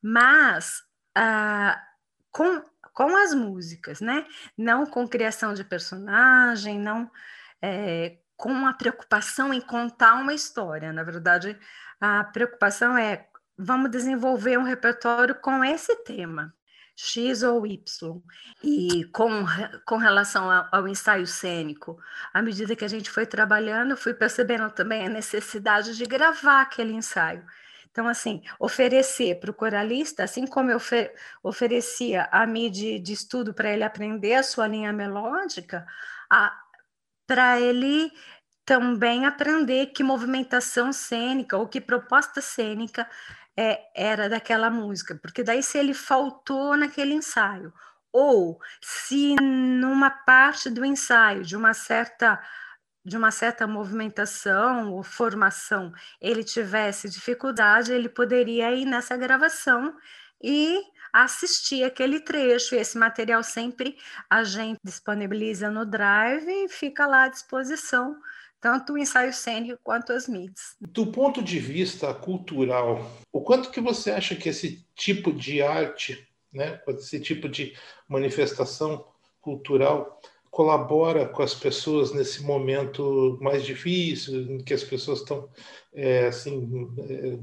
mas 0.00 0.84
ah, 1.16 1.82
com, 2.30 2.62
com 2.92 3.16
as 3.16 3.34
músicas, 3.34 4.00
né? 4.00 4.24
Não 4.56 4.86
com 4.86 5.08
criação 5.08 5.54
de 5.54 5.64
personagem, 5.64 6.78
não 6.78 7.10
é, 7.60 8.18
com 8.36 8.66
a 8.66 8.72
preocupação 8.72 9.52
em 9.52 9.60
contar 9.60 10.14
uma 10.14 10.34
história. 10.34 10.92
Na 10.92 11.02
verdade, 11.02 11.58
a 12.00 12.24
preocupação 12.24 12.96
é 12.96 13.28
vamos 13.56 13.90
desenvolver 13.90 14.58
um 14.58 14.64
repertório 14.64 15.34
com 15.36 15.64
esse 15.64 15.94
tema. 16.04 16.54
X 16.96 17.42
ou 17.42 17.66
Y. 17.66 18.22
E 18.62 19.04
com, 19.06 19.44
com 19.84 19.96
relação 19.96 20.50
ao, 20.50 20.68
ao, 20.70 20.88
ensaio 20.88 21.26
cênico, 21.26 21.98
à 22.32 22.40
medida 22.40 22.76
que 22.76 22.84
a 22.84 22.88
gente 22.88 23.10
foi 23.10 23.26
trabalhando, 23.26 23.96
fui 23.96 24.14
percebendo 24.14 24.70
também 24.70 25.06
a 25.06 25.10
necessidade 25.10 25.96
de 25.96 26.06
gravar 26.06 26.62
aquele 26.62 26.92
ensaio. 26.92 27.44
Então, 27.90 28.08
assim, 28.08 28.42
oferecer 28.58 29.38
para 29.38 29.50
o 29.50 29.54
coralista, 29.54 30.24
assim 30.24 30.46
como 30.46 30.70
eu 30.70 30.76
ofer 30.76 31.14
oferecia 31.42 32.28
a 32.32 32.44
mídia 32.44 32.98
de 32.98 33.12
estudo 33.12 33.54
para 33.54 33.72
ele 33.72 33.84
aprender 33.84 34.34
a 34.34 34.42
sua 34.42 34.66
linha 34.66 34.92
melódica, 34.92 35.86
para 37.26 37.60
ele 37.60 38.10
também 38.64 39.26
aprender 39.26 39.86
que 39.86 40.02
movimentação 40.02 40.92
cênica 40.92 41.56
ou 41.56 41.68
que 41.68 41.80
proposta 41.80 42.40
cênica 42.40 43.08
é, 43.56 43.82
era 43.94 44.28
daquela 44.28 44.70
música, 44.70 45.18
porque 45.20 45.42
daí 45.42 45.62
se 45.62 45.78
ele 45.78 45.94
faltou 45.94 46.76
naquele 46.76 47.14
ensaio, 47.14 47.72
ou 48.12 48.58
se 48.80 49.34
numa 49.36 50.10
parte 50.10 50.70
do 50.70 50.84
ensaio, 50.84 51.42
de 51.42 51.56
uma 51.56 51.74
certa 51.74 52.40
de 53.06 53.18
uma 53.18 53.30
certa 53.30 53.66
movimentação 53.66 54.90
ou 54.94 55.02
formação 55.02 55.92
ele 56.22 56.42
tivesse 56.42 57.06
dificuldade, 57.06 57.92
ele 57.92 58.08
poderia 58.08 58.72
ir 58.72 58.86
nessa 58.86 59.14
gravação 59.14 59.94
e 60.42 60.80
assistir 61.14 61.84
aquele 61.84 62.18
trecho. 62.18 62.74
E 62.74 62.78
esse 62.78 62.98
material 62.98 63.42
sempre 63.44 63.96
a 64.28 64.42
gente 64.42 64.80
disponibiliza 64.84 65.70
no 65.70 65.86
Drive 65.86 66.48
e 66.48 66.68
fica 66.68 67.06
lá 67.06 67.24
à 67.24 67.28
disposição 67.28 68.16
tanto 68.60 68.94
o 68.94 68.98
ensaio 68.98 69.30
cênico 69.30 69.78
quanto 69.84 70.10
as 70.10 70.26
MIDs. 70.26 70.74
Do 70.80 71.06
ponto 71.08 71.42
de 71.42 71.58
vista 71.58 72.14
cultural, 72.14 73.12
o 73.30 73.42
quanto 73.42 73.70
que 73.70 73.78
você 73.78 74.10
acha 74.10 74.34
que 74.34 74.48
esse 74.48 74.82
tipo 74.94 75.30
de 75.30 75.60
arte, 75.60 76.26
né, 76.50 76.80
esse 76.88 77.20
tipo 77.20 77.46
de 77.46 77.76
manifestação 78.08 79.06
cultural 79.42 80.18
colabora 80.50 81.28
com 81.28 81.42
as 81.42 81.54
pessoas 81.54 82.14
nesse 82.14 82.42
momento 82.42 83.36
mais 83.42 83.66
difícil, 83.66 84.40
em 84.52 84.58
que 84.58 84.72
as 84.72 84.82
pessoas 84.82 85.18
estão 85.18 85.46
é, 85.92 86.28
assim 86.28 86.90
é, 87.06 87.38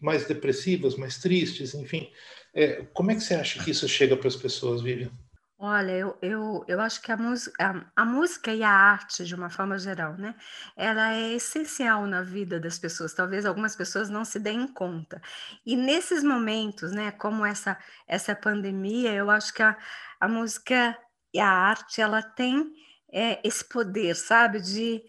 mais 0.00 0.24
depressivas, 0.28 0.94
mais 0.94 1.18
tristes, 1.18 1.74
enfim. 1.74 2.08
É, 2.54 2.84
como 2.92 3.10
é 3.10 3.14
que 3.14 3.20
você 3.20 3.34
acha 3.34 3.62
que 3.62 3.70
isso 3.70 3.88
chega 3.88 4.16
para 4.16 4.28
as 4.28 4.36
pessoas, 4.36 4.82
Vivian? 4.82 5.10
Olha, 5.62 5.92
eu, 5.92 6.16
eu, 6.22 6.64
eu 6.66 6.80
acho 6.80 7.02
que 7.02 7.12
a 7.12 7.18
música, 7.18 7.86
a, 7.94 8.02
música 8.02 8.50
e 8.50 8.62
a 8.62 8.70
arte, 8.70 9.26
de 9.26 9.34
uma 9.34 9.50
forma 9.50 9.78
geral, 9.78 10.14
né? 10.14 10.34
Ela 10.74 11.12
é 11.12 11.34
essencial 11.34 12.06
na 12.06 12.22
vida 12.22 12.58
das 12.58 12.78
pessoas. 12.78 13.12
Talvez 13.12 13.44
algumas 13.44 13.76
pessoas 13.76 14.08
não 14.08 14.24
se 14.24 14.38
deem 14.38 14.66
conta. 14.66 15.20
E 15.66 15.76
nesses 15.76 16.24
momentos, 16.24 16.92
né, 16.92 17.10
como 17.10 17.44
essa, 17.44 17.76
essa 18.08 18.34
pandemia, 18.34 19.12
eu 19.12 19.28
acho 19.30 19.52
que 19.52 19.62
a, 19.62 19.76
a 20.18 20.26
música 20.26 20.96
e 21.32 21.38
a 21.38 21.50
arte 21.50 22.00
ela 22.00 22.22
tem 22.22 22.72
é, 23.12 23.46
esse 23.46 23.62
poder, 23.62 24.16
sabe, 24.16 24.62
de, 24.62 25.02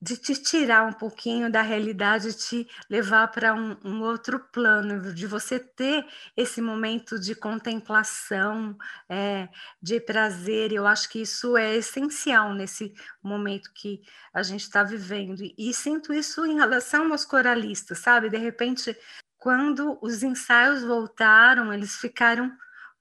de 0.00 0.16
te 0.16 0.34
tirar 0.34 0.84
um 0.86 0.92
pouquinho 0.92 1.50
da 1.50 1.62
realidade, 1.62 2.34
te 2.34 2.68
levar 2.88 3.28
para 3.28 3.54
um, 3.54 3.76
um, 3.82 4.02
outro 4.02 4.38
plano, 4.52 5.12
de 5.14 5.26
você 5.26 5.58
ter 5.58 6.06
esse 6.36 6.60
momento 6.60 7.18
de 7.18 7.34
contemplação, 7.34 8.76
é, 9.08 9.48
de 9.80 9.98
prazer. 9.98 10.72
Eu 10.72 10.86
acho 10.86 11.08
que 11.08 11.22
isso 11.22 11.56
é 11.56 11.74
essencial 11.76 12.52
nesse 12.52 12.92
momento 13.22 13.72
que 13.74 14.02
a 14.34 14.42
gente 14.42 14.62
está 14.62 14.82
vivendo. 14.82 15.42
E, 15.42 15.54
e 15.56 15.72
sinto 15.72 16.12
isso 16.12 16.44
em 16.44 16.56
relação 16.56 17.10
aos 17.10 17.24
coralistas, 17.24 17.98
sabe? 17.98 18.28
De 18.28 18.36
repente, 18.36 18.96
quando 19.38 19.98
os 20.02 20.22
ensaios 20.22 20.82
voltaram, 20.82 21.72
eles 21.72 21.96
ficaram 21.96 22.52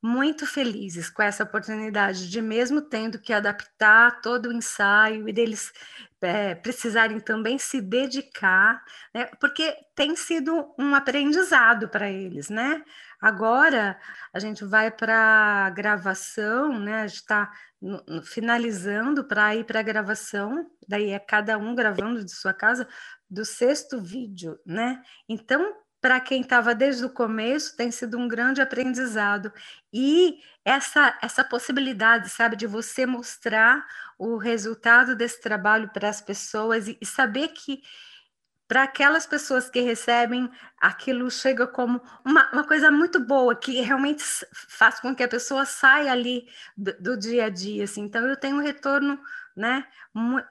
muito 0.01 0.45
felizes 0.45 1.09
com 1.09 1.23
essa 1.23 1.43
oportunidade 1.43 2.29
de, 2.29 2.39
mesmo 2.39 2.79
tendo 2.79 3.19
que 3.19 3.33
adaptar 3.33 4.21
todo 4.21 4.49
o 4.49 4.53
ensaio 4.53 5.27
e 5.27 5.33
deles 5.33 5.73
é, 6.25 6.55
precisarem 6.55 7.19
também 7.19 7.57
se 7.57 7.79
dedicar, 7.79 8.83
né, 9.13 9.25
porque 9.39 9.75
tem 9.95 10.15
sido 10.15 10.73
um 10.77 10.95
aprendizado 10.95 11.87
para 11.87 12.09
eles, 12.09 12.49
né? 12.49 12.83
Agora 13.21 13.99
a 14.33 14.39
gente 14.39 14.65
vai 14.65 14.91
para 14.91 15.65
a 15.65 15.69
gravação, 15.69 16.79
né? 16.79 17.01
A 17.01 17.07
gente 17.07 17.21
está 17.21 17.51
finalizando 18.23 19.23
para 19.23 19.55
ir 19.55 19.63
para 19.63 19.79
a 19.79 19.83
gravação, 19.83 20.69
daí 20.87 21.11
é 21.11 21.19
cada 21.19 21.57
um 21.57 21.75
gravando 21.75 22.23
de 22.23 22.31
sua 22.31 22.53
casa 22.53 22.87
do 23.29 23.45
sexto 23.45 24.01
vídeo, 24.01 24.59
né? 24.65 25.01
Então 25.29 25.84
para 26.05 26.19
quem 26.19 26.41
estava 26.41 26.75
desde 26.75 27.03
o 27.03 27.09
começo, 27.09 27.75
tem 27.75 27.89
sido 27.89 28.15
um 28.15 28.27
grande 28.27 28.61
aprendizado. 28.61 29.51
E 29.91 30.37
essa, 30.63 31.17
essa 31.19 31.43
possibilidade, 31.43 32.29
sabe, 32.29 32.55
de 32.55 32.67
você 32.67 33.07
mostrar 33.07 33.83
o 34.15 34.37
resultado 34.37 35.15
desse 35.15 35.41
trabalho 35.41 35.89
para 35.89 36.07
as 36.07 36.21
pessoas 36.21 36.87
e, 36.87 36.95
e 37.01 37.05
saber 37.07 37.47
que 37.47 37.81
para 38.67 38.83
aquelas 38.83 39.25
pessoas 39.25 39.67
que 39.67 39.81
recebem, 39.81 40.47
aquilo 40.79 41.31
chega 41.31 41.65
como 41.65 41.99
uma, 42.23 42.51
uma, 42.51 42.67
coisa 42.67 42.91
muito 42.91 43.19
boa, 43.19 43.55
que 43.55 43.81
realmente 43.81 44.23
faz 44.53 44.99
com 44.99 45.15
que 45.15 45.23
a 45.23 45.27
pessoa 45.27 45.65
saia 45.65 46.11
ali 46.11 46.47
do, 46.77 46.93
do 46.99 47.17
dia 47.17 47.45
a 47.45 47.49
dia. 47.49 47.85
Assim. 47.85 48.01
Então, 48.01 48.27
eu 48.27 48.37
tenho 48.37 48.57
um 48.57 48.61
retorno 48.61 49.19
né, 49.55 49.85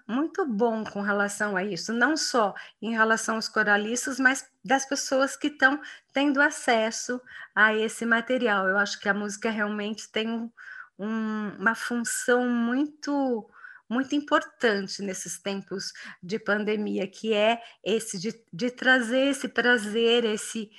muito 0.09 0.47
bom 0.47 0.83
com 0.83 1.03
relação 1.03 1.57
a 1.57 1.63
isso, 1.63 1.93
não 1.93 2.17
só 2.17 2.55
em 2.81 2.93
relação 2.93 3.37
aos 3.37 3.49
coralistas, 3.49 4.19
mas 4.19 4.51
das 4.65 4.87
pessoas 4.87 5.37
que 5.37 5.49
estão 5.49 5.81
tendo 6.13 6.41
acesso 6.41 7.21
a 7.55 7.75
esse 7.75 8.07
material. 8.07 8.67
Eu 8.67 8.79
acho 8.79 8.99
que 8.99 9.09
a 9.09 9.15
música 9.15 9.51
realmente 9.51 10.11
tem 10.11 10.31
um, 10.31 10.51
um, 10.99 11.57
uma 11.59 11.75
função 11.75 12.49
muito 12.49 13.49
muito 13.87 14.15
importante 14.15 15.03
nesses 15.03 15.39
tempos 15.39 15.93
de 16.23 16.39
pandemia, 16.39 17.07
que 17.07 17.35
é 17.35 17.61
esse 17.85 18.19
de, 18.19 18.35
de 18.51 18.71
trazer 18.71 19.29
esse 19.29 19.47
prazer, 19.47 20.25
esse 20.25 20.71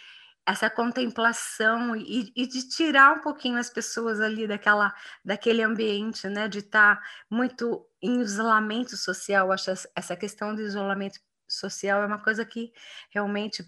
essa 0.48 0.70
contemplação 0.70 1.96
e, 1.96 2.32
e, 2.36 2.48
de 2.48 2.70
tirar 2.70 3.18
um 3.18 3.22
pouquinho 3.22 3.58
as 3.58 3.70
pessoas 3.70 4.22
ali 4.22 4.48
daquela 4.48 4.94
daquele 5.24 5.64
ambiente, 5.64 6.28
né, 6.28 6.48
de 6.48 6.60
estar 6.60 6.98
tá 6.98 7.04
muito 7.30 7.86
em 8.02 8.22
isolamento 8.22 8.96
social. 8.96 9.52
Acho 9.52 9.72
essa 9.96 10.16
questão 10.16 10.56
do 10.56 10.62
isolamento 10.62 11.20
social 11.48 12.04
é 12.04 12.06
uma 12.06 12.20
coisa 12.20 12.46
que 12.46 12.72
realmente 13.10 13.64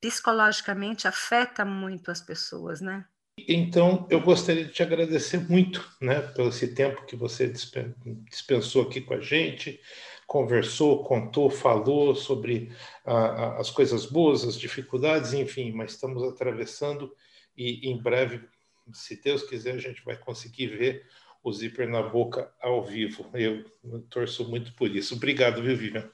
psicologicamente 0.00 1.06
afeta 1.06 1.64
muito 1.64 2.10
as 2.10 2.20
pessoas, 2.20 2.80
né? 2.80 3.04
Então, 3.46 4.06
eu 4.10 4.20
gostaria 4.20 4.64
de 4.64 4.72
te 4.72 4.82
agradecer 4.82 5.38
muito, 5.38 5.86
né, 6.00 6.22
pelo 6.22 6.48
esse 6.48 6.74
tempo 6.74 7.04
que 7.04 7.14
você 7.14 7.52
dispensou 8.30 8.82
aqui 8.82 9.02
com 9.02 9.12
a 9.12 9.20
gente, 9.20 9.78
conversou, 10.26 11.04
contou, 11.04 11.48
falou 11.48 12.14
sobre 12.14 12.72
ah, 13.04 13.56
as 13.58 13.70
coisas 13.70 14.06
boas, 14.06 14.44
as 14.44 14.58
dificuldades, 14.58 15.32
enfim, 15.32 15.72
mas 15.72 15.92
estamos 15.92 16.22
atravessando 16.24 17.14
e 17.56 17.88
em 17.90 17.96
breve, 17.96 18.46
se 18.92 19.20
Deus 19.22 19.42
quiser, 19.42 19.74
a 19.74 19.78
gente 19.78 20.04
vai 20.04 20.16
conseguir 20.16 20.66
ver 20.66 21.06
o 21.42 21.52
Zíper 21.52 21.88
na 21.88 22.02
boca 22.02 22.52
ao 22.60 22.84
vivo. 22.84 23.30
Eu 23.32 23.64
torço 24.10 24.48
muito 24.48 24.74
por 24.74 24.90
isso. 24.90 25.14
Obrigado, 25.14 25.62
viu, 25.62 25.76
Vivian? 25.76 26.10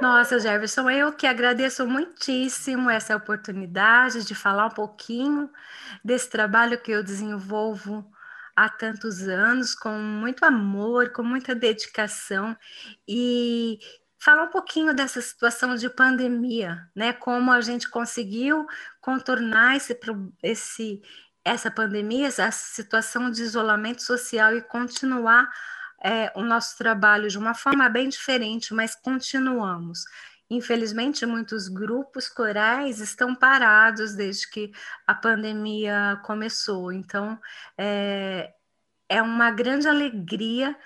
Nossa, 0.00 0.38
Jefferson, 0.38 0.90
eu 0.90 1.12
que 1.12 1.26
agradeço 1.26 1.86
muitíssimo 1.86 2.90
essa 2.90 3.16
oportunidade 3.16 4.24
de 4.24 4.34
falar 4.34 4.66
um 4.66 4.74
pouquinho 4.74 5.50
desse 6.04 6.28
trabalho 6.28 6.80
que 6.80 6.90
eu 6.90 7.02
desenvolvo 7.02 8.04
há 8.56 8.68
tantos 8.68 9.22
anos, 9.28 9.74
com 9.74 9.90
muito 9.98 10.44
amor, 10.44 11.10
com 11.10 11.22
muita 11.22 11.54
dedicação, 11.54 12.56
e 13.08 13.78
falar 14.18 14.44
um 14.44 14.50
pouquinho 14.50 14.94
dessa 14.94 15.20
situação 15.20 15.74
de 15.74 15.88
pandemia, 15.90 16.88
né? 16.94 17.12
Como 17.12 17.50
a 17.50 17.60
gente 17.60 17.90
conseguiu 17.90 18.66
contornar 19.00 19.76
esse, 19.76 19.98
esse, 20.42 21.02
essa 21.44 21.70
pandemia, 21.70 22.28
essa 22.28 22.52
situação 22.52 23.30
de 23.30 23.42
isolamento 23.42 24.02
social 24.02 24.54
e 24.54 24.62
continuar 24.62 25.50
é, 26.04 26.32
o 26.34 26.42
nosso 26.42 26.76
trabalho 26.78 27.28
de 27.28 27.38
uma 27.38 27.54
forma 27.54 27.88
bem 27.88 28.08
diferente, 28.08 28.74
mas 28.74 28.94
continuamos. 28.94 30.04
Infelizmente, 30.52 31.24
muitos 31.24 31.66
grupos 31.66 32.28
corais 32.28 33.00
estão 33.00 33.34
parados 33.34 34.14
desde 34.14 34.50
que 34.50 34.70
a 35.06 35.14
pandemia 35.14 36.20
começou. 36.26 36.92
Então, 36.92 37.40
é, 37.78 38.52
é 39.08 39.22
uma 39.22 39.50
grande 39.50 39.88
alegria 39.88 40.76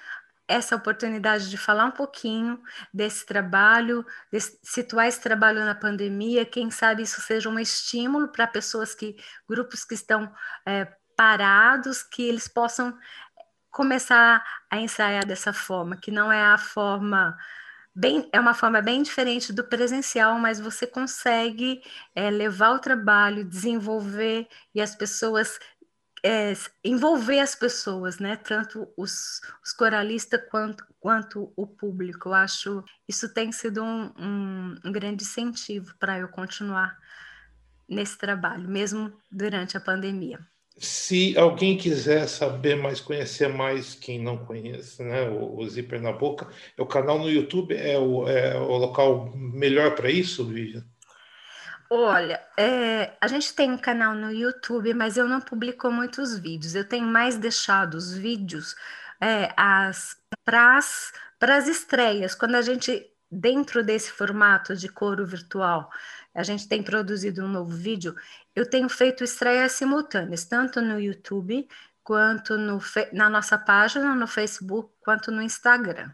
essa 0.47 0.77
oportunidade 0.77 1.51
de 1.51 1.57
falar 1.57 1.87
um 1.87 1.91
pouquinho 1.91 2.63
desse 2.95 3.27
trabalho, 3.27 4.07
de 4.33 4.39
situar 4.41 5.09
esse 5.09 5.21
trabalho 5.21 5.65
na 5.65 5.75
pandemia. 5.75 6.47
Quem 6.47 6.71
sabe 6.71 7.03
isso 7.03 7.21
seja 7.21 7.49
um 7.49 7.59
estímulo 7.59 8.29
para 8.29 8.47
pessoas 8.47 8.95
que, 8.95 9.17
grupos 9.49 9.85
que 9.85 9.95
estão 9.95 10.33
é, 10.65 10.87
parados, 11.17 12.05
que 12.05 12.23
eles 12.23 12.47
possam 12.47 12.97
começar 13.69 14.45
a 14.71 14.79
ensaiar 14.79 15.27
dessa 15.27 15.53
forma, 15.53 15.97
que 15.97 16.13
não 16.13 16.31
é 16.31 16.41
a 16.41 16.57
forma 16.57 17.37
bem, 17.97 18.29
é 18.31 18.39
uma 18.39 18.53
forma 18.53 18.83
bem 18.83 19.03
diferente 19.03 19.53
do 19.55 19.65
presencial, 19.65 20.39
mas 20.39 20.61
você 20.61 20.87
consegue 20.87 21.83
é, 22.15 22.31
levar 22.31 22.73
o 22.73 22.79
trabalho, 22.79 23.43
desenvolver 23.43 24.47
e 24.75 24.83
as 24.83 24.95
pessoas 24.95 25.59
é, 26.23 26.53
envolver 26.85 27.41
as 27.41 27.55
pessoas, 27.55 28.19
né? 28.19 28.37
Tanto 28.37 28.89
os, 28.97 29.41
os 29.65 29.73
coralistas 29.73 30.41
quanto, 30.51 30.85
quanto 31.01 31.53
o 31.57 31.67
público. 31.67 32.29
Eu 32.29 32.35
acho 32.35 32.85
isso 33.09 33.33
tem 33.33 33.51
sido 33.53 33.83
um, 33.83 34.13
um, 34.19 34.75
um 34.85 34.93
grande 34.93 35.25
incentivo 35.25 35.95
para 35.99 36.19
eu 36.19 36.29
continuar 36.29 36.99
nesse 37.89 38.19
trabalho, 38.19 38.69
mesmo 38.69 39.13
durante 39.31 39.77
a 39.77 39.81
pandemia 39.81 40.41
se 40.79 41.37
alguém 41.39 41.77
quiser 41.77 42.27
saber 42.29 42.77
mais, 42.77 43.01
conhecer 43.01 43.49
mais, 43.49 43.95
quem 43.95 44.23
não 44.23 44.37
conhece, 44.37 45.03
né, 45.03 45.23
o, 45.29 45.59
o 45.59 45.69
Zíper 45.69 46.01
na 46.01 46.13
Boca, 46.13 46.49
é 46.77 46.83
o 46.83 46.87
canal 46.87 47.19
no 47.19 47.31
YouTube 47.31 47.75
é 47.75 47.99
o, 47.99 48.29
é 48.29 48.57
o 48.57 48.77
local 48.77 49.33
melhor 49.35 49.95
para 49.95 50.11
isso, 50.11 50.45
Vivian? 50.45 50.85
Olha, 51.89 52.43
é, 52.59 53.13
a 53.21 53.29
gente 53.29 53.55
tem 53.55 53.71
um 53.71 53.79
canal 53.79 54.15
no 54.15 54.33
YouTube, 54.33 54.93
mas 54.93 55.17
eu 55.17 55.29
não 55.29 55.41
publico 55.41 55.91
muitos 55.91 56.37
vídeos. 56.37 56.75
Eu 56.75 56.87
tenho 56.87 57.07
mais 57.07 57.37
deixado 57.39 57.95
os 57.95 58.13
vídeos 58.13 58.75
é, 59.21 59.53
as 59.57 60.17
para 60.45 60.77
as 61.57 61.69
estreias, 61.69 62.35
quando 62.35 62.57
a 62.57 62.63
gente 62.63 63.07
dentro 63.31 63.83
desse 63.83 64.11
formato 64.11 64.77
de 64.77 64.89
coro 64.89 65.27
virtual, 65.27 65.91
a 66.37 66.43
gente 66.43 66.69
tem 66.69 66.83
produzido 66.83 67.43
um 67.45 67.49
novo 67.49 67.75
vídeo, 67.75 68.15
eu 68.55 68.69
tenho 68.69 68.89
feito 68.89 69.25
estreias 69.25 69.73
simultâneas, 69.73 70.45
tanto 70.45 70.81
no 70.81 71.01
YouTube 71.01 71.67
quanto 72.05 72.57
no, 72.57 72.79
na 73.13 73.29
nossa 73.29 73.59
página 73.59 74.15
no 74.15 74.29
Facebook, 74.29 74.93
quanto 75.01 75.33
no 75.33 75.43
Instagram. 75.43 76.11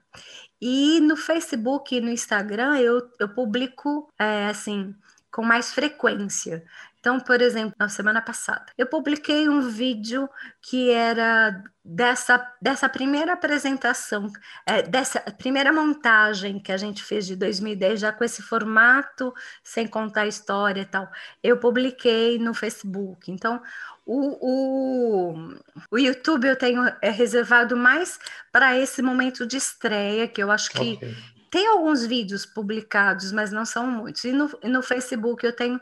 E 0.59 1.01
no 1.01 1.17
Facebook 1.17 1.95
e 1.95 2.01
no 2.01 2.09
Instagram 2.09 2.79
eu, 2.79 3.11
eu 3.19 3.29
publico 3.29 4.09
é, 4.19 4.47
assim 4.47 4.95
com 5.31 5.43
mais 5.43 5.73
frequência. 5.73 6.65
Então, 7.03 7.19
por 7.19 7.43
exemplo, 7.43 7.75
na 7.77 7.89
semana 7.89 8.23
passada, 8.23 8.67
eu 8.79 8.87
publiquei 8.87 9.49
um 9.49 9.61
vídeo 9.61 10.31
que 10.61 10.89
era 10.89 11.61
dessa, 11.85 12.49
dessa 12.63 12.89
primeira 12.89 13.33
apresentação, 13.33 14.31
é, 14.65 14.83
dessa 14.83 15.21
primeira 15.21 15.73
montagem 15.73 16.61
que 16.61 16.71
a 16.71 16.77
gente 16.77 17.03
fez 17.03 17.27
de 17.27 17.35
2010, 17.35 17.99
já 17.99 18.13
com 18.13 18.23
esse 18.23 18.41
formato, 18.41 19.35
sem 19.65 19.85
contar 19.85 20.21
a 20.21 20.27
história 20.29 20.83
e 20.83 20.85
tal. 20.85 21.11
Eu 21.43 21.59
publiquei 21.59 22.39
no 22.39 22.55
Facebook. 22.55 23.33
Então, 23.33 23.61
o, 24.07 25.33
o, 25.33 25.55
o 25.91 25.99
YouTube 25.99 26.47
eu 26.47 26.57
tenho 26.57 26.85
é 27.03 27.11
reservado 27.11 27.77
mais 27.77 28.21
para 28.53 28.79
esse 28.79 29.03
momento 29.03 29.45
de 29.45 29.57
estreia, 29.57 30.29
que 30.29 30.41
eu 30.41 30.53
acho 30.53 30.71
que 30.71 30.93
okay. 30.93 31.17
tem 31.51 31.67
alguns 31.67 32.07
vídeos 32.07 32.47
publicados, 32.47 33.33
mas 33.33 33.51
não 33.51 33.65
são 33.65 33.89
muitos. 33.89 34.23
E 34.23 34.31
no, 34.31 34.49
e 34.63 34.69
no 34.69 34.85
Facebook 34.85 35.45
eu 35.45 35.53
tenho 35.53 35.81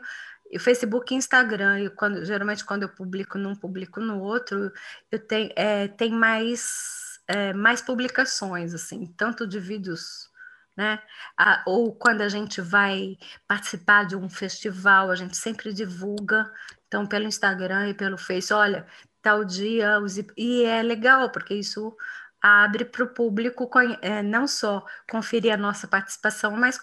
e 0.51 0.59
Facebook 0.59 1.13
e 1.13 1.17
Instagram, 1.17 1.79
e 1.79 1.89
quando, 1.89 2.25
geralmente 2.25 2.65
quando 2.65 2.83
eu 2.83 2.89
publico 2.89 3.37
num, 3.37 3.55
publico 3.55 4.01
no 4.01 4.21
outro, 4.21 4.71
eu 5.09 5.19
tenho, 5.19 5.49
é, 5.55 5.87
tem 5.87 6.11
mais, 6.11 7.19
é, 7.27 7.53
mais 7.53 7.81
publicações, 7.81 8.73
assim, 8.73 9.07
tanto 9.17 9.47
de 9.47 9.59
vídeos, 9.59 10.29
né? 10.75 11.01
A, 11.37 11.63
ou 11.65 11.95
quando 11.95 12.21
a 12.21 12.29
gente 12.29 12.59
vai 12.59 13.17
participar 13.47 14.05
de 14.05 14.15
um 14.15 14.29
festival, 14.29 15.09
a 15.09 15.15
gente 15.15 15.37
sempre 15.37 15.73
divulga, 15.73 16.51
então 16.87 17.05
pelo 17.07 17.25
Instagram 17.25 17.89
e 17.89 17.93
pelo 17.93 18.17
Face, 18.17 18.53
olha, 18.53 18.85
tal 19.21 19.45
dia, 19.45 19.99
e 20.35 20.63
é 20.65 20.83
legal, 20.83 21.29
porque 21.31 21.53
isso 21.53 21.95
abre 22.41 22.83
para 22.85 23.03
o 23.03 23.13
público 23.13 23.69
é, 24.01 24.21
não 24.21 24.47
só 24.47 24.85
conferir 25.09 25.53
a 25.53 25.57
nossa 25.57 25.87
participação, 25.87 26.51
mas 26.57 26.77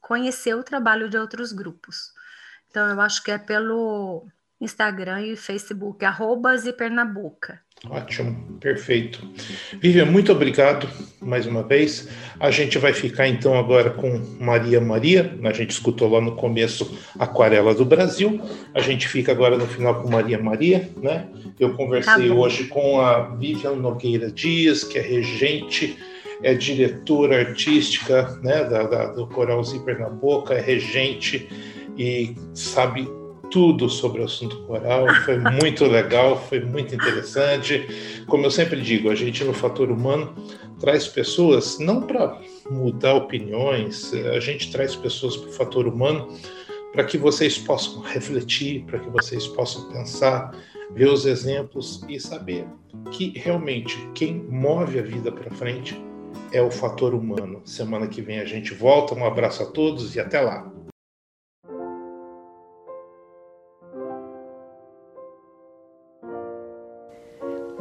conhecer 0.00 0.54
o 0.54 0.62
trabalho 0.62 1.10
de 1.10 1.18
outros 1.18 1.52
grupos. 1.52 2.14
Então, 2.72 2.88
eu 2.88 3.02
acho 3.02 3.22
que 3.22 3.30
é 3.30 3.36
pelo 3.36 4.26
Instagram 4.58 5.20
e 5.20 5.36
Facebook, 5.36 6.02
arroba 6.06 6.56
Zipernambuca. 6.56 7.60
Ótimo, 7.86 8.56
perfeito. 8.58 9.20
Vivian, 9.78 10.06
muito 10.06 10.32
obrigado 10.32 10.88
mais 11.20 11.46
uma 11.46 11.62
vez. 11.62 12.08
A 12.40 12.50
gente 12.50 12.78
vai 12.78 12.94
ficar 12.94 13.28
então 13.28 13.58
agora 13.58 13.90
com 13.90 14.18
Maria 14.40 14.80
Maria. 14.80 15.38
A 15.44 15.52
gente 15.52 15.72
escutou 15.72 16.08
lá 16.08 16.18
no 16.18 16.34
começo 16.34 16.98
Aquarela 17.18 17.74
do 17.74 17.84
Brasil. 17.84 18.40
A 18.74 18.80
gente 18.80 19.06
fica 19.06 19.32
agora 19.32 19.58
no 19.58 19.66
final 19.66 20.00
com 20.00 20.08
Maria 20.08 20.42
Maria, 20.42 20.88
né? 20.96 21.28
Eu 21.60 21.74
conversei 21.74 22.28
tá 22.28 22.34
hoje 22.34 22.68
com 22.68 23.02
a 23.02 23.36
Vivian 23.36 23.72
Nogueira 23.72 24.30
Dias, 24.30 24.82
que 24.82 24.96
é 24.96 25.02
regente, 25.02 25.98
é 26.42 26.54
diretora 26.54 27.38
artística 27.38 28.38
né, 28.42 28.64
da, 28.64 28.84
da 28.84 29.06
do 29.08 29.26
Coral 29.26 29.62
Zipper 29.62 30.00
na 30.00 30.08
Boca, 30.08 30.54
é 30.54 30.60
regente 30.62 31.46
e 31.96 32.34
sabe 32.54 33.08
tudo 33.50 33.88
sobre 33.88 34.22
o 34.22 34.24
assunto 34.24 34.56
coral. 34.64 35.06
Foi 35.24 35.38
muito 35.60 35.84
legal, 35.84 36.42
foi 36.48 36.60
muito 36.60 36.94
interessante. 36.94 37.86
Como 38.26 38.46
eu 38.46 38.50
sempre 38.50 38.80
digo, 38.80 39.10
a 39.10 39.14
gente 39.14 39.44
no 39.44 39.52
Fator 39.52 39.90
Humano 39.90 40.34
traz 40.80 41.06
pessoas 41.06 41.78
não 41.78 42.02
para 42.02 42.40
mudar 42.70 43.14
opiniões, 43.14 44.12
a 44.14 44.40
gente 44.40 44.72
traz 44.72 44.96
pessoas 44.96 45.36
para 45.36 45.48
o 45.48 45.52
Fator 45.52 45.86
Humano 45.86 46.28
para 46.92 47.04
que 47.04 47.16
vocês 47.16 47.56
possam 47.56 48.02
refletir, 48.02 48.84
para 48.84 48.98
que 48.98 49.08
vocês 49.08 49.46
possam 49.46 49.88
pensar, 49.90 50.54
ver 50.90 51.08
os 51.08 51.24
exemplos 51.24 52.04
e 52.08 52.20
saber 52.20 52.66
que 53.10 53.32
realmente 53.38 53.96
quem 54.14 54.34
move 54.34 54.98
a 54.98 55.02
vida 55.02 55.32
para 55.32 55.50
frente 55.50 55.96
é 56.52 56.60
o 56.60 56.70
fator 56.70 57.14
humano. 57.14 57.62
Semana 57.64 58.06
que 58.06 58.20
vem 58.20 58.40
a 58.40 58.44
gente 58.44 58.74
volta. 58.74 59.14
Um 59.14 59.24
abraço 59.24 59.62
a 59.62 59.66
todos 59.66 60.14
e 60.14 60.20
até 60.20 60.40
lá. 60.40 60.70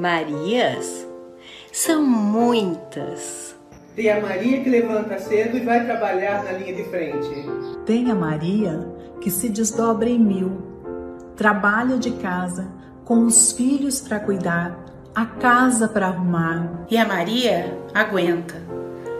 Marias? 0.01 1.07
São 1.71 2.03
muitas. 2.03 3.55
Tem 3.95 4.09
a 4.09 4.19
Maria 4.19 4.63
que 4.63 4.67
levanta 4.67 5.19
cedo 5.19 5.55
e 5.55 5.59
vai 5.59 5.85
trabalhar 5.85 6.43
na 6.43 6.53
linha 6.53 6.73
de 6.73 6.85
frente. 6.85 7.29
Tem 7.85 8.09
a 8.09 8.15
Maria 8.15 8.79
que 9.21 9.29
se 9.29 9.47
desdobra 9.47 10.09
em 10.09 10.17
mil, 10.17 10.59
trabalha 11.35 11.99
de 11.99 12.09
casa, 12.13 12.67
com 13.05 13.27
os 13.27 13.51
filhos 13.51 14.01
para 14.01 14.19
cuidar, 14.19 14.75
a 15.13 15.23
casa 15.23 15.87
para 15.87 16.07
arrumar. 16.07 16.87
E 16.89 16.97
a 16.97 17.05
Maria 17.05 17.77
aguenta. 17.93 18.55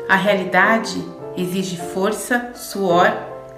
A 0.10 0.16
realidade 0.16 1.00
exige 1.38 1.78
força, 1.78 2.54
suor, 2.56 3.06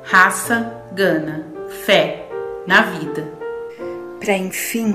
raça, 0.04 0.74
gana, 0.92 1.46
fé 1.86 2.28
na 2.68 2.82
vida. 2.82 3.26
Para 4.20 4.36
enfim 4.36 4.94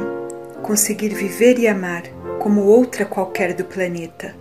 conseguir 0.62 1.14
viver 1.14 1.58
e 1.58 1.66
amar 1.66 2.17
como 2.38 2.64
outra 2.64 3.04
qualquer 3.04 3.54
do 3.54 3.64
planeta. 3.64 4.34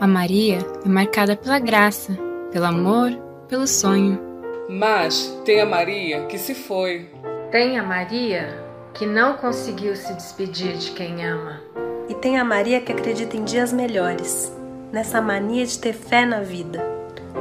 A 0.00 0.06
Maria 0.06 0.58
é 0.84 0.88
marcada 0.88 1.36
pela 1.36 1.58
graça, 1.58 2.16
pelo 2.52 2.66
amor, 2.66 3.12
pelo 3.48 3.66
sonho. 3.66 4.20
Mas 4.68 5.38
tem 5.44 5.60
a 5.60 5.66
Maria 5.66 6.26
que 6.26 6.38
se 6.38 6.54
foi. 6.54 7.08
Tem 7.50 7.78
a 7.78 7.82
Maria 7.82 8.62
que 8.94 9.06
não 9.06 9.34
conseguiu 9.34 9.94
se 9.94 10.12
despedir 10.14 10.76
de 10.76 10.90
quem 10.92 11.24
ama. 11.24 11.60
E 12.08 12.14
tem 12.14 12.38
a 12.38 12.44
Maria 12.44 12.80
que 12.80 12.92
acredita 12.92 13.36
em 13.36 13.44
dias 13.44 13.72
melhores, 13.72 14.52
nessa 14.92 15.20
mania 15.20 15.66
de 15.66 15.78
ter 15.78 15.92
fé 15.92 16.24
na 16.24 16.40
vida, 16.40 16.80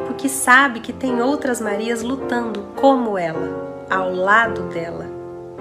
porque 0.07 0.27
sabe 0.27 0.79
que 0.79 0.91
tem 0.91 1.21
outras 1.21 1.61
Marias 1.61 2.01
lutando 2.01 2.61
como 2.75 3.17
ela, 3.17 3.85
ao 3.89 4.13
lado 4.13 4.63
dela, 4.69 5.05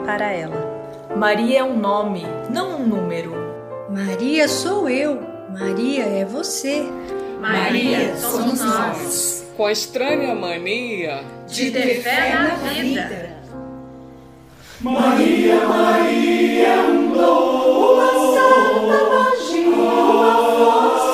para 0.05 0.33
ela. 0.33 0.75
Maria 1.17 1.61
é 1.61 1.65
um 1.65 1.77
nome, 1.77 2.25
não 2.51 2.81
um 2.81 2.87
número. 2.87 3.44
Maria 3.95 4.49
sou 4.49 4.89
eu, 4.89 5.23
Maria 5.57 6.03
é 6.03 6.25
você. 6.25 6.85
Maria 7.41 8.17
somos 8.17 8.61
nós. 8.61 9.47
Com 9.57 9.67
a 9.67 9.71
estranha 9.71 10.35
mania 10.35 11.23
de 11.47 11.71
ter 11.71 12.03
fé 12.03 12.35
na 12.35 12.57
vida. 12.57 13.37
Maria, 14.81 15.65
Maria, 15.69 16.75
um 16.91 17.13
dom, 17.13 17.95
uma 17.95 18.11
santa 18.35 18.99
magia, 19.15 19.69
uma 19.69 20.37
força 20.39 21.14